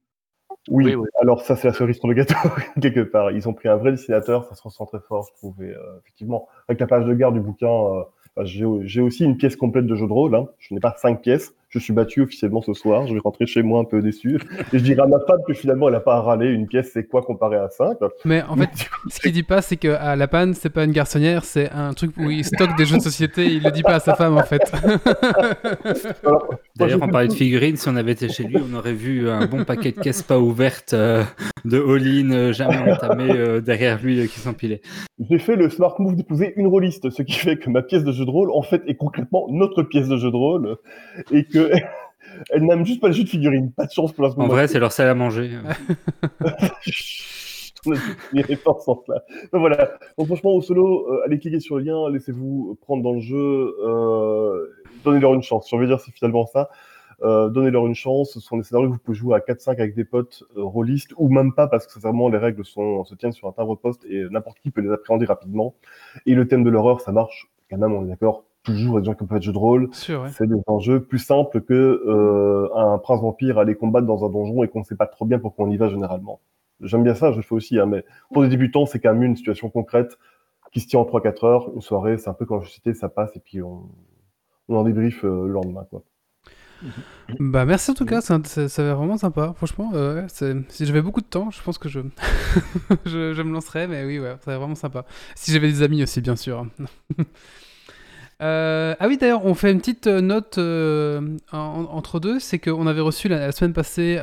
[0.69, 2.35] Oui, alors ça c'est la cerise sur le gâteau
[2.81, 3.33] quelque part.
[3.33, 5.57] Ils ont pris un vrai dessinateur, ça se ressent très fort, je trouve.
[6.01, 7.69] effectivement, avec la page de garde du bouquin,
[8.45, 10.35] j'ai aussi une pièce complète de jeu de rôle.
[10.35, 10.47] Hein.
[10.59, 11.55] Je n'ai pas cinq pièces.
[11.77, 13.07] Je suis battu officiellement ce soir.
[13.07, 14.39] Je vais rentrer chez moi un peu déçu.
[14.73, 16.49] Et je dirais à ma femme que finalement, elle n'a pas à râler.
[16.49, 17.99] Une pièce, c'est quoi comparé à cinq?
[18.25, 18.71] Mais en fait,
[19.11, 22.13] ce qu'il dit pas, c'est qu'à la panne, c'est pas une garçonnière, c'est un truc
[22.17, 23.45] où il stocke des jeux de société.
[23.45, 24.63] Il le dit pas à sa femme, en fait.
[26.77, 27.77] D'ailleurs, on parlait de figurines.
[27.77, 30.39] Si on avait été chez lui, on aurait vu un bon paquet de caisses pas
[30.39, 31.25] ouvertes euh,
[31.67, 34.81] de all-in euh, jamais entamées euh, derrière lui qui s'empilaient.
[35.19, 38.13] J'ai fait le smart move d'épouser une rôliste, ce qui fait que ma pièce de
[38.13, 40.77] jeu de rôle, en fait, est concrètement notre pièce de jeu de rôle.
[41.33, 41.71] Et que
[42.51, 43.73] elle n'aime juste pas les jeux de figurines.
[43.73, 45.51] Pas de chance pour la En vrai, c'est leur salle à manger.
[49.09, 49.23] là.
[49.53, 49.93] voilà.
[50.19, 53.77] Donc franchement, au solo, euh, allez cliquer sur le lien, laissez-vous prendre dans le jeu,
[53.85, 54.67] euh,
[55.05, 55.69] donnez-leur une chance.
[55.71, 56.71] J'ai envie de dire, c'est finalement ça.
[57.23, 58.33] Euh, donnez-leur une chance.
[58.33, 61.13] Ce sont des scénarios que vous pouvez jouer à 4-5 avec des potes euh, rôlistes,
[61.17, 64.25] ou même pas, parce que sincèrement, les règles sont, se tiennent sur un timbre-poste et
[64.31, 65.75] n'importe qui peut les appréhender rapidement.
[66.27, 69.15] Et le thème de l'horreur, ça marche quand même, on est d'accord, toujours des gens
[69.15, 69.89] qui ont pas de jeu de rôle.
[70.31, 74.63] C'est des enjeux plus simples que euh, un prince vampire aller combattre dans un donjon
[74.63, 76.41] et qu'on ne sait pas trop bien pourquoi on y va généralement.
[76.81, 79.23] J'aime bien ça, je le fais aussi, hein, mais pour des débutants, c'est quand même
[79.23, 80.19] une situation concrète
[80.73, 83.09] qui se tient en 3-4 heures, une soirée, c'est un peu comme je citais, ça
[83.09, 83.89] passe et puis on,
[84.69, 85.87] on en débrief euh, le lendemain.
[85.89, 86.03] Quoi.
[87.41, 89.53] Bah merci en tout cas, ça, ça, vraiment sympa.
[89.57, 92.01] Franchement, euh, si j'avais beaucoup de temps, je pense que je,
[93.07, 95.05] je, me lancerais, mais oui, ouais, ça vraiment sympa.
[95.35, 96.67] Si j'avais des amis aussi, bien sûr.
[98.43, 100.59] Euh, ah oui, d'ailleurs, on fait une petite euh, note
[101.53, 102.39] entre deux.
[102.39, 104.21] C'est qu'on avait reçu la, semaine passée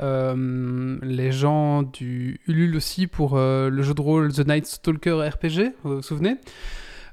[1.01, 5.95] les gens du Ulule aussi pour le jeu de rôle The Night Stalker RPG, vous
[5.95, 6.37] vous souvenez?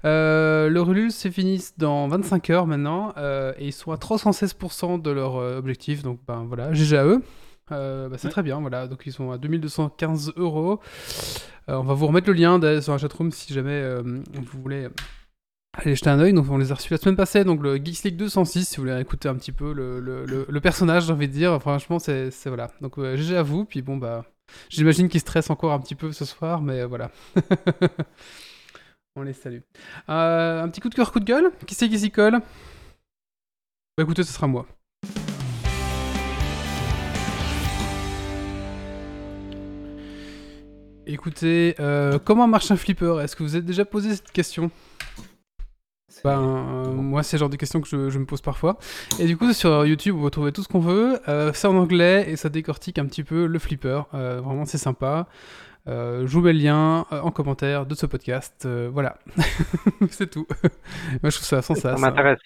[0.05, 3.13] Le Ulule se finit dans 25 heures maintenant
[3.59, 6.03] et ils sont à 316% de leur objectif.
[6.03, 7.23] Donc, ben voilà, GG à eux.
[7.69, 8.87] Bah, c'est très bien, voilà.
[8.89, 10.81] Donc ils sont à 2215 euros.
[11.69, 14.89] on va vous remettre le lien sur la chatroom si jamais vous voulez
[15.73, 18.03] Allez jeter un oeil, donc on les a reçus la semaine passée, donc le Geeks
[18.03, 21.29] League 206, si vous voulez écouter un petit peu le, le, le, personnage, j'ai envie
[21.29, 22.73] de dire, franchement, c'est voilà.
[22.81, 24.25] Donc GG à vous, puis bon, bah,
[24.69, 27.13] j'imagine qu'ils stressent encore un petit peu ce soir, mais voilà.
[29.17, 29.61] on les salue.
[30.09, 32.41] Euh, un petit coup de cœur, coup de gueule Qui c'est qui s'y colle?
[33.97, 34.67] Bah écoutez, ce sera moi.
[41.07, 43.21] Écoutez, euh, comment marche un flipper?
[43.21, 44.71] Est-ce que vous avez déjà posé cette question?
[46.25, 48.79] Ben, euh, moi, c'est le genre de questions que je, me pose parfois.
[49.19, 51.19] Et du coup, sur YouTube, vous retrouvez tout ce qu'on veut.
[51.29, 54.03] Euh, c'est en anglais et ça décortique un petit peu le flipper.
[54.15, 55.29] Euh, vraiment, c'est sympa.
[55.91, 58.67] Je vous mets le lien en commentaire de ce podcast.
[58.93, 59.19] voilà.
[60.11, 60.47] c'est tout.
[61.23, 61.97] moi, je trouve ça sans ça.
[61.97, 62.41] Ça m'intéresse.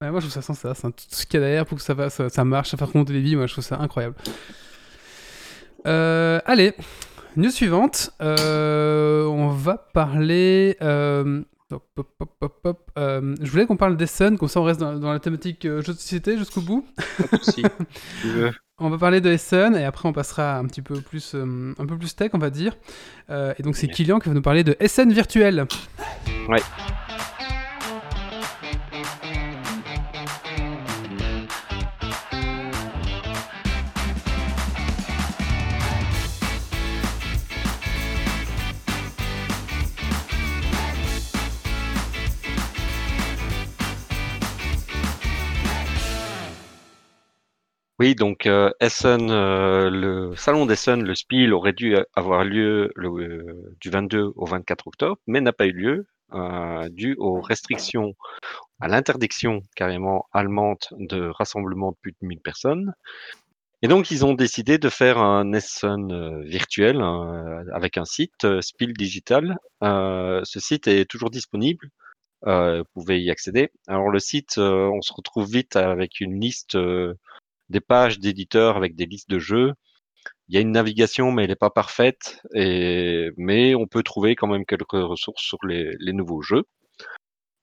[0.00, 0.74] moi, je trouve ça sans ça.
[0.74, 3.12] Tout ce qu'il y a derrière pour que ça, va, ça, marche, ça fasse remonter
[3.12, 4.16] les vies, moi, je trouve ça incroyable.
[5.84, 6.74] allez,
[7.36, 8.10] news suivante.
[8.20, 10.76] on va parler
[12.98, 15.92] euh, je voulais qu'on parle d'Essen, comme ça on reste dans, la thématique euh, jeu
[15.92, 16.86] de société jusqu'au bout.
[18.78, 21.86] On va parler de Essen et après on passera un petit peu plus, euh, un
[21.86, 22.76] peu plus tech, on va dire.
[23.28, 25.66] et donc c'est Kylian qui va nous parler de Essen virtuel.
[26.48, 26.62] Ouais.
[48.00, 53.08] Oui, donc euh, Essen, euh, le salon d'Essen, le Spiel, aurait dû avoir lieu le,
[53.08, 56.06] euh, du 22 au 24 octobre, mais n'a pas eu lieu,
[56.90, 58.14] dû aux restrictions
[58.80, 62.92] à l'interdiction carrément allemande de rassemblement de plus de 1000 personnes.
[63.82, 67.02] Et donc, ils ont décidé de faire un Essen virtuel
[67.72, 69.58] avec un site, Spiel Digital.
[69.82, 71.88] ce site est toujours disponible.
[72.44, 73.70] vous pouvez y accéder.
[73.88, 76.76] Alors, le site, on se retrouve vite avec une liste
[77.70, 79.72] des pages d'éditeurs avec des listes de jeux.
[80.48, 82.42] Il y a une navigation, mais elle n'est pas parfaite.
[82.54, 86.64] Mais on peut trouver quand même quelques ressources sur les, les nouveaux jeux.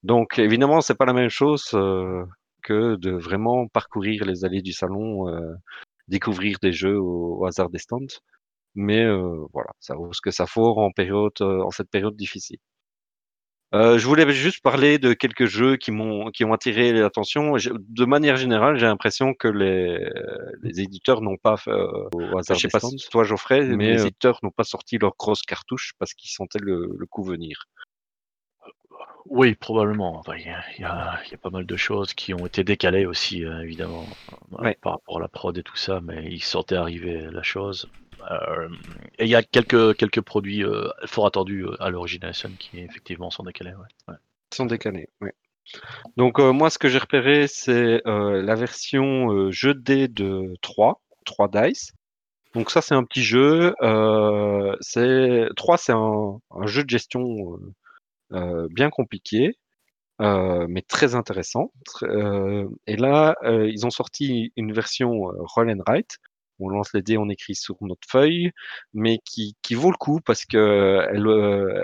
[0.06, 2.24] Donc, évidemment, c'est pas la même chose euh,
[2.62, 5.56] que de vraiment parcourir les allées du salon, euh,
[6.08, 8.16] découvrir des jeux au, hasard des stands.
[8.76, 12.60] Mais euh, voilà, ça vaut ce que ça faut en période, en cette période difficile.
[13.98, 17.56] Je voulais juste parler de quelques jeux qui m'ont qui ont attiré l'attention.
[17.56, 20.10] De manière générale, j'ai l'impression que les,
[20.62, 22.80] les éditeurs n'ont pas au hasard je sais pas
[23.12, 27.06] toi Geoffrey, mais les éditeurs n'ont pas sorti leurs grosses cartouches parce qu'ils sentaient le
[27.10, 27.68] coup venir.
[29.28, 30.22] Oui, probablement.
[30.38, 30.46] il
[30.80, 34.06] y a pas mal de choses qui ont été décalées aussi, euh, évidemment,
[34.60, 37.90] euh, par rapport à la prod et tout ça, mais il sentait arriver la chose.
[38.32, 38.70] Euh,
[39.20, 40.64] et il y a quelques quelques produits,
[41.06, 42.22] fort attendus, à l'origine
[42.60, 43.74] qui effectivement sont décalés,
[44.08, 44.16] ouais,
[44.54, 45.30] Sont décalés, oui.
[46.16, 51.92] Donc, moi, ce que j'ai repéré, c'est, la version, jeu de de 3, 3 dice.
[52.54, 53.74] Donc ça, c'est un petit jeu,
[54.82, 57.60] c'est 3, c'est un un jeu de gestion,
[58.34, 59.58] euh, bien compliqué,
[60.22, 61.72] euh, mais très intéressant.
[62.04, 66.18] Euh, et là, ils ont sorti une version roll and write.
[66.60, 68.52] On lance les dés, on écrit sur notre feuille,
[68.94, 71.28] mais qui, vaut le coup parce que elle,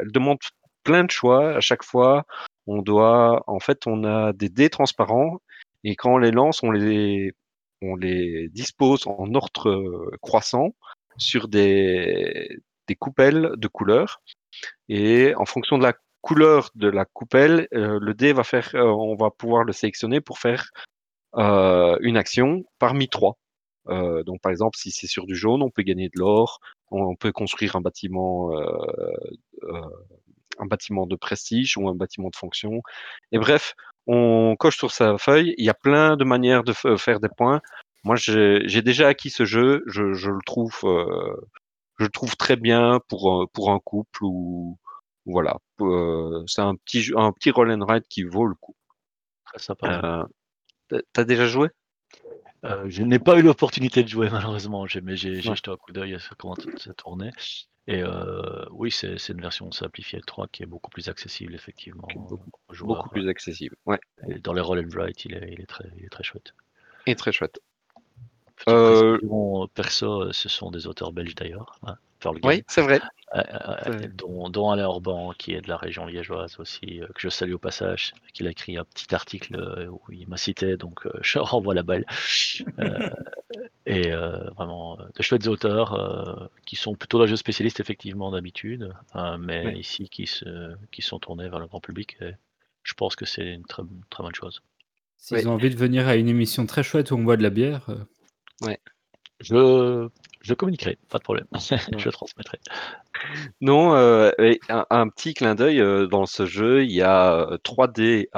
[0.02, 0.38] elle demande
[0.84, 2.26] plein de choix à chaque fois.
[2.68, 5.40] On doit, en fait, on a des dés transparents
[5.84, 7.34] et quand on les lance, on les,
[8.50, 10.76] dispose en ordre croissant
[11.18, 12.60] sur des,
[13.00, 14.22] coupelles de couleurs.
[14.90, 18.84] Et en fonction de la couleur de la coupelle, euh, le dé va faire, euh,
[18.84, 20.70] on va pouvoir le sélectionner pour faire
[21.38, 23.38] euh, une action parmi trois.
[23.88, 26.60] Donc par exemple, si c'est sur du jaune, on peut gagner de l'or,
[26.92, 28.52] on, peut construire un bâtiment,
[30.60, 32.82] un bâtiment de prestige ou un bâtiment de fonction.
[33.32, 33.74] Et bref,
[34.08, 35.54] on coche sur sa feuille.
[35.58, 37.62] Il y a plein de manières de faire des points.
[38.04, 39.84] Moi, j'ai déjà acquis ce jeu.
[39.88, 40.80] Je, je le trouve,
[41.98, 44.78] je le trouve très bien pour pour un couple ou
[45.26, 45.58] voilà,
[46.48, 48.76] c'est un petit un petit roll and ride qui vaut le coup.
[49.46, 50.28] Très sympa.
[50.92, 51.70] Euh, tu déjà joué?
[52.64, 56.16] Euh, je n'ai pas eu l'opportunité de jouer malheureusement, mais j'ai jeté un coup d'œil
[56.16, 57.34] à comment ça tournait
[57.88, 62.08] et euh, oui, c'est une version simplifiée de 3 qui est beaucoup plus accessible effectivement
[62.70, 64.00] beaucoup plus accessible, ouais.
[64.44, 66.54] dans les roll and ride, il est il est très il est très chouette.
[67.08, 67.60] Et très chouette.
[69.74, 71.98] perso, ce sont des auteurs belges d'ailleurs, hein.
[72.44, 73.02] Oui, c'est vrai.
[74.16, 77.54] dont, dont, Alain Orban, qui est de la région liégeoise aussi, euh, que je salue
[77.54, 81.12] au passage, qu'il a écrit un petit article euh, où il m'a cité, donc euh,
[81.22, 82.06] je renvoie la balle.
[83.86, 89.38] et vraiment, de chouettes auteurs qui sont plutôt dans le jeu spécialiste, effectivement, d'habitude, hein,
[89.38, 92.18] mais ici qui, se, qui sont tournés vers le grand public.
[92.22, 92.34] Et
[92.84, 94.62] je pense que c'est une très, très bonne chose.
[95.18, 97.50] S'ils ont envie de venir à une émission très chouette où on boit de la
[97.50, 97.88] bière.
[98.62, 98.80] Ouais.
[99.40, 100.10] Je
[100.42, 101.48] je communiquerai, pas de problème.
[101.98, 102.60] je transmettrai.
[103.62, 104.32] Non, euh,
[104.70, 108.30] un, petit clin d'œil euh, dans ce jeu, il y a 3 euh, dés,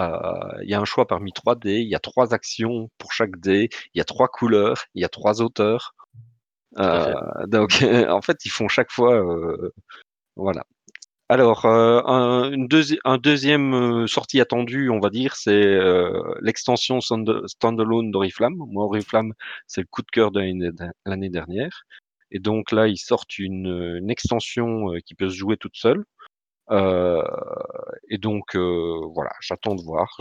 [0.61, 3.39] il y a un choix parmi 3 dés, il y a trois actions pour chaque
[3.39, 5.95] dé, il y a trois couleurs, il y a trois auteurs.
[6.77, 7.71] donc,
[8.09, 9.23] en fait, ils font chaque fois,
[10.35, 10.65] voilà.
[11.29, 12.67] Alors, un, une
[13.05, 18.55] un deuxième euh, sortie attendue, on va dire, c'est euh, l'extension standalone d'Oriflamme.
[18.57, 19.33] Moi, Oriflamme,
[19.65, 20.41] c'est le coup de cœur de
[21.05, 21.83] l'année dernière.
[22.31, 26.03] Et donc là, ils sortent une, extension euh, qui peut se jouer toute seule.
[28.09, 30.17] et donc, voilà, j'attends de voir.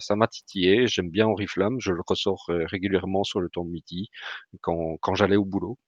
[0.00, 0.86] Ça m'a titillé.
[0.86, 1.80] J'aime bien Oriflamme.
[1.80, 4.10] Je le ressors régulièrement sur le temps de midi
[4.60, 5.78] quand, quand j'allais au boulot.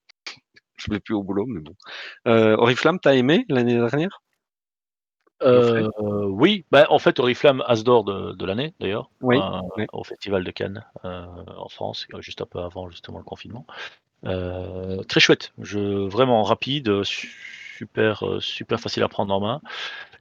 [0.77, 1.75] Je ne vais plus au boulot, mais bon.
[2.27, 4.24] Oriflamme, t'as aimé l'année dernière?
[5.43, 5.89] Euh,
[6.27, 10.85] oui, bah, en fait, Oriflamme Asdor de, de l'année d'ailleurs, euh, au Festival de Cannes
[11.05, 13.67] euh, en France, juste un peu avant justement le confinement.
[14.23, 17.03] très chouette, je, vraiment rapide,
[17.77, 19.61] super, super facile à prendre en main.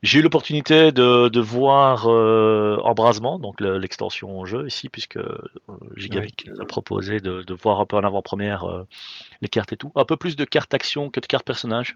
[0.01, 2.07] J'ai eu l'opportunité de, de voir
[2.85, 5.19] Embrasement, donc l'extension au jeu ici, puisque
[5.95, 8.85] Gigamic a proposé de, de, voir un peu en avant-première
[9.41, 9.91] les cartes et tout.
[9.95, 11.95] Un peu plus de cartes action que de cartes personnages.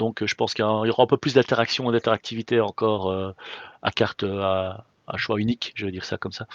[0.00, 3.32] Donc je pense qu'il y aura un peu plus d'interaction et d'interactivité encore euh,
[3.82, 4.86] à carte à,
[5.16, 6.46] choix unique, je vais dire ça comme ça,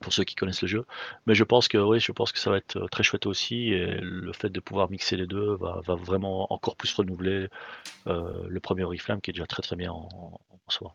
[0.00, 0.84] pour ceux qui connaissent le jeu.
[1.26, 3.72] Mais je pense que je pense que ça va être très chouette aussi.
[3.72, 7.48] Et le fait de pouvoir mixer les deux va, vraiment encore plus renouveler
[8.06, 10.94] euh, le premier Oriflamme qui est déjà très très bien en, soi.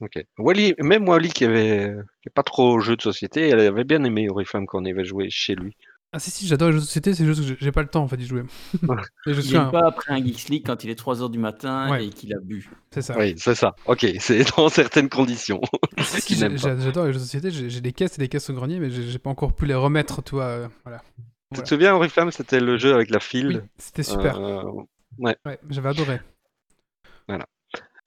[0.00, 0.24] Ok.
[0.38, 4.28] Wally, même Wally qui avait qui pas trop jeu de société, elle avait bien aimé
[4.28, 5.76] Oriflame quand on avait joué chez lui.
[6.12, 8.02] Ah si si j'adore les jeux de société, c'est juste que j'ai pas le temps
[8.02, 8.42] en fait d'y jouer.
[9.26, 9.66] Et je suis un...
[9.66, 12.70] pas après un Geeks League quand il est 3h du matin et qu'il a bu.
[12.90, 13.18] C'est ça.
[13.18, 13.74] Oui, c'est ça.
[13.86, 15.60] Ok, c'est dans certaines conditions.
[15.98, 18.90] si, j'adore les jeux de société, j'ai des caisses et des caisses au grenier, mais
[18.90, 20.44] j'ai pas encore pu les remettre, toi.
[20.44, 21.02] Euh, voilà.
[21.54, 24.40] Tu te souviens, Oriflame, c'était le jeu avec la file oui, C'était super.
[24.40, 24.62] Euh,
[25.18, 25.36] ouais.
[25.44, 26.20] ouais J'avais adoré.
[27.28, 27.46] Voilà.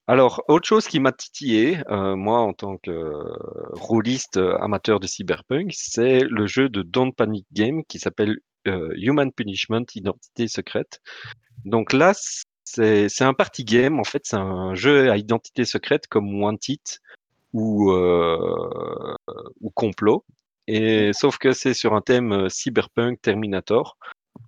[0.10, 3.22] Alors, autre chose qui m'a titillé, euh, moi en tant que euh,
[3.74, 9.32] rôliste euh, amateur de cyberpunk, c'est le jeu de Don't Panic Game qui s'appelle Human
[9.32, 11.00] Punishment Identité secrète.
[11.64, 12.14] Donc là,
[12.64, 16.80] c'est un party game, en fait, c'est un jeu à identité secrète comme Wanted
[17.54, 20.26] ou, ou Complot.
[20.66, 23.98] Et sauf que c'est sur un thème cyberpunk Terminator.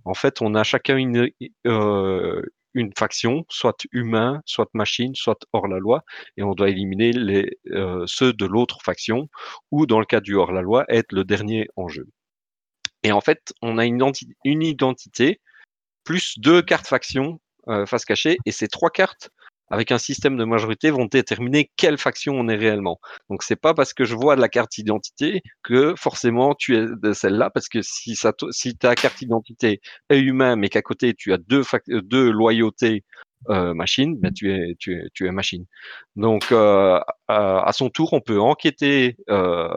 [0.06, 1.30] En fait, on a chacun une,
[2.74, 6.04] une faction, soit humain, soit machine, soit hors la loi,
[6.38, 9.30] et on doit éliminer les, euh, ceux de l'autre faction,
[9.72, 12.08] ou dans le cas du hors la loi, être le dernier en jeu.
[13.04, 14.02] Et en fait, on a une,
[14.46, 15.42] identité
[16.04, 19.32] plus deux cartes factions euh, face cachée, et ces trois cartes
[19.72, 23.00] avec un système de majorité, vont déterminer quelle faction on est réellement.
[23.30, 26.86] Donc c'est pas parce que je vois de la carte identité que forcément tu es
[26.86, 28.16] de celle-là, parce que si,
[28.78, 33.04] ta carte identité est humain, mais qu'à côté tu as deux, deux loyautés
[33.50, 35.66] euh, machine, ben tu es, machine.
[36.16, 39.68] Donc euh, à, son tour, on peut enquêter euh,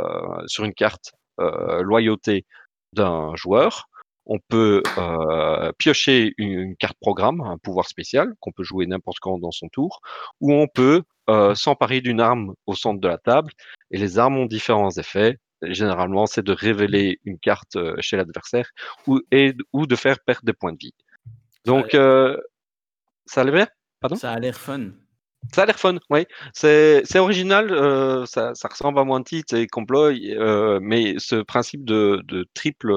[0.47, 2.45] sur une carte euh, loyauté
[2.93, 3.89] d'un joueur
[4.27, 9.39] on peut euh, piocher une, carte programme, un pouvoir spécial qu'on peut jouer n'importe quand
[9.39, 10.01] dans son tour,
[10.41, 13.53] ou on peut euh, s'emparer d'une arme au centre de la table.
[13.91, 15.39] Et les armes ont différents effets.
[15.63, 18.71] généralement, c'est de révéler une carte euh, chez l'adversaire
[19.07, 19.21] ou,
[19.73, 20.95] ou de faire perdre des points de vie.
[21.65, 21.91] Donc,
[23.27, 23.69] ça a l'air
[24.01, 24.17] Pardon?
[24.17, 24.91] Ça a l'air fun.
[25.55, 26.27] Ça a l'air fun, oui.
[26.53, 30.13] C'est original, ça, ressemble à Wanted et Complot,
[30.81, 32.93] mais ce principe de, de triple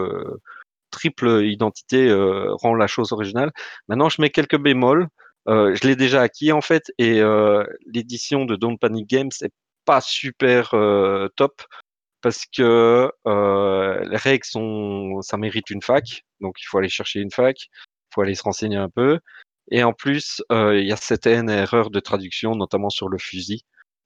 [0.92, 3.52] triple identité euh, rend la chose originale.
[3.88, 5.08] Maintenant, je mets quelques bémols.
[5.48, 9.52] Euh, je l'ai déjà acquis en fait, et euh, l'édition de Don't Panic Games n'est
[9.86, 10.72] pas super
[11.38, 11.64] top
[12.22, 17.32] parce que les règles sont, ça mérite une fac, donc il faut aller chercher une
[17.32, 17.70] fac, il
[18.14, 19.20] faut aller se renseigner un peu.
[19.72, 23.62] Et en plus, il y a certaines erreurs de traduction, notamment sur le fusil.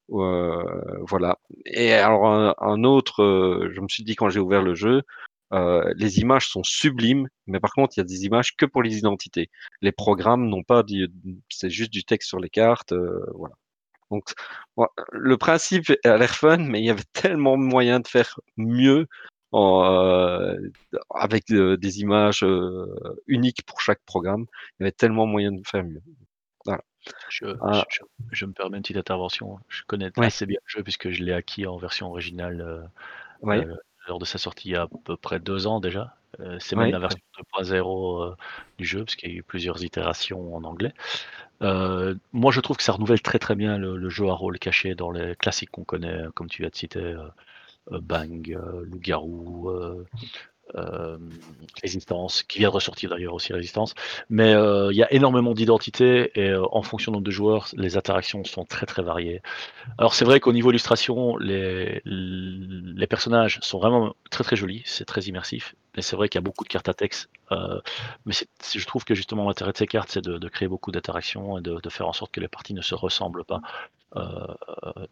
[0.09, 1.39] voilà.
[1.65, 5.01] Et alors un autre, je me suis dit quand j'ai ouvert le jeu,
[5.53, 8.83] euh, les images sont sublimes, mais par contre, il y a des images que pour
[8.83, 9.49] les identités.
[9.81, 10.83] Les programmes n'ont pas,
[11.49, 13.55] c'est juste du texte sur les cartes, euh, voilà.
[14.09, 14.33] Donc,
[15.13, 19.07] le principe a l'air fun, mais il y avait tellement de moyens de faire mieux
[19.53, 20.69] euh,
[21.09, 22.45] avec des images
[23.27, 24.45] uniques pour chaque programme.
[24.79, 26.01] Il y avait tellement de moyens de faire mieux.
[26.65, 26.81] Voilà.
[27.61, 27.83] Ah.
[28.31, 29.57] Je, me permets une petite intervention.
[29.69, 32.89] Je connais assez bien le jeu puisque je l'ai acquis en version originale
[33.41, 33.65] ouais
[34.11, 36.15] lors de sa sortie il y a à peu près deux ans déjà.
[36.41, 37.21] Euh, c'est même la version
[37.55, 38.35] 2.0 euh,
[38.77, 40.93] du jeu, parce qu'il y a eu plusieurs itérations en anglais.
[41.61, 44.93] Euh, moi, je trouve que ça renouvelle très très bien le, jeu à rôle caché
[44.95, 47.15] dans les classiques qu'on connaît, comme tu as cité,
[47.89, 49.71] Bang, Loup-Garou,
[51.81, 53.93] Résistance, qui vient de ressortir d'ailleurs aussi Résistance.
[54.29, 57.67] Mais euh, il y a énormément d'identités et euh, en fonction du nombre de joueurs,
[57.73, 59.41] les interactions sont très très variées.
[59.97, 62.01] Alors c'est vrai qu'au niveau illustration, les,
[63.09, 65.75] personnages sont vraiment très très jolis, c'est très immersif.
[65.95, 67.29] Mais c'est vrai qu'il y a beaucoup de cartes à texte.
[68.25, 71.61] mais je trouve que justement l'intérêt de ces cartes, c'est de, créer beaucoup d'interactions et
[71.61, 73.61] de, de, faire en sorte que les parties ne se ressemblent pas.
[74.17, 74.53] Euh,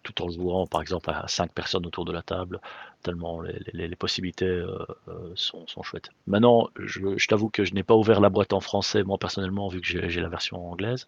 [0.03, 2.59] tout en jouant par exemple à cinq personnes autour de la table,
[3.01, 6.09] tellement les, possibilités euh, euh, sont, chouettes.
[6.27, 9.79] Maintenant, je, t'avoue que je n'ai pas ouvert la boîte en français, moi personnellement, vu
[9.79, 11.07] que j'ai la version anglaise.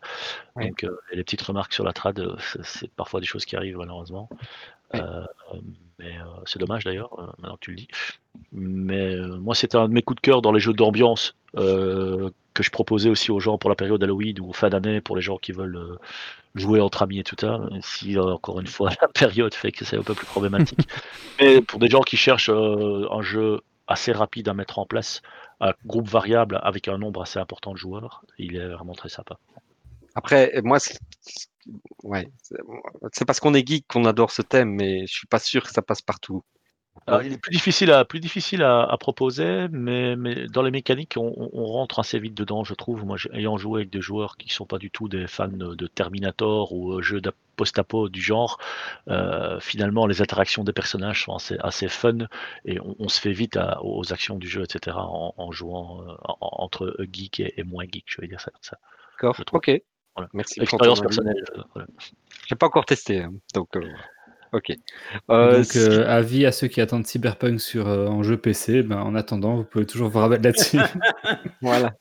[0.56, 4.30] Donc les petites remarques sur la trad, c'est parfois des choses qui arrivent malheureusement.
[6.02, 6.16] Mais
[6.46, 7.88] c'est dommage d'ailleurs, maintenant que tu le dis.
[8.52, 12.70] Mais moi, c'était un de mes coups de cœur dans les jeux d'ambiance que je
[12.70, 15.52] proposais aussi aux gens pour la période Halloween ou fin d'année pour les gens qui
[15.52, 15.98] veulent
[16.56, 19.86] jouer entre amis et tout ça, si euh, encore une fois la période fait que
[19.86, 20.88] c'est un peu plus problématique.
[21.40, 25.22] Mais pour des gens qui cherchent euh, un jeu assez rapide à mettre en place,
[25.60, 29.38] un groupe variable avec un nombre assez important de joueurs, il est vraiment très sympa.
[30.16, 30.78] Après, moi,
[32.04, 32.30] ouais,
[33.12, 35.72] c'est parce qu'on est geek qu'on adore ce thème, mais je suis pas sûr que
[35.72, 36.44] ça passe partout
[37.24, 41.32] il est plus difficile à, plus difficile à, proposer, mais, mais, dans les mécaniques, on,
[41.54, 43.06] rentre assez vite dedans, je trouve.
[43.06, 45.88] Moi, ayant joué avec des joueurs qui ne sont pas du tout des fans de
[45.88, 47.22] Terminator ou euh, jeux
[47.56, 48.60] post-apo du genre,
[49.08, 52.28] euh, finalement, les interactions des personnages sont assez, assez fun
[52.66, 57.40] et on, se fait vite aux actions du jeu, etc., en, jouant euh, entre geek
[57.40, 58.78] et, moins geek, je vais dire ça ça.
[59.14, 59.82] D'accord, ok.
[60.34, 60.62] Merci.
[60.62, 61.44] Expérience personnelle.
[61.76, 61.82] Je
[62.54, 63.70] n'ai pas encore testé, hein, donc.
[64.54, 64.74] Ok.
[65.30, 65.76] donc,
[66.08, 69.86] avis à ceux qui attendent Cyberpunk sur en jeu PC, ben, en attendant, vous pouvez
[69.86, 70.78] toujours vous rabattre là-dessus.
[71.62, 71.94] voilà.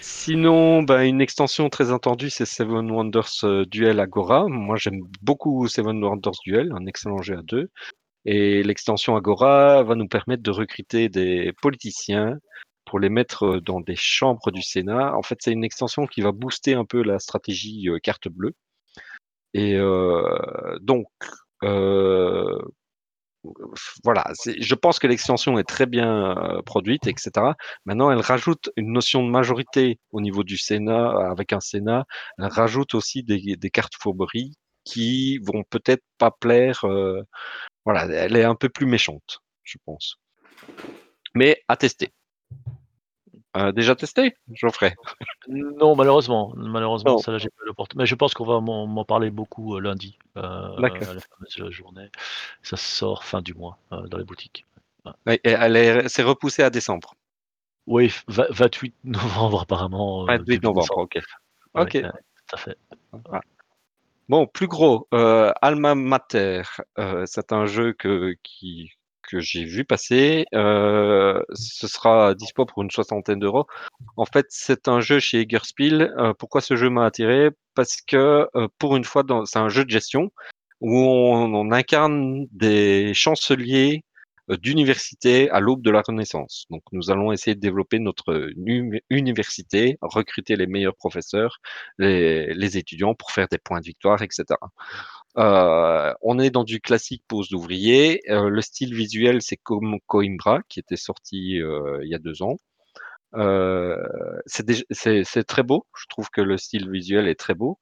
[0.00, 4.48] sinon, ben, une extension très attendue, c'est Seven Wonders Duel Agora.
[4.48, 7.68] Moi, j'aime beaucoup Seven Wonders Duel, un excellent jeu à deux.
[8.24, 12.38] Et l'extension Agora va nous permettre de recruter des politiciens
[12.94, 15.16] pour les mettre dans des chambres du Sénat.
[15.16, 18.54] En fait, c'est une extension qui va booster un peu la stratégie carte bleue.
[19.52, 19.76] Et
[20.80, 21.08] donc,
[24.04, 27.32] voilà, je pense que l'extension est très bien produite, etc.
[27.84, 32.04] Maintenant, elle rajoute une notion de majorité au niveau du Sénat, avec un Sénat.
[32.38, 34.54] Elle rajoute aussi des, cartes fourberies
[34.84, 36.86] qui vont peut-être pas plaire
[37.84, 40.20] voilà, elle est un peu plus méchante, je pense.
[41.34, 42.12] Mais à tester.
[43.56, 44.96] Euh, déjà testé, Geoffrey
[45.48, 46.52] Non, malheureusement.
[46.56, 48.02] Malheureusement, ça, j'ai pas l'opportunité.
[48.02, 52.10] Mais je pense qu'on va m'en parler beaucoup euh, lundi, euh, à la journée.
[52.62, 54.66] Ça sort fin du mois dans les boutiques.
[55.26, 55.38] Ouais.
[55.44, 57.14] et elle c'est repoussé à décembre.
[57.86, 60.24] Oui, 28 novembre apparemment.
[60.24, 61.20] 28 novembre, ok.
[61.74, 61.98] ok.
[62.50, 62.78] ça fait.
[64.28, 66.62] Bon, plus gros, Alma Mater,
[67.26, 68.90] c'est un jeu que, qui,
[69.28, 70.46] que j'ai vu passer.
[70.54, 73.66] Euh, ce sera dispo pour une soixantaine d'euros.
[74.16, 76.12] En fait, c'est un jeu chez Egerspiel.
[76.38, 77.50] pourquoi ce jeu m'a attiré?
[77.74, 78.48] Parce que
[78.78, 80.30] pour une fois, c'est un jeu de gestion
[80.80, 84.13] où on incarne des chanceliers euh,
[84.48, 86.66] d'université à l'aube de la Renaissance.
[86.70, 88.50] Donc, nous allons essayer de développer notre
[89.10, 91.60] université, recruter les meilleurs professeurs,
[91.98, 94.44] les, étudiants pour faire des points de victoire, etc.
[95.38, 98.22] Euh, on est dans du classique pose d'ouvrier.
[98.30, 102.58] Euh, le style visuel, c'est comme Coimbra, qui était sorti il y a deux ans.
[104.46, 105.86] c'est très beau.
[105.96, 107.78] Je trouve que le style visuel est très beau.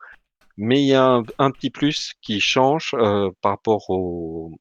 [0.57, 4.53] Mais il y a un, petit plus qui change euh, par rapport au,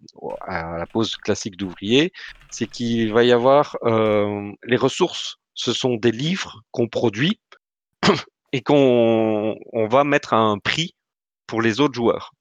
[0.42, 2.12] à la pose classique d'ouvrier,
[2.50, 7.40] c'est qu'il va y avoir euh, les ressources, ce sont des livres qu'on produit
[8.54, 10.96] et qu'on on va mettre à un prix
[11.46, 12.32] pour les autres joueurs.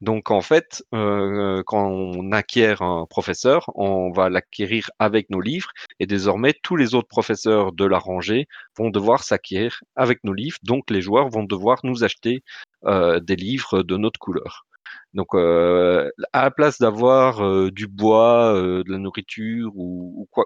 [0.00, 5.70] Donc en fait, euh, quand on acquiert un professeur, on va l'acquérir avec nos livres
[5.98, 8.46] et désormais tous les autres professeurs de la rangée
[8.76, 10.58] vont devoir s'acquérir avec nos livres.
[10.62, 12.42] Donc les joueurs vont devoir nous acheter
[12.84, 14.66] euh, des livres de notre couleur.
[15.14, 20.44] Donc euh, à la place d'avoir du bois, de la nourriture ou, ou quoi,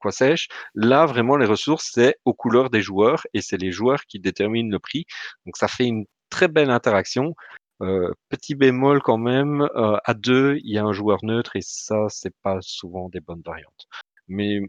[0.00, 4.04] quoi sais-je, là vraiment les ressources c'est aux couleurs des joueurs et c'est les joueurs
[4.06, 5.04] qui déterminent le prix.
[5.46, 7.34] Donc ça fait une très belle interaction
[7.82, 11.62] euh, petit bémol quand même, euh, à deux, il y a un joueur neutre et
[11.62, 13.86] ça, c'est pas souvent des bonnes variantes.
[14.28, 14.60] Mais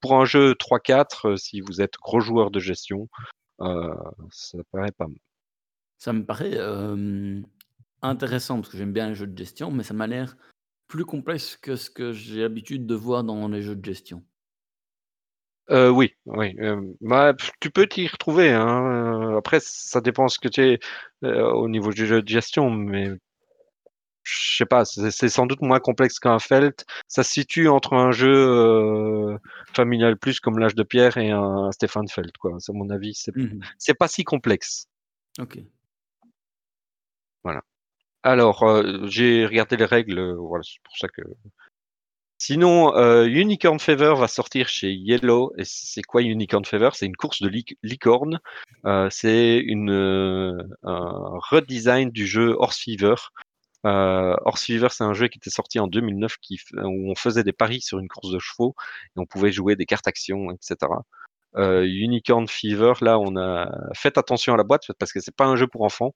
[0.00, 3.08] pour un jeu 3-4, euh, si vous êtes gros joueur de gestion,
[3.60, 5.18] ça paraît pas mal.
[5.98, 6.58] Ça me paraît
[8.02, 10.36] intéressant parce que j'aime bien les jeux de gestion, mais ça m'a l'air
[10.88, 14.22] plus complexe que ce que j'ai l'habitude de voir dans les jeux de gestion.
[15.70, 16.54] Euh, oui, oui,
[17.00, 20.78] bah, tu peux t'y retrouver, hein, après ça dépend ce que tu es,
[21.22, 23.08] au niveau du jeu de gestion, mais
[24.24, 26.84] je sais pas, c'est sans doute moins complexe qu'un Felt.
[27.08, 29.38] Ça se situe entre un jeu,
[29.74, 32.52] familial plus comme l'âge de pierre et un Stéphane Felt, quoi.
[32.56, 34.86] À mon avis, c'est mmh c'est pas si complexe.
[35.38, 35.58] OK.
[37.42, 37.62] Voilà.
[38.22, 41.22] Alors, j'ai regardé les règles, voilà, c'est pour ça que
[42.38, 45.52] Sinon, euh, Unicorn Fever va sortir chez Yellow.
[45.56, 46.90] Et c'est quoi Unicorn Fever?
[46.92, 47.50] C'est une course de
[47.82, 48.40] licorne.
[48.86, 50.52] Euh, c'est euh,
[50.82, 53.14] un redesign du jeu Horse Fever.
[53.84, 57.52] Horse Fever, c'est un jeu qui était sorti en 2009 qui, où on faisait des
[57.52, 58.74] paris sur une course de chevaux
[59.16, 60.90] et on pouvait jouer des cartes actions, etc.
[61.56, 65.56] Unicorn Fever, là, on a fait attention à la boîte parce que c'est pas un
[65.56, 66.14] jeu pour enfants.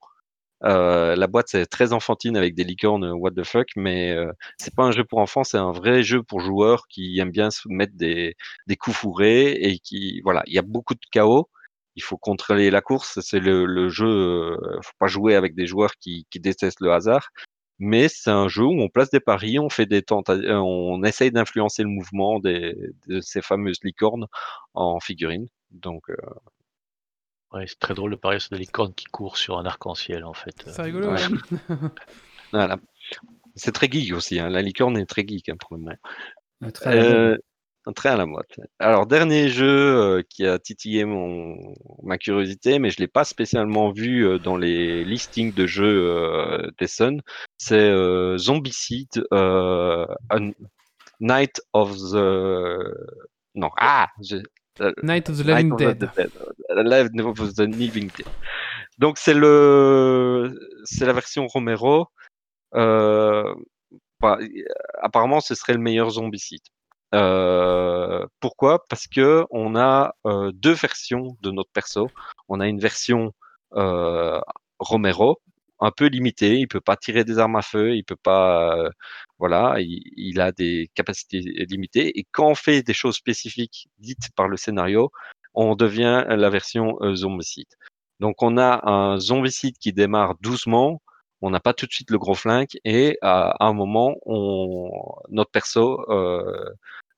[0.65, 4.33] Euh, la boîte c'est très enfantine avec des licornes euh, what the fuck, mais euh,
[4.59, 7.51] c'est pas un jeu pour enfants, c'est un vrai jeu pour joueurs qui aiment bien
[7.51, 8.35] se mettre des,
[8.67, 11.49] des coups fourrés et qui voilà, il y a beaucoup de chaos.
[11.97, 14.07] Il faut contrôler la course, c'est le, le, jeu.
[14.07, 17.31] Euh, faut pas jouer avec des joueurs qui, qui détestent le hasard,
[17.79, 21.33] mais c'est un jeu où on place des paris, on fait des tentatives, on essaye
[21.33, 22.77] d'influencer le mouvement des,
[23.09, 24.27] de ces fameuses licornes
[24.75, 25.49] en figurines.
[25.71, 26.05] Donc
[27.53, 30.35] Ouais, c'est très drôle de parler sur des licornes qui courent sur un arc-en-ciel, en
[30.35, 30.55] fait.
[30.66, 31.19] C'est rigolo, ouais.
[32.53, 32.79] voilà.
[33.55, 34.51] C'est très geek aussi, hein.
[34.51, 36.73] la licorne est très geek, hein, pour le moment.
[36.73, 37.37] Très, euh,
[37.95, 38.45] très à la mode.
[38.79, 41.57] Alors, dernier jeu euh, qui a titillé mon,
[42.03, 46.11] ma curiosité, mais je ne l'ai pas spécialement vu euh, dans les listings de jeux
[46.11, 47.20] euh, Sun,
[47.57, 47.91] c'est
[48.39, 49.25] Zombicide,
[51.20, 52.95] Night of the...
[53.55, 54.09] Non, ah
[55.03, 56.11] Night of the Living Dead.
[56.71, 58.27] Live of the Living Dead.
[58.99, 62.09] Donc c'est le, c'est la version Romero.
[62.75, 63.55] Euh,
[64.21, 64.39] bah,
[65.01, 66.63] apparemment, ce serait le meilleur zombicide.
[67.15, 68.85] Euh, pourquoi?
[68.89, 72.09] Parce que on a euh, deux versions de notre perso.
[72.49, 73.33] On a une version
[73.75, 74.41] euh,
[74.79, 75.41] Romero,
[75.81, 76.57] un peu limitée.
[76.57, 78.91] Il peut pas tirer des armes à feu, il peut pas,
[79.39, 82.19] voilà, il, a des capacités limitées.
[82.19, 85.12] Et quand on fait des choses spécifiques dites par le scénario,
[85.55, 87.69] on devient la version euh, zombicide.
[88.20, 91.01] Donc on a un zombicide qui démarre doucement,
[91.40, 94.16] on n'a pas tout de suite le gros flingue et à, un moment,
[95.31, 96.65] notre perso euh,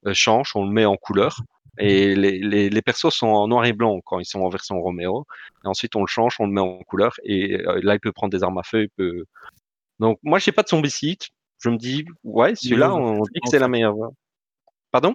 [0.06, 1.40] euh, change, on le met en couleur.
[1.78, 5.26] Et les, persos sont en noir et blanc quand ils sont en version Romeo.
[5.64, 7.14] Et ensuite, on le change, on le met en couleur.
[7.24, 8.82] Et là, il peut prendre des armes à feu.
[8.82, 9.24] Il peut...
[9.98, 11.22] Donc, moi, j'ai pas de zombicide.
[11.60, 13.94] Je me dis, ouais, celui-là, on dit que c'est la meilleure.
[14.90, 15.14] Pardon?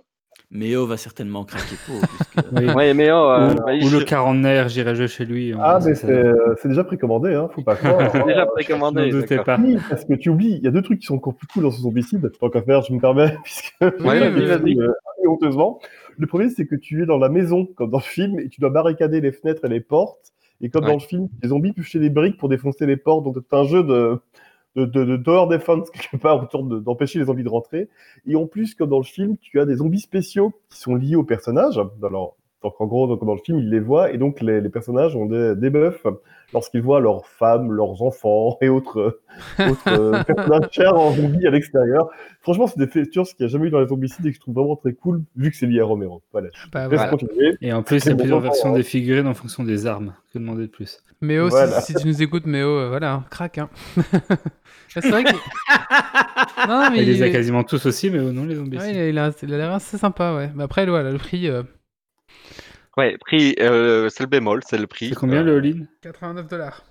[0.52, 2.00] Méo va certainement craquer pour.
[2.34, 2.52] Puisque...
[2.52, 2.74] oui.
[2.74, 3.98] ouais, Méo, euh, ou, bah, ou je...
[3.98, 5.54] le quarantenaire, j'irai chez lui.
[5.60, 8.10] Ah, mais c'est déjà précommandé, hein, faut pas croire.
[8.12, 9.12] c'est déjà précommandé.
[9.12, 9.58] Ne pas.
[9.60, 11.64] Oui, parce que tu oublies, il y a deux trucs qui sont encore plus cool
[11.64, 13.76] dans ce zombicide, tant qu'à faire, je me permets, puisque.
[13.82, 14.80] Ouais, vas-y.
[14.80, 14.92] Euh,
[15.28, 15.80] honteusement.
[16.18, 18.62] Le premier, c'est que tu es dans la maison, comme dans le film, et tu
[18.62, 20.32] dois barricader les fenêtres et les portes.
[20.62, 20.92] Et comme ouais.
[20.92, 23.26] dans le film, les zombies piochaient des briques pour défoncer les portes.
[23.26, 24.20] Donc, c'est un jeu de,
[24.76, 27.90] de, de, de door defense quelque part autour d'empêcher les zombies de rentrer.
[28.28, 31.16] Et en plus, comme dans le film, tu as des zombies spéciaux qui sont liés
[31.16, 31.80] aux personnages.
[32.04, 35.16] Alors, donc en gros, donc dans le film, ils les voient et donc les, personnages
[35.16, 36.08] ont des debuffs
[36.54, 39.22] lorsqu'ils voient leurs femmes, leurs enfants et autres,
[39.60, 42.10] autres euh, personnages chers en zombies à l'extérieur.
[42.42, 44.40] Franchement, c'est des features qu'il n'y a jamais eu dans les zombicides et que je
[44.40, 46.22] trouve vraiment très cool vu que c'est lié à Romero.
[46.32, 46.50] Voilà.
[46.72, 47.12] Bah, voilà.
[47.62, 50.14] Et en plus, il y a plusieurs versions des figurines en fonction des armes.
[50.34, 51.80] Que demander de plus Méo, voilà.
[51.80, 53.58] si, si, tu nous écoutes, Méo, euh, voilà, craque.
[53.58, 53.70] Hein.
[54.90, 55.32] c'est vrai que.
[56.68, 58.78] non, mais il les a quasiment tous aussi, mais non, les zombies.
[58.78, 60.52] Ouais, il a l'air assez sympa, ouais.
[60.54, 61.48] Mais après, voilà, le prix.
[61.48, 61.64] Euh...
[62.98, 65.10] Ouais, prix, euh, c'est le bémol, c'est le prix.
[65.10, 65.86] C'est combien le all-in?
[66.02, 66.86] 89 dollars.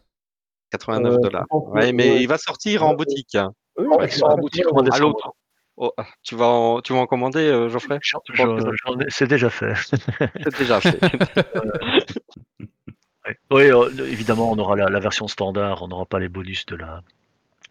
[0.70, 1.46] 89 dollars.
[1.50, 3.34] Ouais, mais il va sortir en boutique.
[3.34, 3.52] Hein.
[3.78, 5.32] Oui, ouais, il en boutique à l'autre.
[5.76, 7.98] Oh, tu, vas en, tu vas en commander, euh, Geoffrey?
[9.08, 9.74] C'est déjà fait.
[10.44, 11.00] C'est déjà fait.
[13.50, 16.76] oui, euh, évidemment, on aura la, la, version standard, on n'aura pas les bonus de
[16.76, 17.02] la,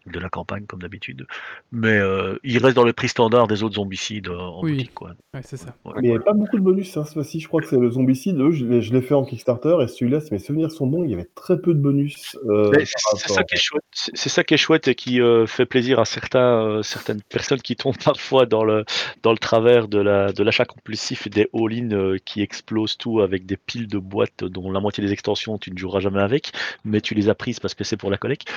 [0.06, 1.26] de la campagne comme d'habitude.
[1.72, 4.72] Mais euh, il reste dans le prix standard des autres zombicides euh, en oui.
[4.72, 4.94] boutique.
[4.94, 5.10] Quoi.
[5.32, 5.74] Ouais, c'est ça.
[5.84, 5.92] Ouais.
[5.96, 7.40] Mais il n'y avait pas beaucoup de bonus hein, cette fois-ci.
[7.40, 8.38] Je crois que c'est le zombicide.
[8.38, 11.14] Eux, je l'ai fait en Kickstarter et celui-là, si mes souvenirs sont bons, il y
[11.14, 12.36] avait très peu de bonus.
[12.46, 12.70] Euh,
[13.16, 13.84] c'est ça qui est chouette.
[13.92, 17.76] C'est ça qui est chouette et qui euh, fait plaisir à certains, certaines personnes qui
[17.76, 18.84] tombent parfois dans le,
[19.22, 23.46] dans le travers de l'achat la, de compulsif et des all-in qui explosent tout avec
[23.46, 26.52] des piles de boîtes dont la moitié des extensions tu ne joueras jamais avec,
[26.84, 28.52] mais tu les as prises parce que c'est pour la collecte.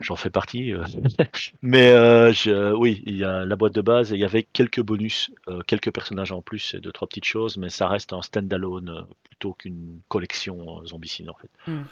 [0.00, 0.72] J'en fais partie.
[1.62, 4.42] Mais euh, je, oui, il y a la boîte de base et il y avait
[4.42, 8.12] quelques bonus, euh, quelques personnages en plus et deux, trois petites choses, mais ça reste
[8.12, 11.50] un stand-alone euh, plutôt qu'une collection euh, Zombicide en fait.
[11.66, 11.82] Mm.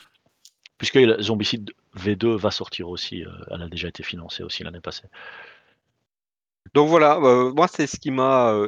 [0.78, 5.08] Puisque Zombicide V2 va sortir aussi, elle a déjà été financée aussi l'année passée.
[6.72, 8.66] Donc voilà, moi c'est ce qui m'a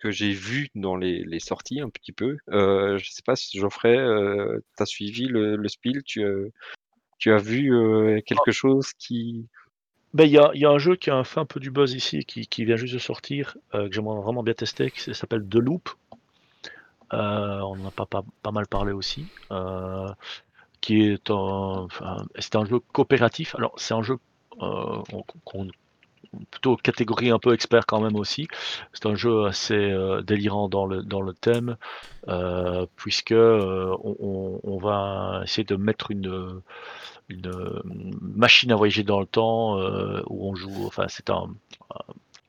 [0.00, 2.36] que j'ai vu dans les, les, sorties un petit peu.
[2.48, 6.22] je sais pas si Geoffrey, tu as suivi le, le spiel, tu
[7.20, 9.46] tu as vu euh, quelque chose qui.
[10.14, 11.94] Ben, il y, a, y, a, un jeu qui a fait un peu du buzz
[11.94, 15.46] ici, qui, qui vient juste de sortir, euh, que j'aimerais vraiment bien tester, qui s'appelle
[15.48, 15.90] The Loop.
[17.12, 19.26] Euh, on en a pas, pas, mal parlé aussi.
[20.80, 21.32] Qui est
[22.38, 23.54] c'est un jeu coopératif.
[23.54, 24.16] Alors, c'est un jeu
[24.58, 25.68] qu'on
[26.50, 28.48] plutôt catégorie un peu expert quand même aussi.
[28.92, 31.76] C'est un jeu assez euh, délirant dans le, dans le thème,
[32.28, 36.62] euh, puisque euh, on, on, va essayer de mettre une,
[37.28, 39.76] une machine à voyager dans le temps
[40.26, 40.86] où on joue.
[40.86, 41.48] Enfin, c'est un,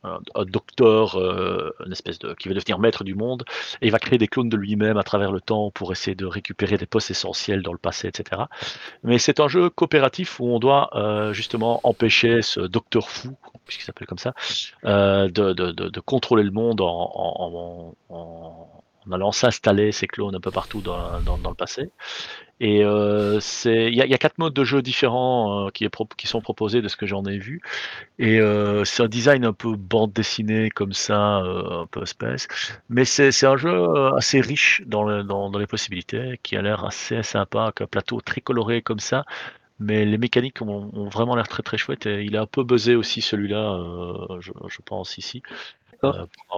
[0.03, 3.43] un, docteur, euh, une espèce de, qui va devenir maître du monde,
[3.81, 6.25] et il va créer des clones de lui-même à travers le temps pour essayer de
[6.25, 8.43] récupérer des postes essentiels dans le passé, etc.
[9.03, 13.85] Mais c'est un jeu coopératif où on doit euh, justement empêcher ce docteur fou, puisqu'il
[13.85, 14.33] s'appelle comme ça,
[14.85, 17.95] euh, de, de, de, contrôler le monde en
[19.11, 21.89] allant s'installer ces clones un peu partout dans, le passé.
[22.59, 26.87] Et euh, il y, a quatre modes de jeu différents euh, qui, sont proposés de
[26.87, 27.61] ce que j'en ai vu.
[28.19, 32.47] Et euh, c'est un design un peu bande dessinée comme ça, un peu espèce.
[32.89, 36.85] Mais c'est un jeu assez riche dans, le, dans, dans les possibilités, qui a l'air
[36.85, 39.25] assez sympa, avec un plateau très coloré comme ça.
[39.79, 42.05] Mais les mécaniques ont, vraiment l'air très très chouettes.
[42.05, 43.79] Et il est un peu buzzé aussi celui-là,
[44.39, 45.41] je, pense ici,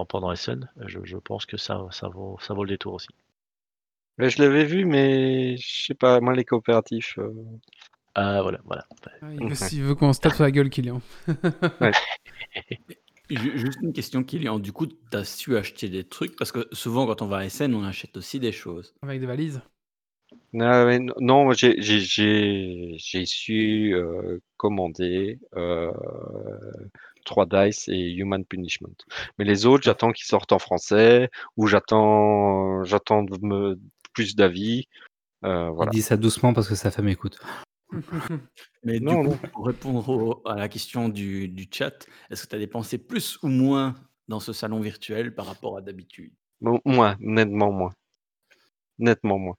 [0.08, 0.68] pendant SN.
[0.86, 3.08] Je, je pense que ça, ça, vaut, ça vaut le détour aussi.
[4.18, 7.18] Mais je l'avais vu, mais je sais pas, moi les coopératifs.
[7.18, 7.32] Euh...
[8.14, 8.86] Ah voilà, voilà.
[9.22, 11.00] Ah, il veut, il veut qu'on se tape sur la gueule, Kylian.
[11.80, 11.92] ouais.
[13.28, 14.60] Juste une question, Kylian.
[14.60, 16.36] Du coup, tu as su acheter des trucs?
[16.36, 18.94] Parce que souvent, quand on va à SN, on achète aussi des choses.
[19.02, 19.60] Avec des valises
[20.54, 23.94] non, j'ai j'ai su
[24.56, 25.38] commander
[27.24, 28.94] 3 Dice et Human Punishment.
[29.38, 33.24] Mais les autres, j'attends qu'ils sortent en français ou j'attends j'attends
[34.12, 34.88] plus d'avis.
[35.44, 37.38] Euh, Il dit ça doucement parce que sa femme écoute.
[38.84, 42.58] Mais du coup, pour répondre à la question du, du chat, est-ce que tu as
[42.58, 43.94] dépensé plus ou moins
[44.28, 46.32] dans ce salon virtuel par rapport à d'habitude?
[46.60, 47.94] Moins, nettement moins.
[48.98, 49.56] Nettement moins.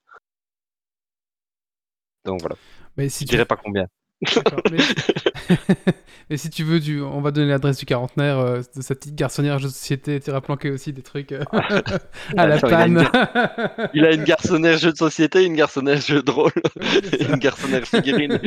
[2.24, 2.56] Donc voilà.
[2.98, 3.88] Mais si Je dirais pas combien.
[4.72, 4.78] Mais...
[6.36, 9.68] si tu veux, on va donner l'adresse du quarantenaire euh, de sa petite garçonnière jeu
[9.68, 10.20] de société.
[10.20, 11.44] Tu iras planquer aussi des trucs euh,
[12.38, 13.08] à la panne.
[13.94, 14.24] Il a, une...
[14.24, 16.52] garçonnière jeu de société, une garçonnière jeu de rôle,
[17.20, 18.40] une garçonnière figurine.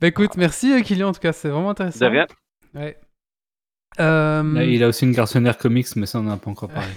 [0.00, 2.04] bah écoute, merci euh, Kylian en tout cas, c'est vraiment intéressant.
[2.04, 2.26] De rien.
[2.74, 2.96] Ouais.
[3.98, 6.92] il a aussi une garçonnière comics, mais ça on n'en a pas encore parlé.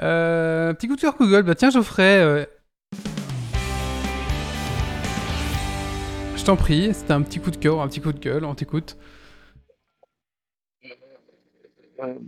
[0.00, 2.20] Euh, petit coup de cœur Google, bah tiens Geoffrey.
[2.20, 2.44] Euh,
[6.42, 8.52] je t'en prie, c'était un petit coup de cœur, un petit coup de gueule, on
[8.56, 8.96] t'écoute.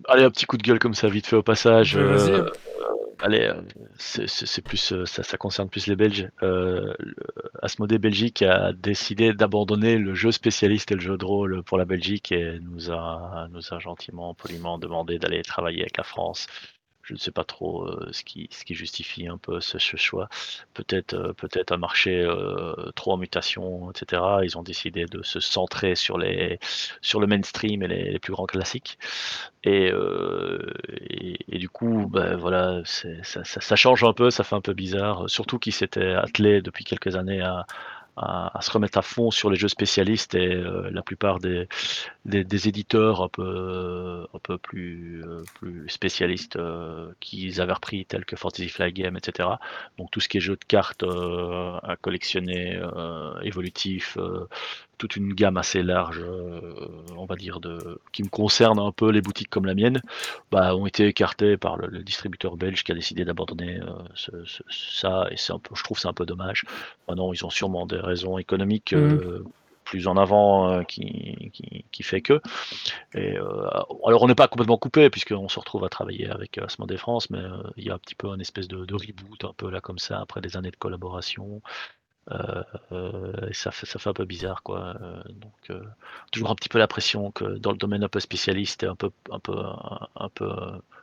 [0.07, 1.97] Allez, un petit coup de gueule comme ça, vite fait au passage.
[1.97, 2.49] Euh,
[3.19, 3.53] allez,
[3.99, 6.31] c'est plus, ça, concerne plus les Belges.
[6.45, 6.95] Euh,
[7.61, 11.85] Asmodée Belgique a décidé d'abandonner le jeu spécialiste et le jeu de rôle pour la
[11.85, 16.47] Belgique et nous a, nous a gentiment, poliment demandé d'aller travailler avec la France
[17.05, 20.29] je ne sais pas trop euh, ce, qui, ce qui justifie un peu ce, choix.
[20.73, 24.23] Peut-être euh, peut-être un marché euh, trop en mutation, etc.
[24.43, 26.59] Ils ont décidé de se centrer sur, les,
[27.03, 28.99] sur le mainstream et les, plus grands classiques.
[29.65, 29.91] Et,
[31.49, 35.29] et, du coup, ben, voilà, ça, ça, change un peu, ça fait un peu bizarre.
[35.29, 37.67] Surtout qu'ils s'étaient attelés depuis quelques années à,
[38.17, 41.69] à, se remettre à fond sur les jeux spécialistes et euh, la plupart des,
[42.25, 48.25] des, éditeurs un peu, un peu plus, euh, plus spécialistes euh, qu'ils avaient repris, tels
[48.25, 49.49] que Fantasy Flight Game, etc.
[49.99, 52.81] Donc tout ce qui est jeux de cartes à collectionner,
[53.43, 54.17] évolutif,
[54.99, 56.61] toute une gamme assez large, euh,
[57.17, 60.01] on va dire, de, qui me concerne un peu les boutiques comme la mienne,
[60.51, 65.37] bah, ont été écartées par le, distributeur belge qui a décidé d'abandonner euh, ça, et
[65.51, 66.65] un peu, je trouve c'est un peu dommage.
[67.09, 68.93] Maintenant, ils ont sûrement des raisons économiques.
[68.93, 68.97] Mmh.
[68.97, 69.45] Euh,
[69.85, 71.53] plus en avant qui,
[71.93, 72.41] qui, fait que.
[73.15, 77.29] Et, alors on n'est pas complètement coupé puisqu'on se retrouve à travailler avec Asmodée France,
[77.29, 77.43] mais
[77.77, 79.99] il y a un petit peu un espèce de, de, reboot un peu là comme
[79.99, 81.61] ça après des années de collaboration.
[82.31, 84.97] Euh, euh, ça, fait, ça fait un peu bizarre, quoi.
[85.01, 85.83] Euh, donc,
[86.33, 89.11] toujours un petit peu l'impression que dans le domaine un peu spécialiste et un peu,
[89.31, 89.57] un peu,
[90.17, 90.51] un, peu,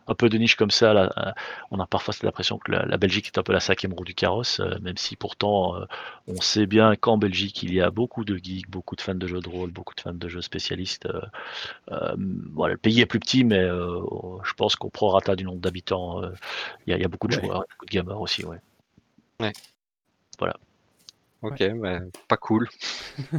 [0.08, 1.36] un peu de niche comme ça, là,
[1.70, 4.60] on a parfois l'impression que la, Belgique est un peu la cinquième roue du carrosse,
[4.82, 5.76] même si pourtant
[6.28, 9.28] on sait bien qu'en Belgique il y a beaucoup de geeks, beaucoup de fans de
[9.28, 11.08] jeux de rôle, beaucoup de fans de jeux spécialistes.
[11.88, 16.22] voilà, le pays est plus petit, mais je pense qu'au prorata du nombre d'habitants,
[16.88, 18.58] il y, a beaucoup de joueurs, beaucoup de gamers aussi, ouais.
[19.40, 19.54] Ouais.
[20.40, 20.56] Voilà.
[21.42, 22.68] Ok, mais pas cool.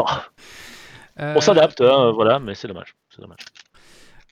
[1.19, 2.95] On s'adapte, hein, voilà, mais c'est dommage.
[3.19, 3.45] dommage.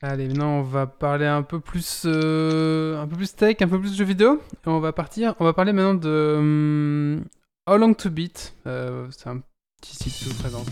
[0.03, 3.79] Allez, maintenant on va parler un peu plus, euh, un peu plus tech, un peu
[3.79, 4.43] plus jeux vidéo.
[4.65, 7.25] On va partir, on va parler maintenant de hum,
[7.69, 8.55] How Long to Beat.
[8.67, 9.43] Euh, c'est un
[9.81, 10.71] petit site qui vous présente.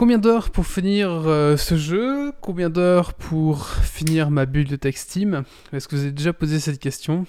[0.00, 2.32] Combien d'heures pour finir euh, ce jeu?
[2.40, 5.44] Combien d'heures pour finir ma bibliothèque Steam?
[5.74, 7.26] Est-ce que vous avez déjà posé cette question?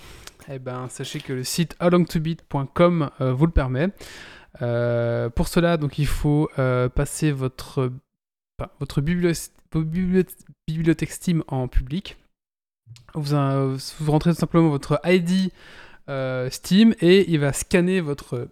[0.50, 3.90] Eh ben, sachez que le site alongtobeat.com euh, vous le permet.
[4.62, 6.50] Euh, pour cela, donc, il faut
[6.96, 7.92] passer votre,
[8.80, 12.16] votre bibliothèque Steam en public.
[13.16, 13.36] Vous,
[14.00, 15.52] vous rentrez tout simplement votre ID
[16.50, 18.48] Steam et il va scanner votre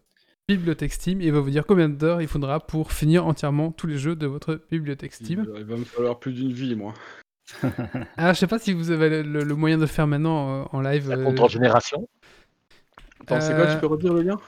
[0.57, 3.87] bibliothèque Steam et il va vous dire combien d'heures il faudra pour finir entièrement tous
[3.87, 5.45] les jeux de votre bibliothèque Steam.
[5.57, 6.93] Il va me falloir plus d'une vie, moi.
[8.17, 10.81] ah, je sais pas si vous avez le, moyen de le faire maintenant euh, en
[10.81, 11.09] live.
[11.09, 11.47] La euh...
[11.47, 12.07] génération
[13.21, 14.39] Attends, c'est quoi Tu peux redire le lien?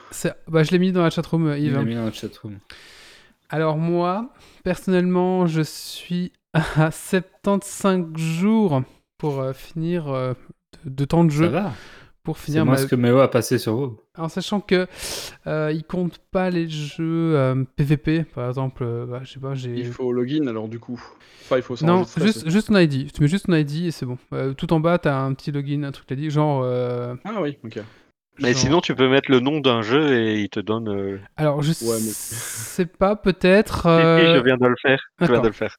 [0.48, 1.74] bah, Je l'ai mis dans la chatroom, Yves.
[1.74, 2.58] Je l'ai mis dans la chatroom.
[3.48, 4.32] Alors, moi,
[4.64, 8.82] personnellement, je suis à 75 jours
[9.18, 10.34] pour euh, finir euh,
[10.84, 11.44] de, temps de jeu.
[11.44, 11.72] Ça va?
[12.22, 12.64] Pour finir.
[12.76, 13.98] C'est ce que Méo a passé sur vous.
[14.16, 14.86] En sachant que
[15.46, 18.84] euh, il compte pas les jeux PVP, euh, par exemple.
[18.84, 19.74] Euh, bah, je sais pas, j'ai.
[19.74, 21.02] Il faut login alors du coup.
[21.44, 23.12] Enfin, il faut Non, juste, juste ton ID.
[23.12, 24.18] Tu mets juste ton ID et c'est bon.
[24.32, 26.64] Euh, tout en bas, t'as un petit login, un truc à dire, genre.
[27.24, 27.80] Ah oui, ok.
[28.38, 31.20] Mais sinon, tu peux mettre le nom d'un jeu et il te donne.
[31.36, 33.82] Alors, je sais pas, peut-être.
[33.84, 35.02] je viens de le faire.
[35.20, 35.76] Je viens de le faire.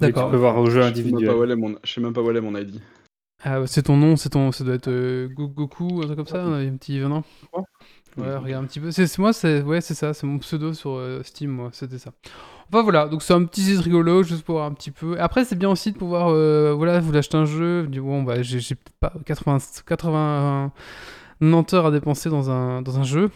[0.00, 0.26] D'accord.
[0.26, 1.56] Tu peux voir au jeu individuel.
[1.82, 2.80] Je sais même pas où est mon ID.
[3.44, 6.42] Ah, c'est ton nom, c'est ton, ça doit être euh, Goku, un truc comme ça,
[6.42, 7.22] un petit non
[8.16, 8.90] Ouais, regarde un petit peu.
[8.90, 12.10] C'est moi, c'est ouais, c'est ça, c'est mon pseudo sur euh, Steam, moi, c'était ça.
[12.68, 15.20] Enfin voilà, donc c'est un petit site rigolo, juste pour voir un petit peu.
[15.20, 18.42] Après, c'est bien aussi de pouvoir, euh, voilà, vous achetez un jeu, du bon, bah,
[18.42, 20.72] j'ai peut-être pas 80, 80
[21.72, 23.30] heures à dépenser dans un, dans un jeu.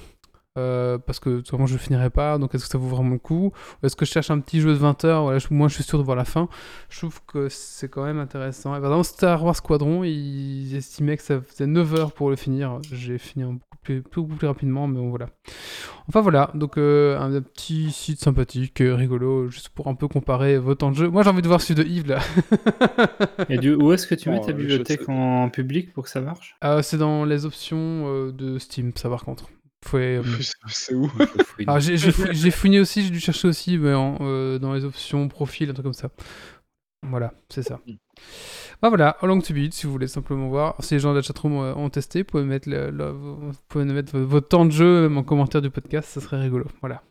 [0.58, 3.18] Euh, parce que tout je ne finirai pas, donc est-ce que ça vaut vraiment le
[3.18, 3.52] coup?
[3.82, 5.22] Est-ce que je cherche un petit jeu de 20 heures?
[5.22, 6.48] Voilà, Moi, je suis sûr de voir la fin.
[6.90, 8.76] Je trouve que c'est quand même intéressant.
[8.76, 12.36] Et par exemple, Star Wars Squadron, ils estimaient que ça faisait 9 heures pour le
[12.36, 12.80] finir.
[12.92, 15.30] J'ai fini beaucoup plus, beaucoup plus rapidement, mais bon, voilà.
[16.08, 20.74] Enfin voilà, donc euh, un petit site sympathique, rigolo, juste pour un peu comparer vos
[20.74, 21.08] temps de jeu.
[21.08, 22.18] Moi, j'ai envie de voir celui de Yves là.
[23.48, 25.08] Et du, où est-ce que tu mets ta bibliothèque?
[25.08, 26.56] en public pour que ça marche?
[26.62, 29.48] Euh, C'est dans les options de Steam, ça par contre.
[29.94, 30.22] Euh,
[30.68, 31.10] c'est où
[31.88, 35.84] J'ai fouillé aussi, j'ai dû chercher aussi mais euh, dans les options profil, un truc
[35.84, 36.10] comme ça.
[37.08, 37.80] Voilà, c'est ça.
[38.80, 40.76] Bah voilà, How Long to Beat, si vous voulez simplement voir.
[40.80, 44.18] Si les gens de la chatroom euh, ont testé, vous pouvez mettre, vous pouvez mettre
[44.18, 46.66] votre temps de jeu en commentaire du podcast, ça serait rigolo.
[46.80, 47.02] Voilà.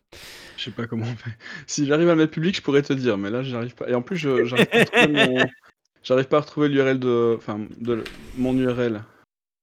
[0.58, 1.38] Je sais pas comment on fait.
[1.68, 3.90] Si j'arrive à le mettre public, je pourrais te dire, mais là, j'arrive pas.
[3.90, 4.18] Et en plus,
[6.04, 7.36] j'arrive pas à retrouver l'URL de.
[7.38, 8.04] Enfin, de
[8.38, 9.04] mon URL.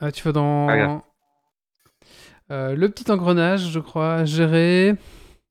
[0.01, 0.69] Ah, tu vas dans.
[0.69, 1.03] Ah,
[2.51, 4.95] euh, le petit engrenage, je crois, gérer.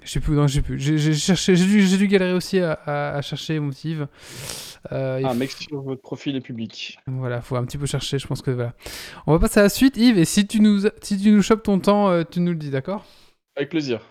[0.03, 0.80] Je sais plus, non, j'ai plus.
[0.80, 4.07] J'ai cherché, j'ai dû, dû, galérer aussi à, à, chercher Motive.
[4.91, 6.99] Euh, ah, mec, sur votre profil est public.
[7.07, 8.74] Voilà, faut un petit peu chercher, je pense que voilà.
[9.26, 11.64] On va passer à la suite, Yves, et si tu nous, si tu nous chopes
[11.64, 13.06] ton temps, euh, tu nous le dis, d'accord?
[13.56, 14.02] Avec plaisir.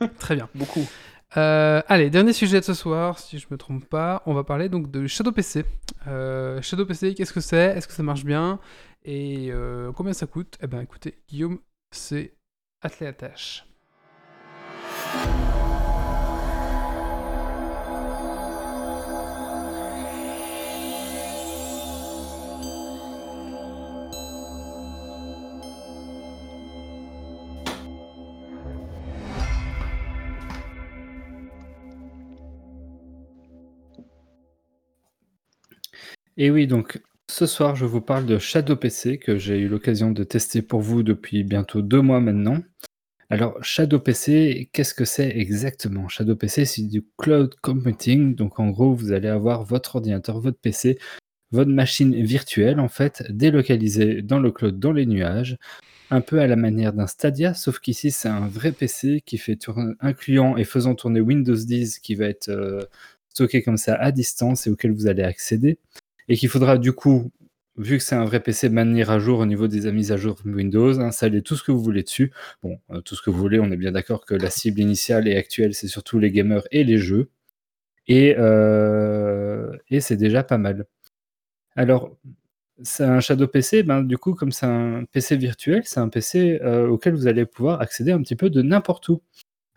[0.18, 0.48] Très bien.
[0.54, 0.86] Beaucoup.
[1.32, 4.90] allez, dernier sujet de ce soir, si je me trompe pas, on va parler donc
[4.90, 5.64] de Shadow PC.
[6.04, 7.76] Shadow PC, qu'est-ce que c'est?
[7.76, 8.58] Est-ce que ça marche bien?
[9.04, 9.50] Et
[9.94, 10.58] combien ça coûte?
[10.62, 11.58] Eh ben écoutez, Guillaume
[11.90, 12.34] c'est
[13.12, 13.64] tâche.
[36.40, 40.10] Et oui, donc ce soir, je vous parle de Shadow PC que j'ai eu l'occasion
[40.10, 42.58] de tester pour vous depuis bientôt deux mois maintenant.
[43.30, 46.08] Alors, Shadow PC, qu'est-ce que c'est exactement?
[46.08, 48.34] Shadow PC, c'est du cloud computing.
[48.34, 50.98] Donc, en gros, vous allez avoir votre ordinateur, votre PC,
[51.52, 55.58] votre machine virtuelle, en fait, délocalisée dans le cloud, dans les nuages,
[56.10, 59.54] un peu à la manière d'un Stadia, sauf qu'ici, c'est un vrai PC qui fait
[59.54, 62.82] tourner, incluant et faisant tourner Windows 10 qui va être euh,
[63.28, 65.78] stocké comme ça à distance et auquel vous allez accéder
[66.28, 67.30] et qu'il faudra du coup,
[67.76, 70.36] vu que c'est un vrai PC, maintenir à jour au niveau des mises à jour
[70.44, 72.32] Windows, installer tout ce que vous voulez dessus.
[72.62, 75.28] Bon, euh, tout ce que vous voulez, on est bien d'accord que la cible initiale
[75.28, 77.30] et actuelle, c'est surtout les gamers et les jeux.
[78.08, 80.86] Et, euh, c'est déjà pas mal.
[81.76, 82.16] Alors,
[82.82, 86.60] c'est un Shadow PC, ben, du coup, comme c'est un PC virtuel, c'est un PC
[86.62, 89.22] euh, auquel vous allez pouvoir accéder un petit peu de n'importe où.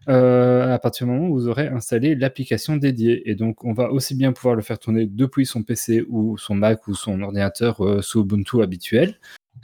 [0.09, 3.29] Euh, à partir du moment où vous aurez installé l'application dédiée.
[3.29, 6.55] Et donc, on va aussi bien pouvoir le faire tourner depuis son PC ou son
[6.55, 9.19] Mac ou son ordinateur euh, sous Ubuntu habituel,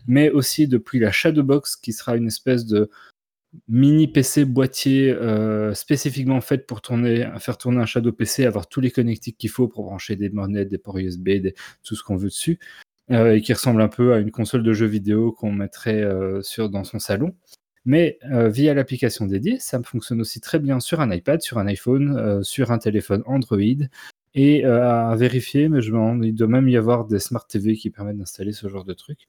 [0.08, 2.90] mais aussi depuis la Shadowbox qui sera une espèce de
[3.68, 8.92] mini PC boîtier euh, spécifiquement fait pour faire tourner un Shadow PC, avoir tous les
[8.92, 11.30] connectiques qu'il faut pour brancher des manettes, des ports USB,
[11.84, 12.60] tout ce qu'on veut dessus,
[13.10, 16.04] et qui ressemble un peu à une console de jeux vidéo qu'on mettrait
[16.70, 17.34] dans son salon.
[17.88, 21.68] Mais euh, via l'application dédiée, ça fonctionne aussi très bien sur un iPad, sur un
[21.68, 23.88] iPhone, euh, sur un téléphone Android.
[24.36, 25.94] Et euh, à vérifier, mais je
[26.24, 29.20] il doit même y avoir des Smart TV qui permettent d'installer ce genre de truc.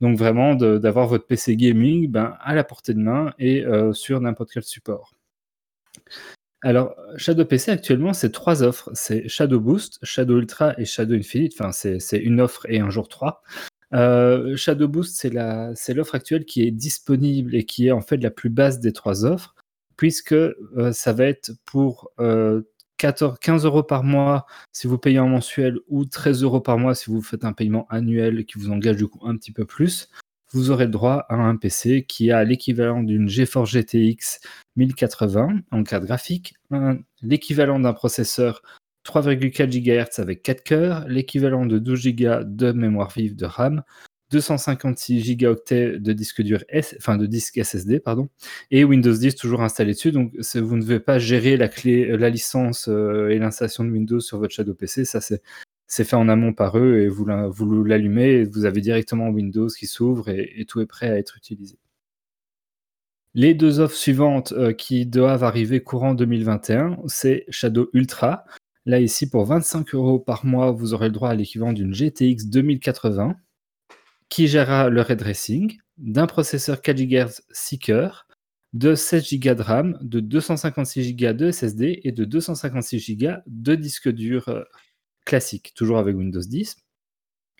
[0.00, 4.50] Donc vraiment, d'avoir votre PC gaming ben, à la portée de main et sur n'importe
[4.52, 5.14] quel support.
[6.62, 8.90] Alors, Shadow PC actuellement, c'est trois offres.
[8.94, 11.54] C'est Shadow Boost, Shadow Ultra et Shadow Infinite.
[11.58, 13.42] Enfin, c'est une offre et un jour trois.
[13.94, 18.30] Euh, Shadow Boost, c'est l'offre actuelle qui est disponible et qui est en fait la
[18.30, 19.54] plus basse des trois offres,
[19.96, 22.10] puisque euh, ça va être pour
[22.98, 26.78] 14, euh, 15 euros par mois si vous payez en mensuel ou 13 euros par
[26.78, 29.64] mois si vous faites un paiement annuel qui vous engage du coup un petit peu
[29.64, 30.10] plus.
[30.52, 34.40] Vous aurez le droit à un PC qui a l'équivalent d'une GeForce GTX
[34.76, 36.54] 1080 en carte graphique,
[37.20, 38.62] l'équivalent d'un processeur
[39.08, 43.82] 3,4 GHz avec 4 cœurs, l'équivalent de 12 Go de mémoire vive de RAM,
[44.30, 46.62] 256 Go de disque dur,
[46.98, 48.28] enfin de disque SSD, pardon,
[48.70, 50.12] et Windows 10 toujours installé dessus.
[50.12, 54.20] Donc vous ne devez pas gérer la clé, la licence euh, et l'installation de Windows
[54.20, 55.06] sur votre Shadow PC.
[55.06, 57.24] Ça c'est fait en amont par eux et vous
[57.84, 61.78] l'allumez et vous avez directement Windows qui s'ouvre et, tout est prêt à être utilisé.
[63.32, 68.44] Les deux offres suivantes euh, qui doivent arriver courant 2021, c'est Shadow Ultra,
[68.88, 72.46] Là, ici, pour 25 euros par mois, vous aurez le droit à l'équivalent d'une GTX
[72.46, 73.36] 2080.
[74.30, 78.26] qui gérera le tracing, d'un processeur 4 GHz 6 cœurs,
[78.72, 83.74] de 16 Go de RAM, de 256 Go de SSD et de 256 Go de
[83.74, 84.64] disque dur euh,
[85.26, 86.76] classique, toujours avec Windows 10.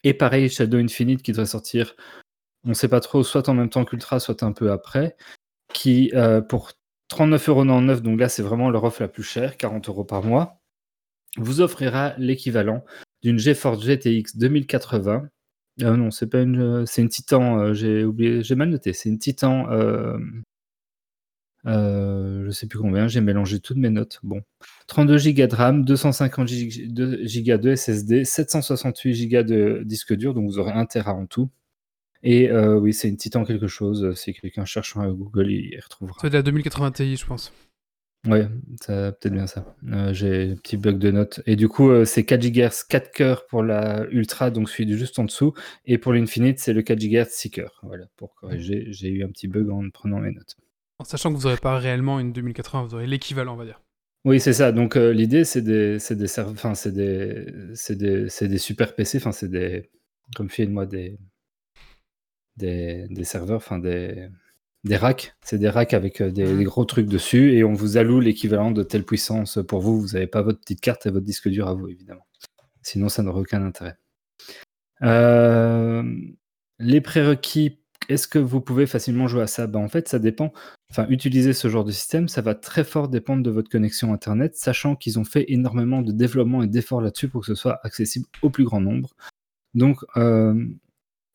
[0.05, 1.95] Et pareil, Shadow Infinite qui devrait sortir,
[2.65, 5.15] on ne sait pas trop, soit en même temps qu'Ultra, soit un peu après,
[5.75, 6.73] qui euh, pour
[7.11, 10.58] 39,99€, donc là c'est vraiment leur offre la plus chère, 40 euros par mois,
[11.39, 12.85] vous offrira l'équivalent
[13.23, 15.29] d'une GeForce GTX 2080.
[15.83, 17.59] Euh, non, c'est pas une, c'est une Titan.
[17.61, 18.93] Euh, j'ai oublié, j'ai mal noté.
[18.93, 19.71] C'est une Titan.
[19.71, 20.19] Euh,
[21.67, 23.09] euh, je sais plus combien.
[23.09, 24.19] J'ai mélangé toutes mes notes.
[24.23, 24.41] Bon,
[24.89, 30.35] 32 Go de RAM, 250 Go de SSD, 768 Go de disque dur.
[30.35, 31.51] Donc vous aurez 1 Tera en tout.
[32.25, 34.15] Et oui, c'est une Titan quelque chose.
[34.15, 36.17] Si quelqu'un cherche sur Google, il retrouvera.
[36.21, 37.53] C'est de la 2080 Ti, je pense.
[38.27, 38.49] Ouais,
[38.81, 39.77] ça peut-être bien ça.
[39.93, 41.41] Euh, j'ai un petit bug de notes.
[41.47, 45.19] Et du coup, euh, c'est 4 GHz 4 cœurs pour la Ultra, donc celui juste
[45.19, 45.55] en dessous.
[45.87, 47.81] Et pour l'Infinite, c'est le 4 GHz 6 cœurs.
[47.85, 50.57] Voilà, pour corriger, j'ai eu un petit bug en prenant mes notes.
[50.99, 53.81] En sachant que vous n'aurez pas réellement une 2080, vous aurez l'équivalent, on va dire.
[54.25, 54.73] Oui, c'est ça.
[54.73, 58.97] Donc euh, l'idée, c'est des, c'est des, enfin, c'est des, c'est des, c'est des super
[58.97, 59.19] PC.
[59.19, 59.91] Enfin, c'est des,
[60.35, 61.19] comme fait moi, des,
[62.57, 64.29] des, des serveurs, enfin des
[64.85, 68.21] des racks, c'est des racks avec euh, des, gros trucs dessus et on vous alloue
[68.21, 70.01] l'équivalent de telle puissance pour vous.
[70.01, 72.27] Vous n'avez pas votre petite carte et votre disque dur à vous, évidemment.
[72.83, 73.97] Sinon, ça n'aurait aucun intérêt.
[75.03, 76.03] Euh,
[76.79, 79.67] les prérequis, est-ce que vous pouvez facilement jouer à ça?
[79.67, 80.53] Ben, En fait, ça dépend.
[80.91, 84.57] Enfin, utiliser ce genre de système, ça va très fort dépendre de votre connexion Internet,
[84.57, 88.27] sachant qu'ils ont fait énormément de développement et d'efforts là-dessus pour que ce soit accessible
[88.43, 89.15] au plus grand nombre.
[89.75, 90.65] Donc, euh,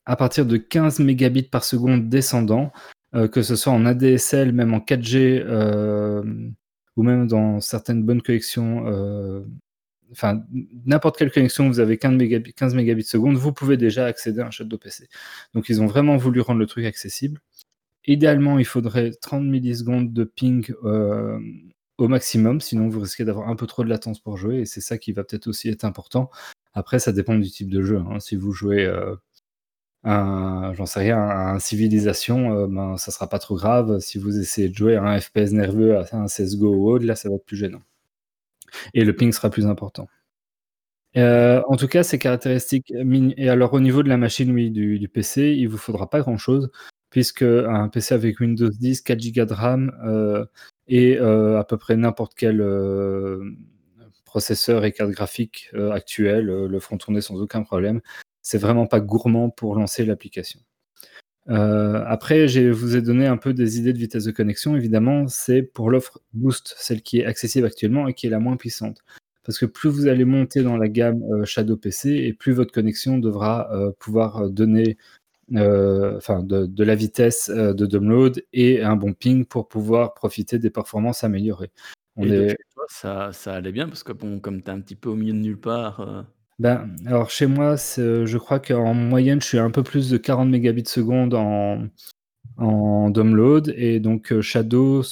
[0.06, 2.72] à partir de 15 mégabits par seconde descendant,
[3.14, 6.24] que ce soit en ADSL, même en 4G, euh,
[6.96, 9.42] ou même dans certaines bonnes connexions, euh,
[10.12, 10.44] enfin,
[10.86, 14.48] n'importe quelle connexion, vous avez 15 mégabits, 15 mégabits seconde, vous pouvez déjà accéder à
[14.48, 15.08] un Shadow PC.
[15.54, 17.40] Donc, ils ont vraiment voulu rendre le truc accessible.
[18.06, 20.74] Idéalement, il faudrait 30 millisecondes de ping
[22.00, 24.82] au maximum, sinon vous risquez d'avoir un peu trop de latence pour jouer, et c'est
[24.82, 26.32] ça qui va peut-être aussi être important.
[26.74, 27.98] Après, ça dépend du type de jeu.
[28.10, 28.20] Hein.
[28.20, 28.92] Si vous jouez
[30.06, 34.00] j'en sais rien, un civilisation, euh, ben, ça sera pas trop grave.
[34.00, 37.16] Si vous essayez de jouer à un FPS nerveux, à un CSGO ou autre, là,
[37.16, 37.82] ça va être plus gênant.
[38.94, 40.08] Et le ping sera plus important.
[41.16, 42.92] Euh, en tout cas, ces caractéristiques.
[43.38, 46.38] Et alors, au niveau de la machine, oui, du, PC, il vous faudra pas grand
[46.38, 46.72] chose,
[47.10, 50.46] puisque un PC avec Windows 10, 4 Go de RAM euh,
[50.88, 52.62] et à peu près n'importe quel
[54.26, 58.02] processeur et carte graphique actuelle le feront tourner sans aucun problème
[58.44, 60.60] c'est vraiment pas gourmand pour lancer l'application.
[61.50, 64.76] Euh, après, je vous ai donné un peu des idées de vitesse de connexion.
[64.76, 68.58] Évidemment, c'est pour l'offre Boost, celle qui est accessible actuellement et qui est la moins
[68.58, 69.00] puissante.
[69.46, 72.72] Parce que plus vous allez monter dans la gamme euh, Shadow PC et plus votre
[72.72, 74.98] connexion devra euh, pouvoir donner
[75.52, 81.24] enfin, de, la vitesse de download et un bon ping pour pouvoir profiter des performances
[81.24, 81.72] améliorées.
[82.16, 82.26] On
[82.88, 85.34] ça, ça, allait bien parce que bon, comme tu es un petit peu au milieu
[85.34, 86.26] de nulle part.
[86.60, 90.50] Ben, alors chez moi, je crois qu'en moyenne, je suis un peu plus de 40
[90.50, 91.88] mégabits seconde en,
[92.58, 93.74] en download.
[93.76, 95.04] Et donc, euh, Shadow,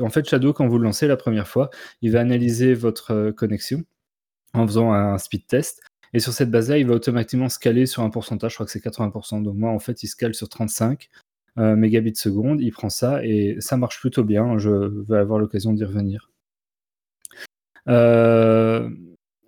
[0.00, 1.70] en fait, Shadow, quand vous le lancez la première fois,
[2.02, 3.84] il va analyser votre euh, connexion
[4.54, 5.80] en faisant un speed test.
[6.12, 8.84] Et sur cette base-là, il va automatiquement scaler sur un pourcentage, je crois que c'est
[8.84, 9.42] 80%.
[9.42, 11.08] Donc moi, en fait, il scale sur 35
[11.58, 14.58] euh, mégabits il prend ça et ça marche plutôt bien.
[14.58, 14.70] Je
[15.08, 16.30] vais avoir l'occasion d'y revenir.
[17.88, 18.88] Euh,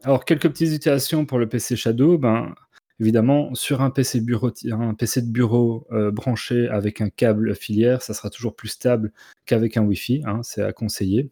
[0.04, 2.18] alors, quelques petites itérations pour le PC Shadow.
[2.18, 2.54] Ben,
[3.00, 8.02] évidemment, sur un PC, bureau, un PC de bureau euh, branché avec un câble filière,
[8.02, 9.12] ça sera toujours plus stable
[9.46, 10.22] qu'avec un Wi-Fi.
[10.26, 11.30] Hein, c'est à conseiller.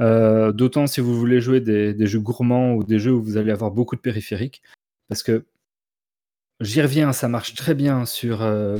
[0.00, 3.52] Euh, d'autant si vous voulez jouer des, jeux gourmands ou des jeux où vous allez
[3.52, 4.62] avoir beaucoup de périphériques.
[5.08, 5.46] Parce que
[6.60, 8.78] j'y reviens, ça marche très bien sur euh,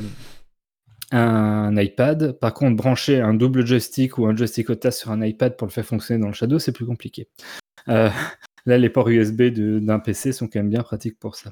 [1.11, 2.33] un iPad.
[2.33, 5.71] Par contre, brancher un double joystick ou un joystick au sur un iPad pour le
[5.71, 7.27] faire fonctionner dans le Shadow, c'est plus compliqué.
[8.65, 11.51] Là, les ports USB d'un PC sont quand même bien pratiques pour ça.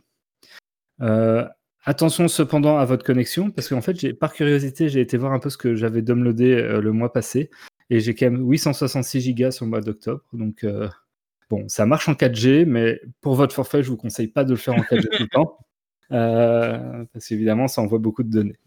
[1.01, 1.47] Euh,
[1.85, 5.49] attention cependant à votre connexion, parce qu'en fait, par curiosité, j'ai été voir un peu
[5.49, 7.49] ce que j'avais downloadé euh, le mois passé,
[7.89, 10.23] et j'ai quand même 866 Go sur le mois d'octobre.
[10.33, 10.89] Donc, euh,
[11.49, 14.57] bon, ça marche en 4G, mais pour votre forfait, je vous conseille pas de le
[14.57, 15.57] faire en 4G tout le temps,
[16.09, 18.57] parce qu'évidemment, ça envoie beaucoup de données.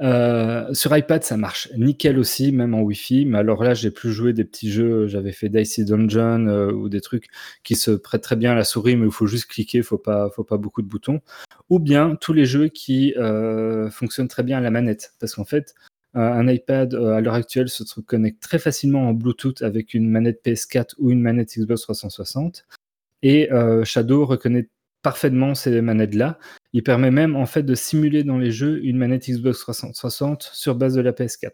[0.00, 3.26] Euh, sur iPad, ça marche nickel aussi, même en Wi-Fi.
[3.26, 5.06] Mais alors là, j'ai plus joué des petits jeux.
[5.06, 7.28] J'avais fait Dicey Dungeon euh, ou des trucs
[7.64, 10.30] qui se prêtent très bien à la souris, mais il faut juste cliquer, faut pas,
[10.30, 11.20] faut pas beaucoup de boutons.
[11.68, 15.44] Ou bien tous les jeux qui euh, fonctionnent très bien à la manette, parce qu'en
[15.44, 15.74] fait,
[16.14, 20.94] un iPad à l'heure actuelle se connecte très facilement en Bluetooth avec une manette PS4
[20.98, 22.66] ou une manette Xbox 360.
[23.22, 23.48] Et
[23.84, 24.68] Shadow reconnaît
[25.02, 26.38] parfaitement ces manettes-là.
[26.72, 30.74] Il permet même en fait de simuler dans les jeux une manette Xbox 360 sur
[30.74, 31.50] base de la PS4.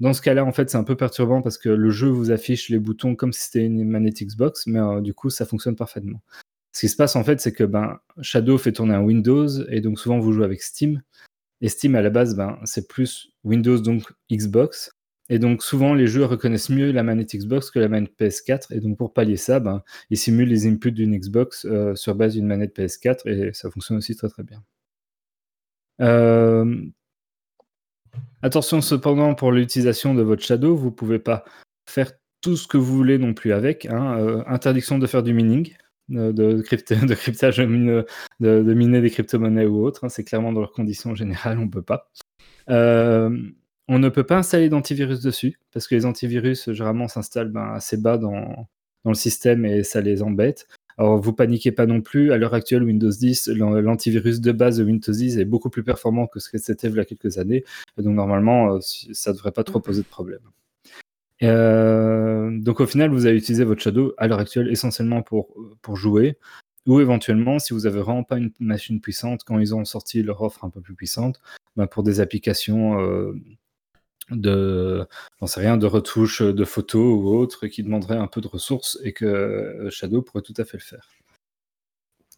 [0.00, 2.68] Dans ce cas-là, en fait, c'est un peu perturbant parce que le jeu vous affiche
[2.68, 6.20] les boutons comme si c'était une manette Xbox, mais euh, du coup, ça fonctionne parfaitement.
[6.72, 9.80] Ce qui se passe en fait, c'est que ben, Shadow fait tourner un Windows et
[9.80, 11.02] donc souvent vous jouez avec Steam.
[11.60, 14.02] Et Steam à la base, ben, c'est plus Windows donc
[14.32, 14.90] Xbox.
[15.30, 18.74] Et donc souvent les jeux reconnaissent mieux la manette Xbox que la manette PS4.
[18.74, 22.34] Et donc pour pallier ça, ben, ils simulent les inputs d'une Xbox euh, sur base
[22.34, 24.62] d'une manette PS4 et ça fonctionne aussi très très bien.
[26.00, 26.84] Euh,
[28.42, 31.44] attention cependant pour l'utilisation de votre Shadow, vous ne pouvez pas
[31.88, 33.86] faire tout ce que vous voulez non plus avec.
[33.86, 34.18] Hein.
[34.18, 35.74] Euh, interdiction de faire du mining,
[36.10, 36.62] de, de,
[37.14, 40.04] cryptage, de, miner des crypto-monnaies ou autres.
[40.04, 40.10] Hein.
[40.10, 42.10] C'est clairement dans leurs conditions générales, on ne peut pas.
[43.88, 47.96] On ne peut pas installer d'antivirus dessus, parce que les antivirus, généralement, s'installent ben, assez
[47.96, 48.66] bas dans,
[49.04, 50.66] le système et ça les embête.
[50.96, 52.32] Alors, vous paniquez pas non plus.
[52.32, 56.26] À l'heure actuelle, Windows 10, l'antivirus de base de Windows 10 est beaucoup plus performant
[56.26, 57.64] que ce que c'était il y a quelques années.
[57.98, 60.40] donc, normalement, euh, ça ne devrait pas trop poser de problème.
[61.42, 65.96] Euh, donc, au final, vous allez utiliser votre Shadow à l'heure actuelle essentiellement pour, pour
[65.96, 66.38] jouer.
[66.86, 70.42] Ou éventuellement, si vous n'avez vraiment pas une machine puissante, quand ils ont sorti leur
[70.42, 71.40] offre un peu plus puissante,
[71.76, 73.34] ben, pour des applications euh,
[74.30, 75.06] de,
[75.40, 79.24] rien, de retouches de photos ou autres qui demanderaient un peu de ressources et que
[79.24, 81.08] euh, Shadow pourrait tout à fait le faire.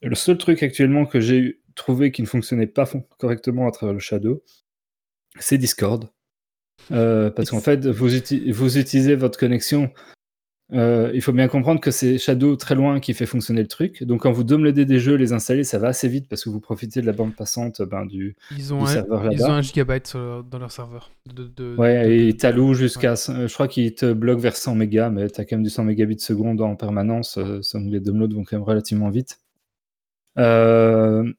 [0.02, 2.88] Le seul truc actuellement que j'ai trouvé qui ne fonctionnait pas
[3.18, 4.42] correctement à travers le Shadow,
[5.38, 6.08] c'est Discord.
[6.92, 8.08] Euh, parce qu'en fait, vous,
[8.52, 9.90] vous, utilisez votre connexion
[10.72, 14.02] euh, il faut bien comprendre que c'est Shadow très loin qui fait fonctionner le truc.
[14.02, 16.58] Donc quand vous downloadez des jeux, les installer, ça va assez vite parce que vous
[16.58, 19.34] profitez de la bande passante ben, du, ils ont serveur là-bas.
[19.34, 21.12] Ils ont un gigabyte dans leur serveur.
[21.78, 23.14] ouais, et ils t'allouent jusqu'à...
[23.14, 25.84] Je crois qu'ils te bloquent vers 100 mégas, mais tu as quand même du 100
[25.84, 27.38] mégabits seconde en permanence.
[27.38, 29.38] Euh, ça, les downloads vont quand même relativement vite.
[30.38, 31.32] Euh,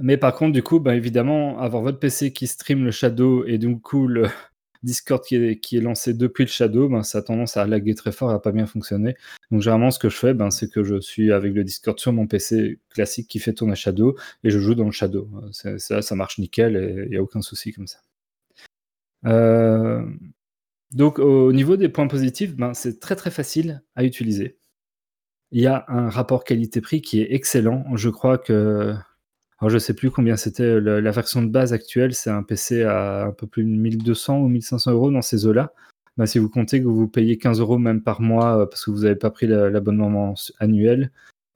[0.00, 3.58] mais par contre, du coup, ben, évidemment, avoir votre PC qui stream le Shadow et
[3.58, 4.28] du coup le
[4.82, 8.30] Discord qui est, lancé depuis le Shadow, ben, ça a tendance à laguer très fort
[8.30, 9.16] à pas bien fonctionner.
[9.50, 12.12] Donc généralement, ce que je fais, ben, c'est que je suis avec le Discord sur
[12.12, 15.28] mon PC classique qui fait tourner Shadow et je joue dans le Shadow.
[15.52, 17.98] Ça, ça marche nickel et il n'y a aucun souci comme ça.
[19.26, 20.04] Euh,
[20.92, 24.58] donc au niveau des points positifs, ben, c'est très très facile à utiliser.
[25.52, 27.84] Il y a un rapport qualité-prix qui est excellent.
[27.94, 28.94] Je crois que
[29.62, 32.14] alors, je sais plus combien c'était la, version de base actuelle.
[32.14, 35.72] C'est un PC à un peu plus de 1200 ou 1500 euros dans ces eaux-là.
[36.16, 38.90] Bah, si vous comptez que vous payez 15 euros même par mois euh, parce que
[38.90, 41.12] vous n'avez pas pris l'abonnement annuel,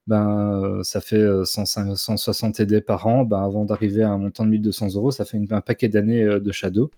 [0.07, 3.24] ben, euh, ça fait 160 euh, TD par an.
[3.24, 6.53] Ben, avant d'arriver à un montant de 1200 euros, ça fait un paquet d'années de
[6.53, 6.93] Shadow.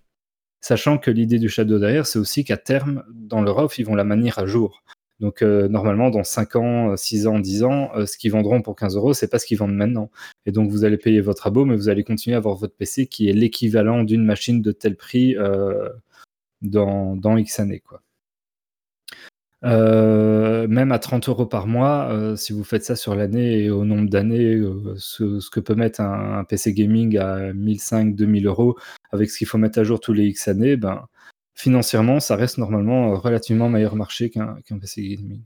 [0.60, 3.94] Sachant que l'idée du Shadow derrière, c'est aussi qu'à terme, dans leur offre, ils vont
[3.94, 4.82] la manier à jour.
[5.20, 8.76] Donc euh, normalement, dans 5 ans, 6 ans, 10 ans, euh, ce qu'ils vendront pour
[8.76, 10.10] 15 euros, c'est pas ce qu'ils vendent maintenant.
[10.46, 13.06] Et donc vous allez payer votre abo, mais vous allez continuer à avoir votre PC
[13.06, 15.88] qui est l'équivalent d'une machine de tel prix euh,
[16.62, 17.82] dans, X années.
[19.62, 24.08] Même à 30 euros par mois, si vous faites ça sur l'année et au nombre
[24.08, 24.60] d'années,
[24.96, 28.76] ce, que peut mettre un, PC gaming à 1500, 2000 euros,
[29.10, 31.06] avec ce qu'il faut mettre à jour tous les X années, ben,
[31.58, 35.42] financièrement, ça reste normalement euh, relativement meilleur marché qu'un PC gaming.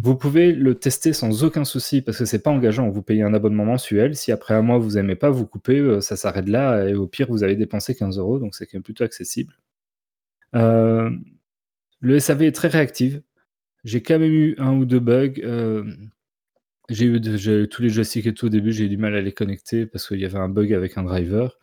[0.00, 2.88] Vous pouvez le tester sans aucun souci parce que c'est pas engageant.
[2.88, 4.14] Vous payez un abonnement mensuel.
[4.14, 6.88] Si après un mois vous aimez pas, vous coupez, euh, ça s'arrête là.
[6.88, 9.54] Et au pire, vous avez dépensé 15 euros, donc c'est quand même plutôt accessible.
[10.54, 11.10] Euh,
[12.00, 13.18] le SAV est très réactif.
[13.84, 15.34] J'ai quand même eu un ou deux bugs.
[16.88, 19.32] j'ai eu tous les joysticks et tout au début, j'ai eu du mal à les
[19.32, 21.58] connecter parce qu'il y avait un bug avec un driver.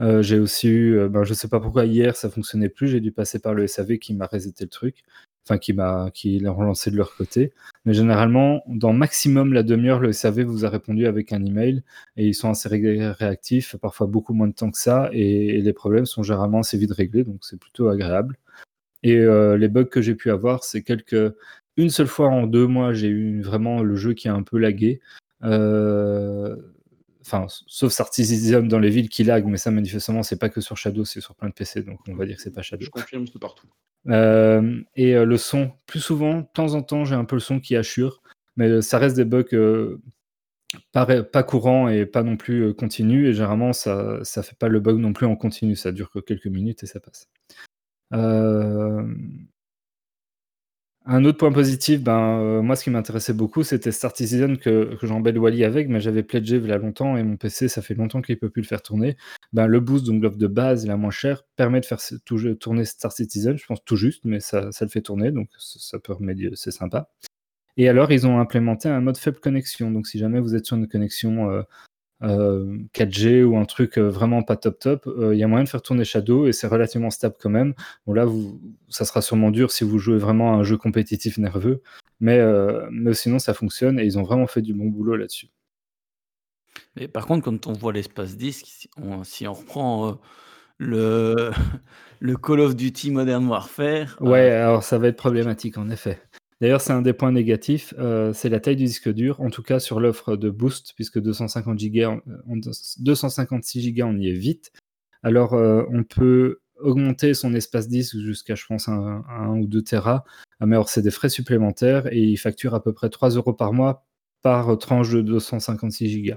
[0.00, 3.00] Euh, j'ai aussi eu, euh, ben, je sais pas pourquoi hier ça fonctionnait plus, j'ai
[3.00, 5.02] dû passer par le SAV qui m'a reseté le truc,
[5.44, 7.52] enfin qui m'a qui l'a relancé de leur côté.
[7.84, 11.82] Mais généralement, dans maximum la demi-heure, le SAV vous a répondu avec un email
[12.16, 16.06] et ils sont assez réactifs, parfois beaucoup moins de temps que ça, et, les problèmes
[16.06, 18.38] sont généralement assez vite réglés, donc c'est plutôt agréable.
[19.02, 21.34] Et euh, les bugs que j'ai pu avoir, c'est quelques
[21.76, 24.58] une seule fois en deux mois, j'ai eu vraiment le jeu qui a un peu
[24.58, 25.00] lagué.
[25.42, 26.56] Euh,
[27.22, 30.76] Enfin, sauf Citizen dans les villes qui lag, mais ça, manifestement, c'est pas que sur
[30.76, 32.84] Shadow, c'est sur plein de PC, donc on va dire que c'est pas Shadow.
[32.84, 33.66] Je confirme, c'est partout.
[34.08, 37.40] Euh, et euh, le son, plus souvent, de temps en temps, j'ai un peu le
[37.40, 38.22] son qui assure,
[38.56, 39.98] mais euh, ça reste des bugs
[40.92, 44.80] pas, pas courants et pas non plus continus, et généralement, ça, ça fait pas le
[44.80, 47.28] bug non plus en continu, ça dure que quelques minutes et ça passe.
[51.06, 54.98] Un autre point positif, ben, euh, moi, ce qui m'intéressait beaucoup, c'était Star Citizen que,
[55.02, 57.94] j'embête Wally avec, mais j'avais pledgé il y a longtemps et mon PC, ça fait
[57.94, 59.16] longtemps qu'il ne peut plus le faire tourner.
[59.54, 62.00] Ben, le boost, donc l'offre de base, la moins chère, permet de faire
[62.60, 65.98] tourner Star Citizen, je pense tout juste, mais ça, ça le fait tourner, donc ça,
[65.98, 67.08] peut remédier, c'est sympa.
[67.78, 69.90] Et alors, ils ont implémenté un mode faible connexion.
[69.90, 71.64] Donc, si jamais vous êtes sur une connexion
[72.22, 76.04] 4G ou un truc vraiment pas top top, il y a moyen de faire tourner
[76.04, 77.74] Shadow et c'est relativement stable quand même.
[78.06, 81.38] Bon, là, vous, ça sera sûrement dur si vous jouez vraiment à un jeu compétitif
[81.38, 81.82] nerveux,
[82.20, 82.40] mais,
[82.90, 85.48] mais sinon, ça fonctionne et ils ont vraiment fait du bon boulot là-dessus.
[86.96, 90.18] Mais par contre, quand on voit l'espace disque, si on, si on reprend
[90.80, 91.50] le,
[92.20, 94.16] le Call of Duty Modern Warfare.
[94.20, 96.20] Ouais, alors ça va être problématique en effet.
[96.60, 99.62] D'ailleurs, c'est un des points négatifs, euh, c'est la taille du disque dur, en tout
[99.62, 102.20] cas sur l'offre de Boost, puisque 250 Go,
[102.98, 104.72] 256 Go, on y est vite.
[105.22, 110.24] Alors, euh, on peut augmenter son espace disque jusqu'à, je pense, 1 ou 2 Tera,
[110.60, 113.54] ah, mais alors c'est des frais supplémentaires et il facture à peu près 3 euros
[113.54, 114.06] par mois
[114.42, 116.34] par tranche de 256 Go.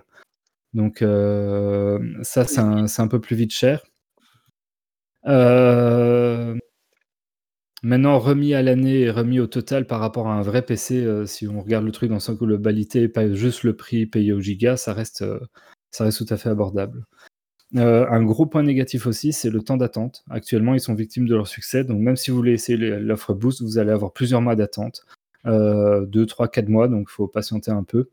[0.73, 3.83] Donc, euh, ça, c'est un, un, peu plus vite cher.
[5.27, 6.57] Euh,
[7.85, 11.25] Maintenant, remis à l'année et remis au total par rapport à un vrai PC, euh,
[11.25, 14.77] si on regarde le truc dans sa globalité, pas juste le prix payé au giga,
[14.77, 15.41] ça reste, euh,
[15.91, 17.05] ça reste tout à fait abordable.
[17.75, 20.23] Euh, un gros point négatif aussi, c'est le temps d'attente.
[20.29, 23.61] Actuellement, ils sont victimes de leur succès, donc même si vous voulez essayer l'offre Boost,
[23.61, 25.05] vous allez avoir plusieurs mois d'attente,
[25.45, 28.09] 2, 3, 4 mois, donc il faut patienter un peu.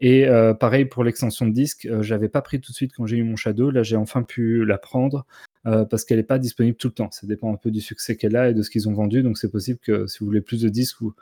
[0.00, 0.26] Et
[0.60, 3.36] pareil pour l'extension de disque, j'avais pas pris tout de suite quand j'ai eu mon
[3.36, 5.26] Shadow, là j'ai enfin pu la prendre.
[5.66, 7.10] Euh, parce qu'elle n'est pas disponible tout le temps.
[7.10, 9.22] Ça dépend un peu du succès qu'elle a et de ce qu'ils ont vendu.
[9.22, 11.14] Donc c'est possible que si vous voulez plus de disques, vous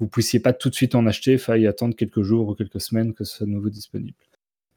[0.00, 2.80] ne puissiez pas tout de suite en acheter, il faille attendre quelques jours ou quelques
[2.80, 4.16] semaines que ce soit nouveau disponible.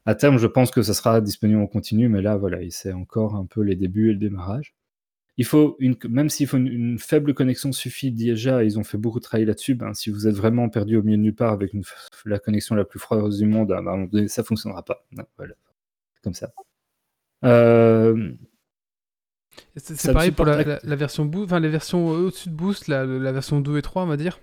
[0.06, 3.34] À terme, je pense que ça sera disponible en continu, mais là, voilà, c'est encore
[3.34, 4.74] un peu les débuts et le démarrage.
[5.36, 9.18] Il faut une, même s'il faut une, faible connexion suffit déjà, ils ont fait beaucoup
[9.18, 9.74] de travail là-dessus.
[9.74, 11.72] Ben, si vous êtes vraiment perdu au milieu de nulle part avec
[12.24, 15.04] la connexion la plus froide du monde, ça ben, ça fonctionnera pas.
[15.36, 15.54] voilà.
[16.22, 16.52] Comme ça.
[17.44, 18.32] Euh,
[19.76, 20.62] c'est pareil pour la,
[20.96, 24.16] version Boost, enfin les versions au-dessus de Boost, la, version 2 et 3, on va
[24.16, 24.38] dire.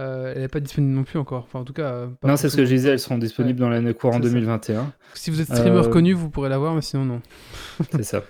[0.00, 1.44] Euh, elle n'est pas disponible non plus encore.
[1.44, 1.90] Enfin, en tout cas.
[1.90, 4.92] Euh, non, c'est ce que je disais, elles seront disponibles dans l'année courant 2021.
[5.14, 7.20] Si vous êtes streamer euh, connu, vous pourrez l'avoir, mais sinon, non.
[7.90, 8.22] c'est ça.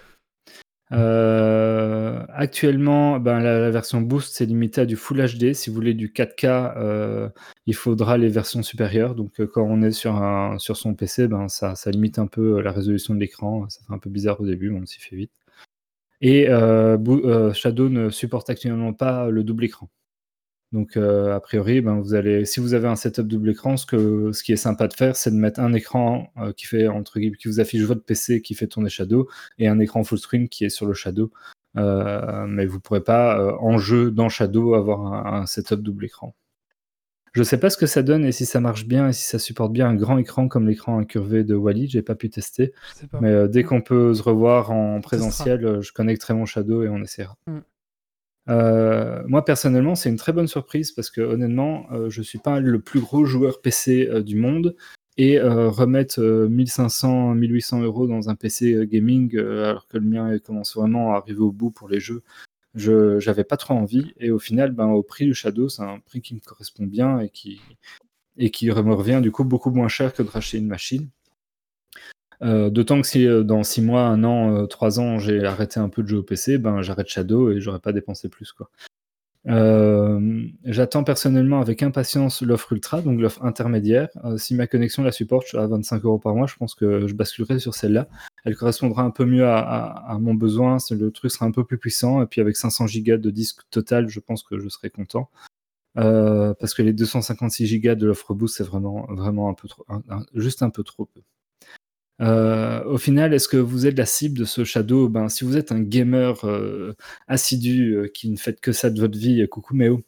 [2.35, 5.53] actuellement, ben, la, version Boost, c'est limité à du Full HD.
[5.53, 7.31] Si vous voulez du 4K,
[7.67, 9.15] il faudra les versions supérieures.
[9.15, 12.63] Donc, quand on est sur, un, sur son PC, ben, ça, ça limite un peu
[12.63, 13.69] la résolution de l'écran.
[13.69, 15.33] Ça fait un peu bizarre au début, mais on s'y fait vite.
[16.20, 19.89] Et euh, euh, Shadow ne supporte actuellement pas le double écran.
[20.73, 22.03] Donc, euh, a priori, ben,
[22.45, 25.36] si vous avez un setup double écran, ce, qui est sympa de faire, c'est de
[25.36, 29.28] mettre un écran qui fait entre qui vous affiche votre PC qui fait tourner Shadow
[29.59, 31.31] et un écran full screen qui est sur le Shadow.
[31.74, 36.35] mais vous ne pourrez pas en jeu dans Shadow avoir un setup double écran.
[37.39, 39.39] Je sais pas ce que ça donne et si ça marche bien et si ça
[39.39, 41.86] supporte bien un grand écran comme l'écran incurvé de Wally.
[41.89, 42.73] J'ai pas pu tester.
[43.20, 46.89] Mais euh, dès qu'on peut se revoir en présentiel, euh, je connecterai mon Shadow et
[46.89, 47.36] on essaiera.
[47.47, 47.59] Mm.
[48.48, 52.81] Euh, moi personnellement, c'est une très bonne surprise parce que honnêtement, je suis pas le
[52.81, 54.74] plus gros joueur PC du monde
[55.16, 61.15] et remettre 1500, 1800 euros dans un PC gaming alors que le mien commence vraiment
[61.15, 62.24] à arriver au bout pour les jeux,
[62.79, 64.13] j'avais pas trop envie.
[64.19, 67.21] Et au final, ben, au prix du Shadow, c'est un prix qui me correspond bien
[67.21, 67.61] et qui,
[68.37, 71.09] et qui me revient du coup beaucoup moins cher que de racheter une machine.
[72.43, 75.81] Euh, d'autant que si euh, dans 6 mois, 1 an, 3 euh, ans, j'ai arrêté
[75.81, 78.53] un peu de jeu au PC, ben, j'arrête Shadow et j'aurais pas dépensé plus.
[78.53, 78.71] Quoi.
[79.49, 84.09] Euh, j'attends personnellement avec impatience l'offre ultra, donc l'offre intermédiaire.
[84.37, 87.59] Si ma connexion la supporte à 25 euros par mois, je pense que je basculerai
[87.59, 88.09] sur celle-là.
[88.49, 92.23] Elle correspondra un peu mieux à, mon besoin, le truc sera un peu plus puissant,
[92.23, 95.29] et puis avec 500 Go de disque total, je pense que je serai content.
[95.99, 99.85] Euh, parce que les 256 Go de l'offre boost, c'est vraiment, vraiment un peu trop,
[100.33, 101.20] juste un peu trop peu.
[102.23, 105.11] Euh, au final, est-ce que vous êtes la cible de ce Shadow?
[105.11, 106.95] Ben, Si vous êtes un gamer euh,
[107.27, 110.01] assidu qui ne fait que ça de votre vie, coucou Méo,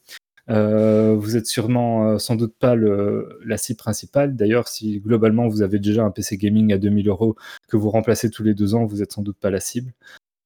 [0.47, 4.35] vous êtes sûrement sans doute pas la cible principale.
[4.35, 7.35] D'ailleurs, si globalement vous avez déjà un PC gaming à 2000 euros
[7.67, 9.93] que vous remplacez tous les deux ans, vous êtes sans doute pas la cible.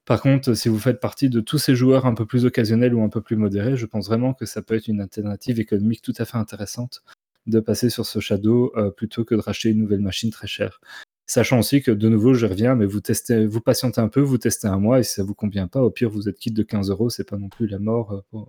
[0.06, 3.02] Par contre, si vous faites partie de tous ces joueurs un peu plus occasionnels ou
[3.04, 6.14] un peu plus modérés, je pense vraiment que ça peut être une alternative économique tout
[6.18, 7.04] à fait intéressante
[7.48, 10.80] de passer sur ce Shadow plutôt que de racheter une nouvelle machine très chère.
[11.28, 14.38] Sachant aussi que de nouveau, je reviens, mais vous testez, vous patientez un peu, vous
[14.38, 16.62] testez un mois, et si ça vous convient pas, au pire, vous êtes quitte de
[16.62, 18.40] 15 euros, c'est pas non plus la mort euh,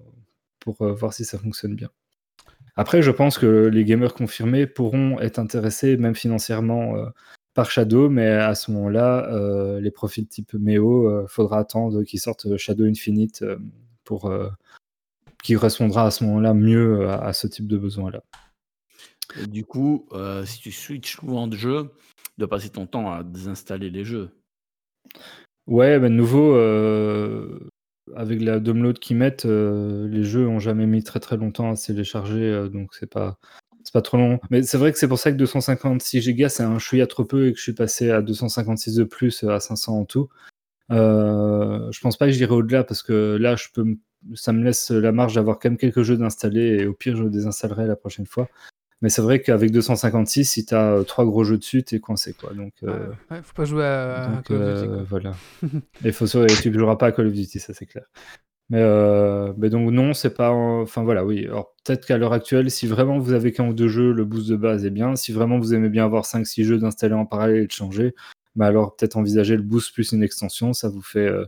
[0.67, 1.91] pour, euh, voir si ça fonctionne bien.
[2.75, 7.07] Après, je pense que les gamers confirmés pourront être intéressés, même financièrement, euh,
[7.55, 12.85] par Shadow, mais à ce moment-là, les profils type Meo, faudra attendre qu'ils sortent Shadow
[12.85, 13.43] Infinite
[14.05, 14.31] pour
[15.43, 18.23] qui correspondra à ce moment-là mieux à, ce type de besoin-là.
[19.49, 20.07] Du coup,
[20.45, 21.91] si tu switches souvent de jeu,
[22.37, 24.31] de passer ton temps à désinstaller les jeux.
[25.67, 27.59] Ouais, ben nouveau, euh,
[28.15, 31.77] avec la download qu'ils mettent, euh, les jeux ont jamais mis très très longtemps à
[31.77, 33.39] se télécharger, euh, donc c'est pas
[33.85, 34.41] c'est pas trop long.
[34.51, 37.49] Mais c'est vrai que c'est pour ça que 256 Go, c'est un chouïa trop peu
[37.49, 40.29] et que je suis passé à 256 de plus à 500 en tout.
[40.91, 43.57] Euh, je pense pas que j'irai au-delà parce que là,
[44.35, 47.25] ça me laisse la marge d'avoir quand même quelques jeux d'installer et au pire, je
[47.25, 48.49] désinstallerai la prochaine fois.
[49.03, 52.33] Mais c'est vrai qu'avec 256, si tu as euh, trois gros jeux dessus, t'es coincé.
[52.33, 52.55] Quoi.
[52.55, 55.05] Donc, euh, ouais, faut pas jouer à, Call of Duty.
[55.09, 55.35] Voilà.
[56.05, 56.39] et faut, tu
[56.71, 58.05] ne joueras pas à Call of Duty, ça c'est clair.
[58.71, 58.83] Mais,
[59.59, 60.51] mais, donc non, c'est pas.
[60.51, 61.45] Enfin voilà, oui.
[61.47, 64.49] Alors peut-être qu'à l'heure actuelle, si vraiment vous avez qu'un ou deux jeux, le boost
[64.49, 65.15] de base est bien.
[65.15, 68.15] Si vraiment vous aimez bien avoir 5-6 jeux d'installer en parallèle et de changer,
[68.57, 71.45] bah alors peut-être envisager le boost plus une extension, ça vous fait, euh,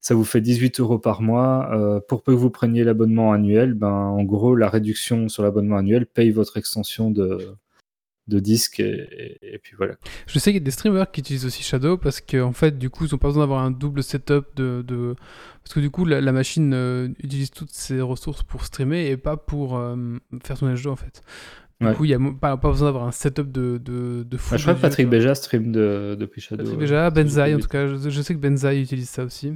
[0.00, 1.70] ça vous fait 18 euros par mois.
[1.72, 5.76] Euh, pour peu que vous preniez l'abonnement annuel, ben, en gros, la réduction sur l'abonnement
[5.76, 7.54] annuel paye votre extension de,
[8.26, 9.96] de disque et, puis voilà.
[10.26, 12.78] Je sais qu'il y a des streamers qui utilisent aussi Shadow parce qu'en en fait,
[12.78, 15.14] du coup, ils n'ont pas besoin d'avoir un double setup de, de,
[15.62, 19.36] Parce que du coup, la, machine euh, utilise toutes ses ressources pour streamer et pas
[19.36, 19.80] pour
[20.42, 21.22] faire tourner le jeu en fait.
[21.80, 24.56] Du coup, il n'y a pas, pas besoin d'avoir un setup de, de, de fou.
[24.58, 26.62] je crois que Patrick Béja stream de, depuis Shadow.
[26.62, 29.54] Patrick Béja, Benzaï, en tout cas, je, sais que Benzaï utilise ça aussi.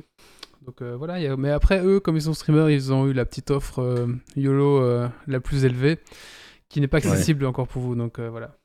[0.64, 3.50] Donc euh, voilà, mais après, eux, comme ils sont streamers, ils ont eu la petite
[3.50, 5.98] offre euh, YOLO euh, la plus élevée,
[6.68, 7.94] qui n'est pas accessible encore pour vous.
[7.94, 8.56] Donc voilà.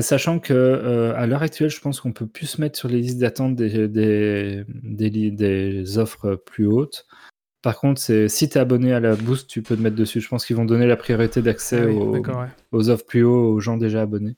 [0.00, 3.18] sachant que à l'heure actuelle, je pense qu'on peut plus se mettre sur les listes
[3.18, 7.06] d'attente des, des, des, des, offres plus hautes.
[7.60, 10.20] Par contre, c'est si tu es abonné à la Boost, tu peux te mettre dessus.
[10.20, 13.76] Je pense qu'ils vont donner la priorité d'accès ah aux, offres plus haut aux gens
[13.76, 14.36] déjà abonnés.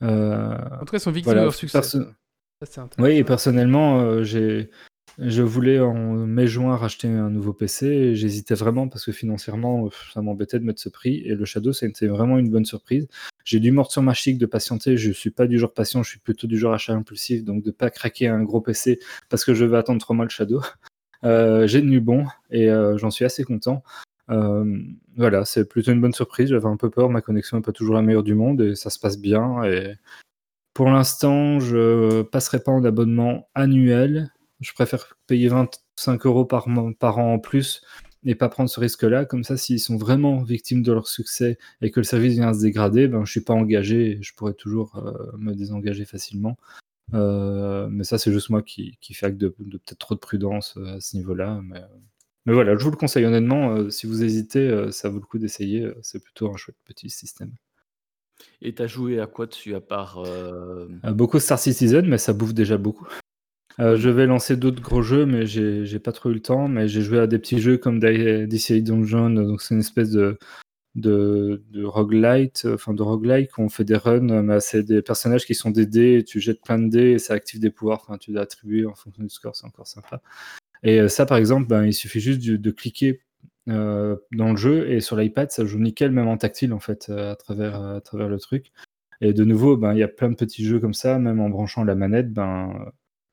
[0.00, 1.80] En tout cas, ils sont victimes de leur succès.
[2.98, 4.70] oui, et personnellement, euh, j'ai
[5.22, 10.58] je voulais en mai-juin racheter un nouveau PC j'hésitais vraiment parce que financièrement, ça m'embêtait
[10.58, 11.22] de mettre ce prix.
[11.26, 13.06] Et le Shadow, c'était vraiment une bonne surprise.
[13.44, 14.96] J'ai dû mordre sur ma chic de patienter.
[14.96, 17.44] Je suis pas du genre patient, je suis plutôt du genre achat impulsif.
[17.44, 18.98] Donc de pas craquer un gros PC
[19.28, 20.60] parce que je vais attendre trop mal le Shadow.
[21.22, 23.82] Euh, j'ai tenu bon et euh, j'en suis assez content.
[24.30, 24.78] Euh,
[25.16, 26.48] voilà, c'est plutôt une bonne surprise.
[26.48, 28.88] J'avais un peu peur, ma connexion n'est pas toujours la meilleure du monde et ça
[28.88, 29.62] se passe bien.
[29.64, 29.96] Et
[30.72, 34.32] pour l'instant, je passerai pas en abonnement annuel.
[34.60, 36.66] Je préfère payer 25 euros par,
[36.98, 37.82] par an en plus
[38.24, 39.24] et pas prendre ce risque-là.
[39.24, 42.60] Comme ça, s'ils sont vraiment victimes de leur succès et que le service vient se
[42.60, 45.02] dégrader, ben, je suis pas engagé et je pourrais toujours
[45.38, 46.58] me désengager facilement.
[47.14, 50.76] Euh, mais ça, c'est juste moi qui, qui fais acte de, peut-être trop de prudence
[50.76, 51.60] euh, à ce niveau-là.
[51.64, 51.82] Mais,
[52.46, 53.74] mais, voilà, je vous le conseille honnêtement.
[53.74, 55.90] Euh, si vous hésitez, ça vaut le coup d'essayer.
[56.02, 57.52] c'est plutôt un chouette petit système.
[58.62, 60.22] Et t'as joué à quoi dessus à part
[61.04, 63.06] Beaucoup Star Citizen, mais ça bouffe déjà beaucoup.
[63.80, 66.68] Je vais lancer d'autres gros jeux, mais j'ai pas trop eu le temps.
[66.68, 70.38] Mais j'ai joué à des petits jeux comme DC Dungeon, donc c'est une espèce de,
[70.94, 75.46] de, de roguelite, enfin de roguelike, où on fait des runs, mais c'est des personnages
[75.46, 78.32] qui sont des dés, tu jettes plein de dés et ça active des pouvoirs, tu
[78.32, 80.20] dois attribuer en fonction du score, c'est encore sympa.
[80.82, 83.20] Et euh, ça, par exemple, ben, il suffit juste de, cliquer
[83.68, 87.08] euh, dans le jeu et sur l'iPad, ça joue nickel, même en tactile, en fait,
[87.10, 88.72] euh, à, travers, à travers le truc.
[89.20, 91.50] Et de nouveau, ben, il y a plein de petits jeux comme ça, même en
[91.50, 92.90] branchant la manette, ben,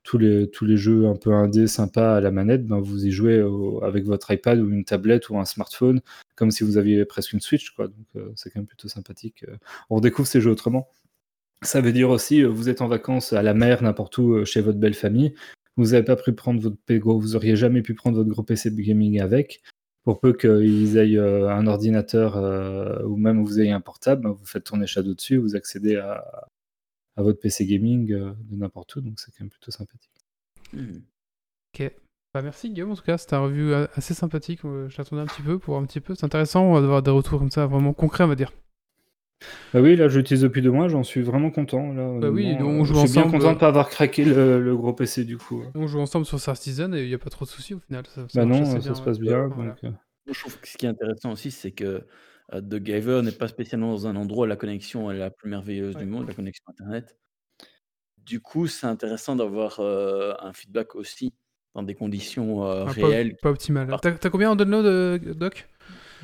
[0.08, 3.12] tous les, tous les jeux un peu indés sympas à la manette, ben vous y
[3.12, 3.46] jouez
[3.84, 6.00] avec votre iPad ou une tablette ou un smartphone,
[6.36, 7.76] comme si vous aviez presque une Switch.
[7.76, 9.44] Donc euh, c'est quand même plutôt sympathique.
[9.50, 9.58] Euh.
[9.90, 10.88] On découvre ces jeux autrement.
[11.62, 14.62] Ça veut dire aussi, euh, vous êtes en vacances à la mer, n'importe où, chez
[14.62, 15.34] votre belle famille.
[15.76, 18.72] Vous n'avez pas pu prendre votre gros, vous auriez jamais pu prendre votre gros PC
[18.72, 19.62] gaming avec.
[20.06, 22.38] Pour peu qu'ils aient un ordinateur
[23.06, 26.48] ou même vous ayez un portable, ben, vous faites tourner Shadow dessus, vous accédez à,
[27.18, 30.12] à votre PC gaming euh, de n'importe où, donc c'est quand même plutôt sympathique.
[30.72, 31.00] Hmm.
[31.74, 31.92] Ok.
[32.34, 34.64] Bah merci Guillaume, en tout cas, c'était un review assez sympathique.
[34.64, 36.14] Euh, je l'attendais un petit peu pour un petit peu.
[36.14, 38.52] C'est intéressant d'avoir des retours comme ça, vraiment concrets, on va dire.
[39.74, 41.94] Bah oui, là, je l'utilise depuis deux mois, j'en suis vraiment content.
[41.94, 44.76] Là, bah oui, on joue je suis bien content de ne pas avoir craqué le,
[44.76, 45.64] gros PC du coup.
[45.76, 47.80] On joue ensemble sur Star Citizen et il n'y a pas trop de soucis au
[47.80, 48.04] final.
[48.08, 49.50] Ça, bah non, ça se passe bien.
[49.84, 49.92] Euh.
[50.32, 52.04] Je trouve que ce qui est intéressant aussi, c'est que
[52.52, 55.96] The Giver n'est pas spécialement dans un endroit où la connexion est la plus merveilleuse
[55.96, 57.18] du monde, la connexion Internet
[58.28, 61.34] du coup, c'est intéressant d'avoir un feedback aussi
[61.74, 63.36] dans des conditions ah, réelles.
[63.42, 63.96] Pas, optimales.
[64.02, 65.68] T'as combien en download, Doc?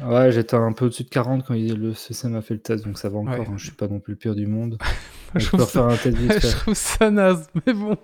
[0.04, 2.98] Ouais, j'étais un peu au-dessus de 40 quand le CC m'a fait le test, donc
[2.98, 3.48] ça va encore.
[3.48, 4.78] Hein, je suis pas non plus le pire du monde.
[5.36, 7.96] je, peux faire un test je trouve ça naze, mais bon.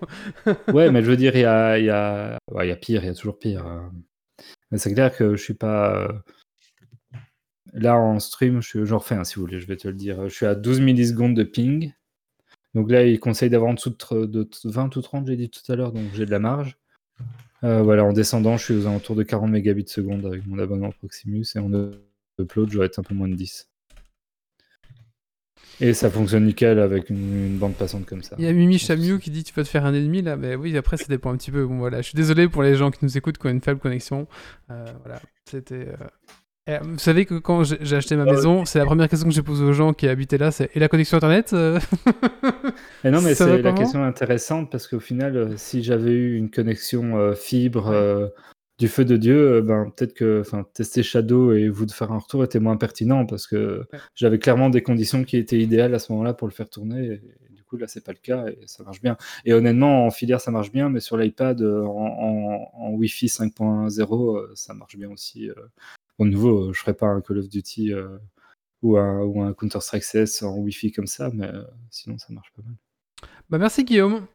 [0.72, 2.38] ouais, mais je veux dire, il y a, y, a...
[2.48, 3.64] y a pire, il y a toujours pire.
[4.70, 6.08] Mais c'est clair que je suis pas.
[7.72, 10.28] Là, en stream, je j'en refais un si vous voulez, je vais te le dire.
[10.28, 11.92] Je suis à 12 millisecondes de ping.
[12.74, 15.76] Donc là, il conseille d'avoir en dessous de, 20 ou 30, j'ai dit tout à
[15.76, 16.76] l'heure, donc j'ai de la marge.
[17.62, 20.90] Euh, voilà, en descendant, je suis aux alentours de 40 mégabits seconde avec mon abonnement
[20.92, 21.70] Proximus et en
[22.38, 23.70] upload, je vais être un peu moins de 10.
[25.82, 28.36] Et ça fonctionne nickel avec une, bande passante comme ça.
[28.38, 30.54] Il y a Mimi Chamiou qui dit tu peux te faire un ennemi là, mais
[30.54, 31.64] oui, après ça dépend un petit peu.
[31.64, 33.80] Bon voilà, je suis désolé pour les gens qui nous écoutent qui ont une faible
[33.80, 34.28] connexion.
[34.70, 35.88] Euh, voilà, c'était.
[35.88, 36.06] Euh,
[36.66, 39.64] vous savez que quand j'ai acheté ma maison, c'est la première question que j'ai posée
[39.64, 43.72] aux gens qui habitaient là, c'est et la connexion internet et Non, mais c'est la
[43.72, 48.30] question intéressante parce qu'au final, si j'avais eu une connexion fibre
[48.80, 50.42] du feu de Dieu, euh, ben, peut-être que
[50.72, 54.70] tester Shadow et vous de faire un retour était moins pertinent parce que j'avais clairement
[54.70, 57.04] des conditions qui étaient idéales à ce moment-là pour le faire tourner.
[57.04, 57.20] Et,
[57.50, 59.18] du coup, là, c'est pas le cas et ça marche bien.
[59.44, 64.50] Et honnêtement, en filière, ça marche bien, mais sur l'iPad, euh, en, Wi-Fi 5.0, euh,
[64.54, 65.50] ça marche bien aussi.
[66.20, 67.92] Au nouveau, je ferai pas un Call of Duty
[68.82, 71.50] ou un, ou un Counter-Strike CS en Wi-Fi comme ça, mais
[71.90, 72.76] sinon, ça marche pas mal.
[73.48, 74.26] Bah, merci Guillaume.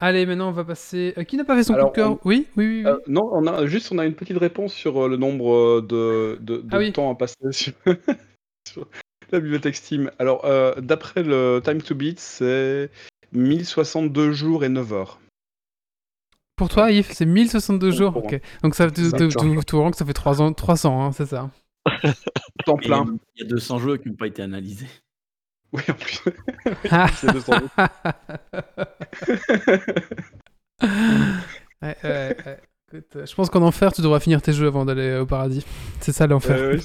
[0.00, 1.14] Allez, maintenant on va passer.
[1.16, 2.18] Euh, qui n'a pas fait son coup de cœur?
[2.24, 2.86] oui, oui, oui.
[2.86, 6.36] Euh, non, on a juste on a une petite réponse sur euh, le nombre de,
[6.40, 8.88] de, de ah temps à passer sur,
[9.30, 10.10] la bibliothèque Steam.
[10.18, 10.44] Alors,
[10.82, 12.90] d'après le Time to Beat, c'est
[13.32, 15.20] 1062 jours et 9 heures.
[16.56, 18.22] Pour toi, Yves, c'est 1062 jours.
[18.62, 21.50] Donc ça, tout, tout, que ça fait 3 ans, 300, hein, c'est ça.
[22.64, 23.06] Temps plein.
[23.36, 24.88] Il y a 200 jeux qui n'ont pas été analysés.
[25.72, 26.20] Oui, en plus.
[31.82, 32.58] ouais, ouais, ouais.
[32.94, 35.66] Euh, je pense qu'en enfer, tu devras finir tes jeux avant d'aller au paradis.
[36.00, 36.78] C'est ça l'enfer.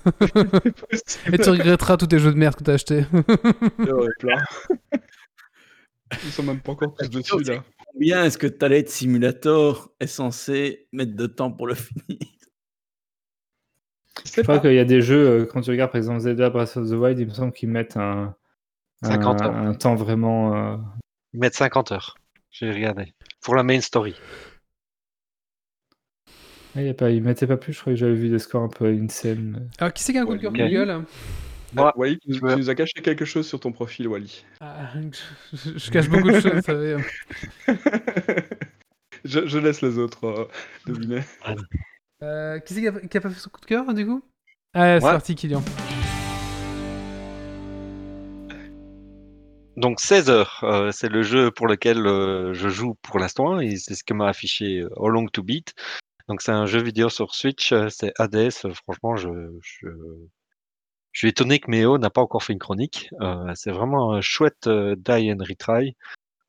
[1.32, 3.06] Et tu regretteras tous tes jeux de merde que t'as achetés.
[4.20, 4.44] plein.
[6.24, 7.64] Ils sont même pas encore tous dessus là.
[7.92, 12.20] Combien est-ce que Talent Simulator est censé mettre de temps pour le finir?
[14.26, 16.78] Je crois qu'il y a des jeux, euh, quand tu regardes par exemple Zelda Breath
[16.78, 18.36] of the Wild, il me semble qu'ils mettent un,
[19.04, 19.56] 50 heures.
[19.56, 20.56] Un temps vraiment.
[20.56, 20.78] Euh...
[21.34, 22.16] Ils mettent 50 heures.
[22.52, 23.14] J'ai regardé.
[23.42, 24.16] Pour la main story.
[26.76, 28.70] Ah, a pas, ils mettaient pas plus, je crois que j'avais vu des scores un
[28.70, 29.70] peu insane.
[29.80, 31.06] Alors, qui c'est qui a un coup de cœur Google?
[31.74, 34.44] Moi, Wally, tu, nous as caché quelque chose sur ton profil, Wally.
[34.60, 34.92] Ah,
[35.54, 36.98] je, cache beaucoup de choses, vous savez.
[39.24, 40.48] je, laisse les autres euh,
[40.88, 41.22] deviner.
[42.24, 44.24] Euh, qui c'est qui a, qui a, pas fait son coup de cœur, du coup?
[44.74, 45.64] Ah, c'est parti, Kylian.
[49.78, 53.78] Donc 16 heures, euh, c'est le jeu pour lequel euh, je joue pour l'instant et
[53.78, 55.74] c'est ce que m'a affiché All Long to Beat.
[56.28, 58.52] Donc c'est un jeu vidéo sur Switch, c'est Hades.
[58.52, 59.30] Franchement, je,
[59.62, 59.88] je,
[61.20, 63.10] je, suis étonné que Méo n'a pas encore fait une chronique.
[63.56, 65.96] c'est vraiment un chouette die and retry.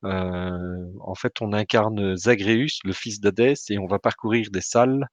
[0.03, 5.07] en fait, on incarne Zagreus, le fils d'Hadès, et on va parcourir des salles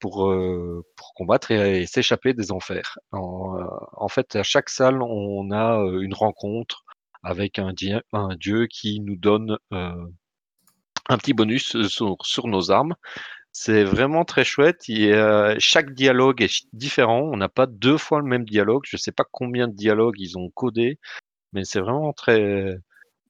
[0.00, 0.32] pour,
[0.96, 2.98] pour combattre et, s'échapper des enfers.
[3.12, 6.86] En, fait, à chaque salle, on a une rencontre
[7.26, 7.72] avec un,
[8.36, 10.06] dieu qui nous donne euh,
[11.08, 12.94] un petit bonus euh, sur, nos armes.
[13.58, 14.84] C'est vraiment très chouette.
[15.58, 17.20] chaque dialogue est différent.
[17.22, 18.82] On n'a pas deux fois le même dialogue.
[18.86, 20.98] Je ne sais pas combien de dialogues ils ont codé,
[21.52, 22.78] mais c'est vraiment très,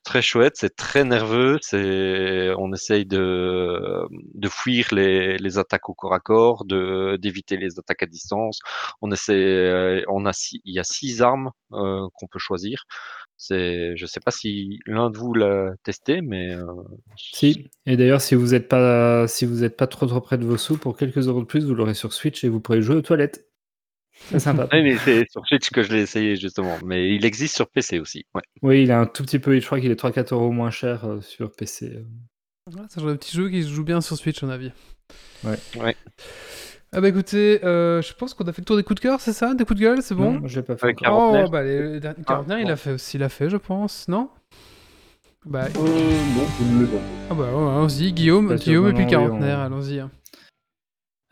[0.07, 0.55] très chouette.
[0.57, 1.59] C'est très nerveux.
[1.61, 7.57] C'est, on essaye de, de fuir les, les attaques au corps à corps, de, d'éviter
[7.59, 8.61] les attaques à distance.
[9.03, 10.33] On essaie, on a,
[10.65, 12.85] il y a six armes euh, qu'on peut choisir.
[13.37, 16.65] C'est, je sais pas si l'un de vous l'a testé, mais euh,
[17.17, 17.69] si.
[17.85, 20.57] Et d'ailleurs, si vous n'êtes pas, si vous êtes pas trop trop près de vos
[20.57, 23.03] sous, pour quelques euros de plus, vous l'aurez sur Switch et vous pourrez jouer aux
[23.03, 23.47] toilettes.
[24.31, 24.69] C'est sympa.
[24.73, 28.01] oui, mais c'est sur Switch que je l'ai essayé justement, mais il existe sur PC
[28.01, 28.25] aussi.
[28.35, 28.43] Ouais.
[28.63, 31.05] Oui, il est un tout petit peu, je crois qu'il est 3-4 euros moins cher
[31.05, 31.93] euh, sur PC.
[31.95, 32.83] Euh.
[32.89, 34.73] c'est un petit jeu qui se joue bien sur Switch, en avis.
[35.45, 35.59] Ouais.
[35.79, 35.97] ouais.
[36.93, 39.21] Ah bah écoutez, euh, je pense qu'on a fait le tour des coups de cœur,
[39.21, 40.41] c'est ça Des coups de gueule, c'est bon?
[40.41, 40.95] Non, j'ai pas fait.
[41.09, 44.31] Oh, bah les, les ah, il a fait aussi, il a fait, je pense, non?
[45.45, 45.67] Bah.
[45.67, 47.03] Euh, non, je ne l'ai pas.
[47.31, 50.01] Ah bah allons-y, Guillaume, Guillaume et puis quarantenaire, allons-y.
[50.01, 50.11] Hein.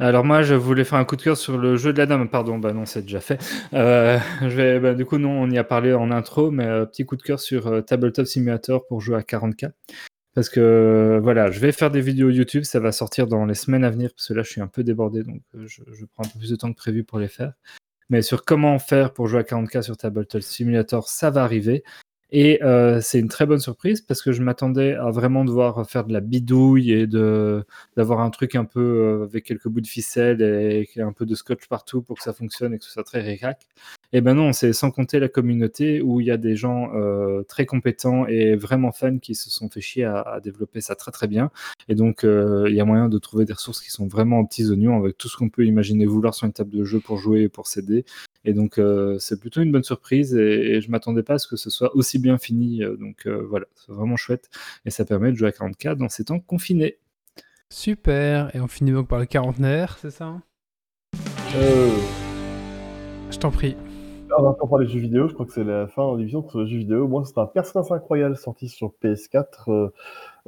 [0.05, 2.29] Alors moi, je voulais faire un coup de cœur sur le jeu de la dame.
[2.29, 3.41] Pardon, bah non, c'est déjà fait.
[3.73, 6.85] Euh, je vais, bah, du coup, non, on y a parlé en intro, mais euh,
[6.85, 9.71] petit coup de cœur sur euh, Tabletop Simulator pour jouer à 40K.
[10.35, 13.83] Parce que voilà, je vais faire des vidéos YouTube, ça va sortir dans les semaines
[13.83, 16.29] à venir, parce que là je suis un peu débordé, donc euh, je, prends un
[16.29, 17.55] peu plus de temps que prévu pour les faire.
[18.11, 21.83] Mais sur comment faire pour jouer à 40K sur Tabletop Simulator, ça va arriver.
[22.37, 26.05] Et euh, c'est une très bonne surprise parce que je m'attendais à vraiment devoir faire
[26.05, 30.43] de la bidouille et d'avoir un truc un peu euh, avec quelques bouts de ficelle
[30.43, 33.21] et, un peu de scotch partout pour que ça fonctionne et que ce soit très
[33.21, 33.69] récac.
[34.13, 37.45] Et ben non, c'est sans compter la communauté où il y a des gens euh,
[37.45, 41.29] très compétents et vraiment fans qui se sont fait chier à, développer ça très très
[41.29, 41.53] bien.
[41.89, 44.69] Et donc il y a moyen de trouver des ressources qui sont vraiment en petits
[44.69, 47.43] oignons avec tout ce qu'on peut imaginer vouloir sur une table de jeu pour jouer
[47.43, 48.05] et pour s'aider.
[48.45, 51.57] Et donc, euh, c'est plutôt une bonne surprise et, je m'attendais pas à ce que
[51.57, 52.83] ce soit aussi bien fini.
[52.83, 54.51] Euh, donc, euh, voilà, c'est vraiment chouette
[54.85, 56.99] et ça permet de jouer à 40K dans ces temps confinés.
[57.71, 60.41] Super, et on finit donc par le quarantenaire, c'est ça
[61.57, 61.91] Euh.
[63.31, 63.77] Je t'en prie.
[64.39, 66.61] On encore parlé de jeux vidéo, je crois que c'est la fin de l'émission sur
[66.61, 67.09] les jeux vidéo.
[67.09, 69.45] Moi, c'est un Persona 5 Royal sorti sur PS4.
[69.69, 69.89] Euh,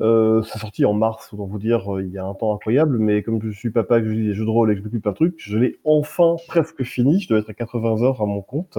[0.00, 2.98] euh, c'est sorti en mars, autant vous dire, euh, il y a un temps incroyable,
[2.98, 4.84] mais comme je suis papa, que je lis des jeux de rôle et que je
[4.84, 7.20] m'occupe de trucs, je l'ai enfin presque fini.
[7.20, 8.78] Je dois être à 80 heures à mon compte.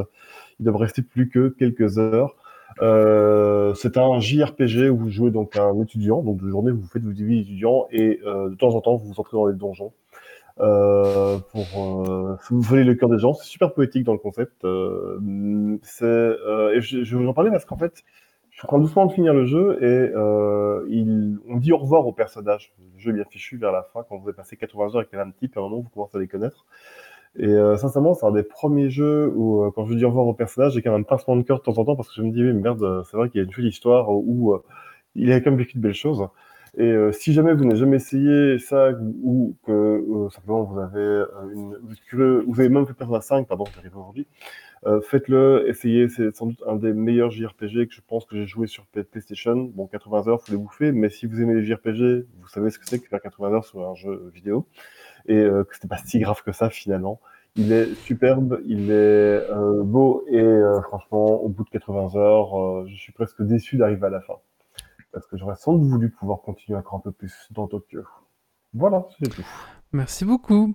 [0.59, 2.35] Il doit me rester plus que quelques heures.
[2.81, 7.01] Euh, c'est un JRPG où vous jouez donc un étudiant, donc de journée vous faites
[7.01, 9.93] vos vies étudiants et de temps en temps vous vous entrez dans les donjons
[10.59, 13.33] euh, pour euh, voler le cœur des gens.
[13.33, 14.63] C'est super poétique dans le concept.
[14.63, 15.19] Euh,
[16.01, 18.03] euh, et je, je, vais vous en parler parce qu'en fait,
[18.49, 20.11] je suis en train doucement de finir le jeu et
[20.89, 22.73] il, on dit au revoir aux personnages.
[22.79, 25.11] Le jeu est bien fichu vers la fin quand vous avez passé 80 heures avec
[25.11, 26.65] les mêmes types, à un moment vous commencez à les connaître.
[27.39, 30.25] Et euh, sincèrement, c'est un des premiers jeux où, euh, quand je dis au revoir
[30.25, 32.15] au personnage, j'ai quand même un pincement de cœur de temps en temps parce que
[32.15, 34.53] je me dis, oui, merde, euh, c'est vrai qu'il y a une jolie histoire où
[34.53, 34.63] euh,
[35.13, 36.27] il a quand même vécu de belles choses.
[36.77, 38.91] Et si jamais vous n'avez jamais essayé ça
[39.23, 41.23] ou que simplement vous avez
[41.55, 41.75] une,
[42.45, 44.27] vous avez même fait Persona 5, pardon, j'arrive aujourd'hui,
[45.01, 48.67] faites-le, essayez, c'est sans doute un des meilleurs JRPG que je pense que j'ai joué
[48.67, 49.55] sur PlayStation.
[49.73, 52.77] Bon, 80 heures, faut les bouffer, mais si vous aimez les JRPG, vous savez ce
[52.77, 54.67] que c'est que faire 80 heures sur un jeu vidéo
[55.27, 57.19] et euh, que c'était pas si grave que ça finalement.
[57.55, 62.87] Il est superbe, il est euh, beau et euh, franchement, au bout de 80 heures,
[62.87, 64.35] je suis presque déçu d'arriver à la fin.
[65.11, 68.01] Parce que j'aurais sans doute voulu pouvoir continuer encore un peu plus dans Tokyo.
[68.73, 69.45] Voilà, c'est tout.
[69.91, 70.73] Merci beaucoup.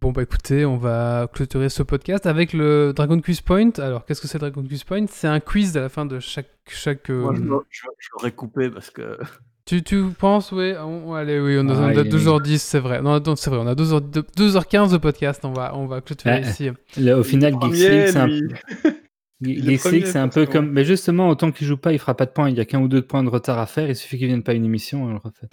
[0.00, 3.72] Bon bah écoutez, on va clôturer ce podcast avec le Dragon Quiz Point.
[3.76, 5.06] Alors qu'est-ce que c'est Dragon Quiz Point?
[5.08, 7.10] C'est un quiz à la fin de chaque chaque.
[7.10, 7.34] Moi,
[7.68, 9.18] je, je l'aurais coupé parce que
[9.66, 13.02] tu, tu penses, oui Allez, oui, on a 2h10, c'est vrai.
[13.02, 14.00] Non, c'est vrai, on a 2h,
[14.36, 16.70] 2h15 de podcast, on va, on va clôturer ici.
[16.70, 18.28] au final, Geeks c'est un...
[19.42, 20.70] Geeks c'est un peu comme.
[20.70, 22.50] Mais justement, autant qu'il joue pas, il fera pas de points.
[22.50, 23.88] Il y a qu'un ou deux points de retard à faire.
[23.88, 25.04] Il suffit qu'il vienne pas une émission.
[25.04, 25.48] On le refait.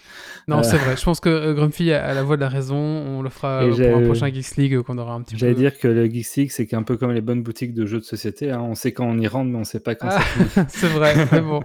[0.47, 0.79] Non, c'est euh.
[0.79, 0.97] vrai.
[0.97, 2.75] Je pense que euh, Grumpy a, la voix de la raison.
[2.75, 5.39] On le fera pour un prochain Geeks League qu'on aura un petit peu.
[5.39, 7.99] J'allais dire que le Geeks League, c'est un peu comme les bonnes boutiques de jeux
[7.99, 8.51] de société.
[8.51, 8.61] Hein.
[8.61, 10.49] On sait quand on y rentre, mais on sait pas quand ça finit.
[10.67, 11.15] c'est vrai.
[11.31, 11.61] mais bon,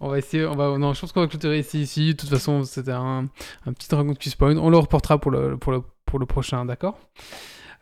[0.00, 0.44] on va essayer.
[0.44, 0.76] On va.
[0.78, 1.82] Non, je pense qu'on va clôturer ici.
[1.82, 2.06] ici.
[2.08, 3.28] De toute façon, c'était un,
[3.66, 4.56] un, petit Dragon Quest Point.
[4.56, 6.98] On le reportera pour le, pour le, pour le prochain, d'accord?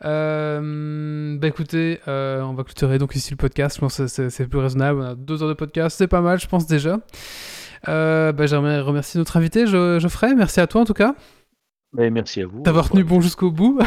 [0.03, 3.75] Euh, bah écoutez, euh, on va clôturer donc ici le podcast.
[3.75, 4.99] Je pense que c'est plus raisonnable.
[4.99, 6.99] On a deux heures de podcast, c'est pas mal, je pense déjà.
[7.87, 10.33] Euh, bah, J'aimerais remercier notre invité, Geoffrey.
[10.35, 11.15] Merci à toi en tout cas.
[11.93, 12.61] Bah, merci à vous.
[12.61, 13.79] D'avoir tenu bon jusqu'au bout.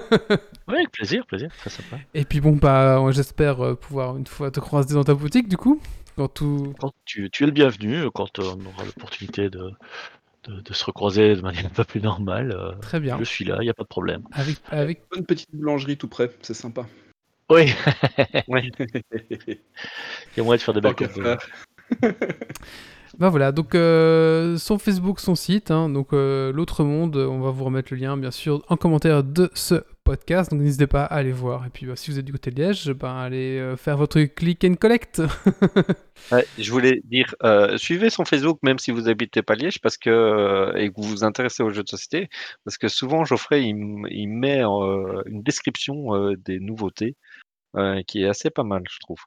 [0.68, 1.96] oui, plaisir, plaisir, très sympa.
[2.14, 5.56] Et puis bon, bah, j'espère euh, pouvoir une fois te croiser dans ta boutique du
[5.56, 5.80] coup.
[6.16, 6.74] Quand, tout...
[6.78, 9.70] quand tu, tu, es le bienvenu, quand on aura l'opportunité de,
[10.44, 12.52] de, se recroiser de manière un peu plus normale.
[12.52, 13.18] Euh, Très bien.
[13.18, 14.22] Je suis là, il n'y a pas de problème.
[14.32, 15.02] Avec, avec...
[15.16, 16.86] Une petite boulangerie tout près, c'est sympa.
[17.50, 17.72] Oui.
[18.48, 18.70] oui.
[18.78, 19.58] il
[20.36, 21.38] y a moyen de faire des belles
[23.18, 27.50] Bah voilà, donc euh, son Facebook, son site, hein, donc euh, l'autre monde, on va
[27.50, 31.16] vous remettre le lien bien sûr en commentaire de ce podcast, donc n'hésitez pas à
[31.16, 31.66] aller voir.
[31.66, 34.18] Et puis bah, si vous êtes du côté de Liège, bah, allez euh, faire votre
[34.22, 35.20] click and collect.
[36.58, 37.34] je voulais dire,
[37.76, 41.24] suivez son Facebook même si vous n'habitez pas Liège parce que, et que vous vous
[41.24, 42.30] intéressez aux jeux de société,
[42.64, 43.76] parce que souvent Geoffrey il,
[44.10, 47.14] il met une description des nouveautés
[48.06, 49.18] qui est assez pas mal, je trouve.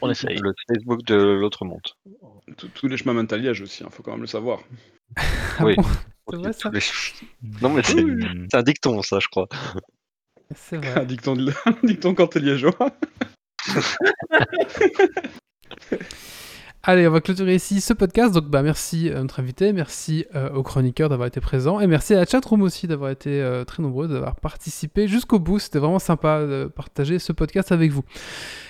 [0.00, 0.36] On essaye.
[0.38, 1.82] Le Facebook de l'autre monde.
[2.74, 4.60] Tous les chemins mènent à Liège aussi, il hein, faut quand même le savoir.
[5.60, 5.74] Ah oui.
[6.28, 6.70] c'est vrai ça?
[7.62, 9.48] Non mais c'est un dicton ça, je crois.
[10.54, 11.00] C'est vrai.
[11.00, 11.52] un dicton, de...
[11.66, 12.76] un dicton quand t'es liégeois.
[16.84, 18.32] Allez, on va clôturer ici ce podcast.
[18.32, 22.14] Donc, bah, merci à notre invité, merci euh, aux chroniqueurs d'avoir été présents et merci
[22.14, 25.58] à la chatroom aussi d'avoir été euh, très nombreux, d'avoir participé jusqu'au bout.
[25.58, 28.04] C'était vraiment sympa de partager ce podcast avec vous.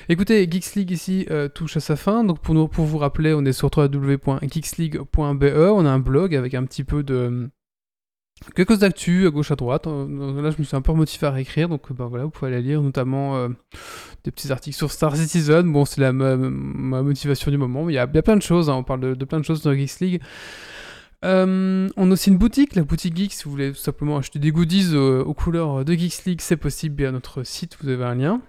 [0.08, 2.24] Écoutez, Geeks League ici euh, touche à sa fin.
[2.24, 5.14] Donc, pour, nous, pour vous rappeler, on est sur www.geeksleague.be.
[5.14, 7.50] On a un blog avec un petit peu de
[8.54, 9.86] Quelques actus à gauche à droite.
[9.86, 12.52] Euh, là, je me suis un peu motivé à réécrire, donc bah, voilà, vous pouvez
[12.52, 13.48] aller lire notamment euh,
[14.24, 15.72] des petits articles sur Star Citizen.
[15.72, 18.70] Bon, c'est ma, ma, motivation du moment, mais il y a, plein de choses.
[18.70, 18.74] Hein.
[18.74, 20.22] On parle de, plein de choses dans Geeks League.
[21.24, 23.32] Euh, on a aussi une boutique, la boutique Geeks.
[23.32, 26.96] Si vous voulez tout simplement acheter des goodies aux couleurs de Geeks League, c'est possible
[26.96, 27.76] via notre site.
[27.80, 28.40] Vous avez un lien.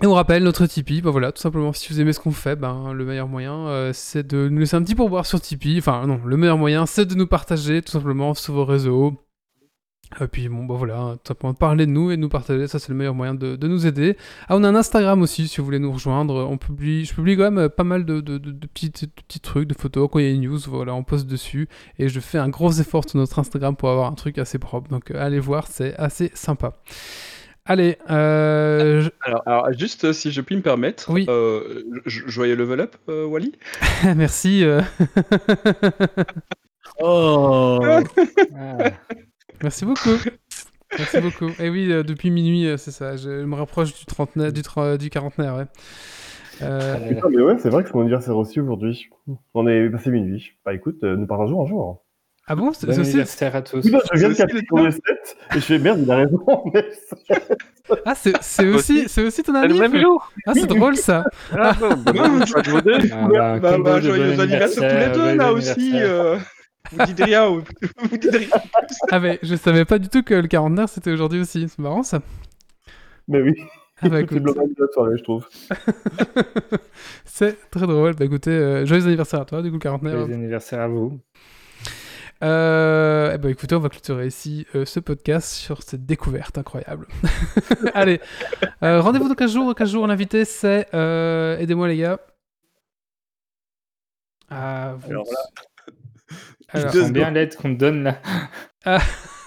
[0.00, 2.54] Et on rappelle notre Tipeee, bah voilà, tout simplement, si vous aimez ce qu'on fait,
[2.54, 5.78] ben, le meilleur moyen, euh, c'est de nous laisser un petit pourboire sur Tipeee.
[5.78, 9.14] Enfin, non, le meilleur moyen, c'est de nous partager, tout simplement, sur vos réseaux.
[10.20, 12.90] Et puis, bon, bah voilà, tout simplement, parler de nous et nous partager, ça, c'est
[12.90, 14.16] le meilleur moyen de, nous aider.
[14.48, 16.46] Ah, on a un Instagram aussi, si vous voulez nous rejoindre.
[16.48, 18.38] On publie, je publie quand même pas mal de, de,
[18.68, 20.08] petits, petits trucs, de photos.
[20.10, 21.68] Quand il y a une news, voilà, on poste dessus.
[21.98, 24.88] Et je fais un gros effort sur notre Instagram pour avoir un truc assez propre.
[24.88, 26.74] Donc, euh, allez voir, c'est assez sympa.
[27.70, 29.10] Allez, euh,
[29.44, 31.26] alors, juste euh, si je puis me permettre, oui.
[31.28, 33.52] Euh, joyeux level up, Wally.
[34.16, 34.64] Merci.
[37.00, 37.78] oh.
[39.62, 40.16] Merci beaucoup.
[40.96, 41.50] Merci beaucoup.
[41.58, 43.18] Et oui, depuis minuit, c'est ça.
[43.18, 44.62] Je me rapproche du, trentenaire, du,
[44.98, 45.66] du quarantenaire, ouais.
[46.62, 46.96] Euh...
[47.22, 49.10] Ah, mais ouais, c'est vrai que c'est mon anniversaire aussi aujourd'hui.
[49.52, 50.52] On est passé minuit.
[50.64, 52.02] Bah écoute, nous partageons un jour.
[52.50, 53.84] Ah bon C'est bon anniversaire à tous.
[53.84, 56.44] je viens de capter ton recette et je fais merde, il a raison.
[58.06, 61.24] ah, c'est aussi, aussi ton ami le même jour Ah, c'est drôle ça.
[61.52, 65.92] Ah, bah, bah, bah, bah, joyeux anniversaire tous les deux là aussi.
[65.94, 66.38] Euh...
[66.90, 68.48] Vous dites rien, vous dites rien.
[69.10, 71.68] ah, mais je savais pas du tout que le 49 c'était aujourd'hui aussi.
[71.68, 72.22] C'est marrant ça.
[73.28, 73.54] Mais oui.
[74.00, 74.38] Ah bah, écoute...
[74.38, 75.46] c'est de la soirée, je trouve.
[77.24, 78.14] c'est très drôle.
[78.14, 80.12] Bah écoutez, euh, joyeux anniversaire à toi, du coup, 49.
[80.12, 81.20] Joyeux anniversaire à vous.
[82.42, 87.08] Euh, eh ben, écoutez, on va clôturer ici euh, ce podcast sur cette découverte incroyable.
[87.94, 88.20] Allez,
[88.82, 89.66] euh, rendez-vous dans 15 jours.
[89.66, 90.86] Dans 15 jours, l'invité, c'est.
[90.94, 92.20] Euh, aidez-moi, les gars.
[94.50, 95.10] Ah, vous...
[95.10, 95.64] Alors là.
[96.70, 98.18] Alors, bien l'aide qu'on te donne là.
[98.84, 98.98] Ah,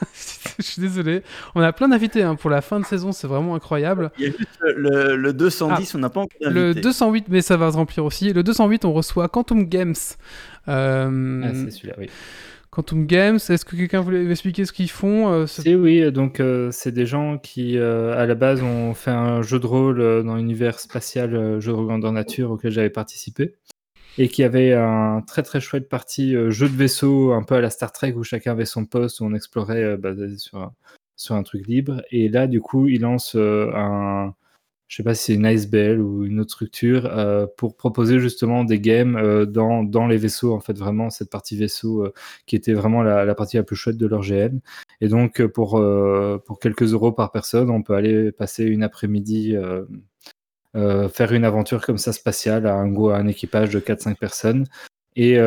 [0.57, 1.21] je suis désolé.
[1.53, 4.11] On a plein d'invités hein, pour la fin de saison, c'est vraiment incroyable.
[4.17, 7.41] Il y a juste le, le 210, ah, on n'a pas encore Le 208, mais
[7.41, 8.33] ça va se remplir aussi.
[8.33, 9.93] Le 208, on reçoit Quantum Games.
[10.67, 12.09] Euh, ah, c'est celui-là, oui.
[12.71, 15.45] Quantum Games, est-ce que quelqu'un voulait expliquer ce qu'ils font euh,
[15.75, 19.59] oui, donc euh, c'est des gens qui, euh, à la base, ont fait un jeu
[19.59, 23.55] de rôle dans l'univers spatial, jeu de rôle grandeur nature auquel j'avais participé,
[24.17, 27.69] et qui avait un très très chouette partie jeu de vaisseau, un peu à la
[27.69, 30.71] Star Trek, où chacun avait son poste, où on explorait basé sur,
[31.17, 32.01] sur un truc libre.
[32.09, 34.33] Et là, du coup, ils lancent un,
[34.91, 38.65] je sais pas si c'est une ISBL ou une autre structure, euh, pour proposer justement
[38.65, 42.13] des games euh, dans, dans, les vaisseaux, en fait, vraiment cette partie vaisseau euh,
[42.45, 44.59] qui était vraiment la, partie la plus chouette de leur GN.
[44.99, 45.81] Et donc, pour,
[46.45, 49.55] pour quelques euros par personne, on peut aller passer une après-midi,
[50.73, 54.65] faire une aventure comme ça spatiale à un, un équipage de 4-5 personnes.
[55.15, 55.37] Et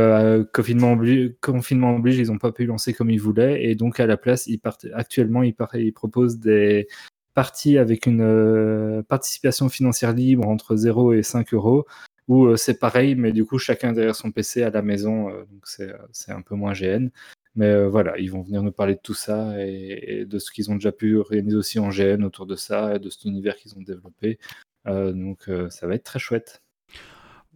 [0.54, 3.62] confinement, oblige, confinement ils n'ont pas pu lancer comme ils voulaient.
[3.64, 6.88] Et donc, à la place, ils partent, actuellement, ils, ils proposent des,
[7.34, 11.84] partie avec une euh, participation financière libre entre 0 et 5 euros,
[12.28, 15.44] où euh, c'est pareil, mais du coup, chacun derrière son PC à la maison, euh,
[15.50, 17.08] donc c'est un peu moins GN.
[17.56, 20.74] Mais voilà, ils vont venir nous parler de tout ça et, de ce qu'ils ont
[20.74, 23.80] déjà pu organiser aussi en GN autour de ça et de cet univers qu'ils ont
[23.80, 24.40] développé.
[24.84, 26.62] donc ça va être très chouette.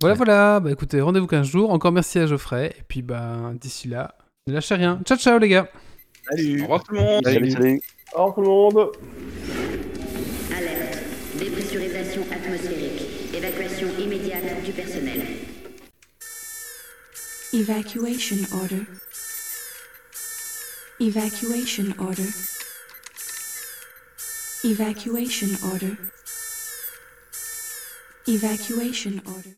[0.01, 0.61] Voilà, voilà.
[0.61, 1.73] Bah écoutez, rendez-vous 15 jours.
[1.73, 2.73] Encore merci à Geoffrey.
[2.79, 4.15] Et puis bah, d'ici là,
[4.47, 5.01] ne lâchez rien.
[5.05, 5.69] Ciao, ciao les gars.
[6.31, 6.61] Salut.
[6.61, 7.25] Au revoir tout le monde.
[7.25, 7.81] Salut, salut.
[8.15, 8.93] Au revoir tout le monde.
[11.39, 13.35] Dépressurisation atmosphérique.
[13.35, 15.23] Évacuation immédiate du personnel.
[17.53, 18.83] Evacuation order.
[21.01, 22.29] Evacuation order.
[24.65, 25.97] Evacuation order.
[28.27, 29.57] Evacuation order.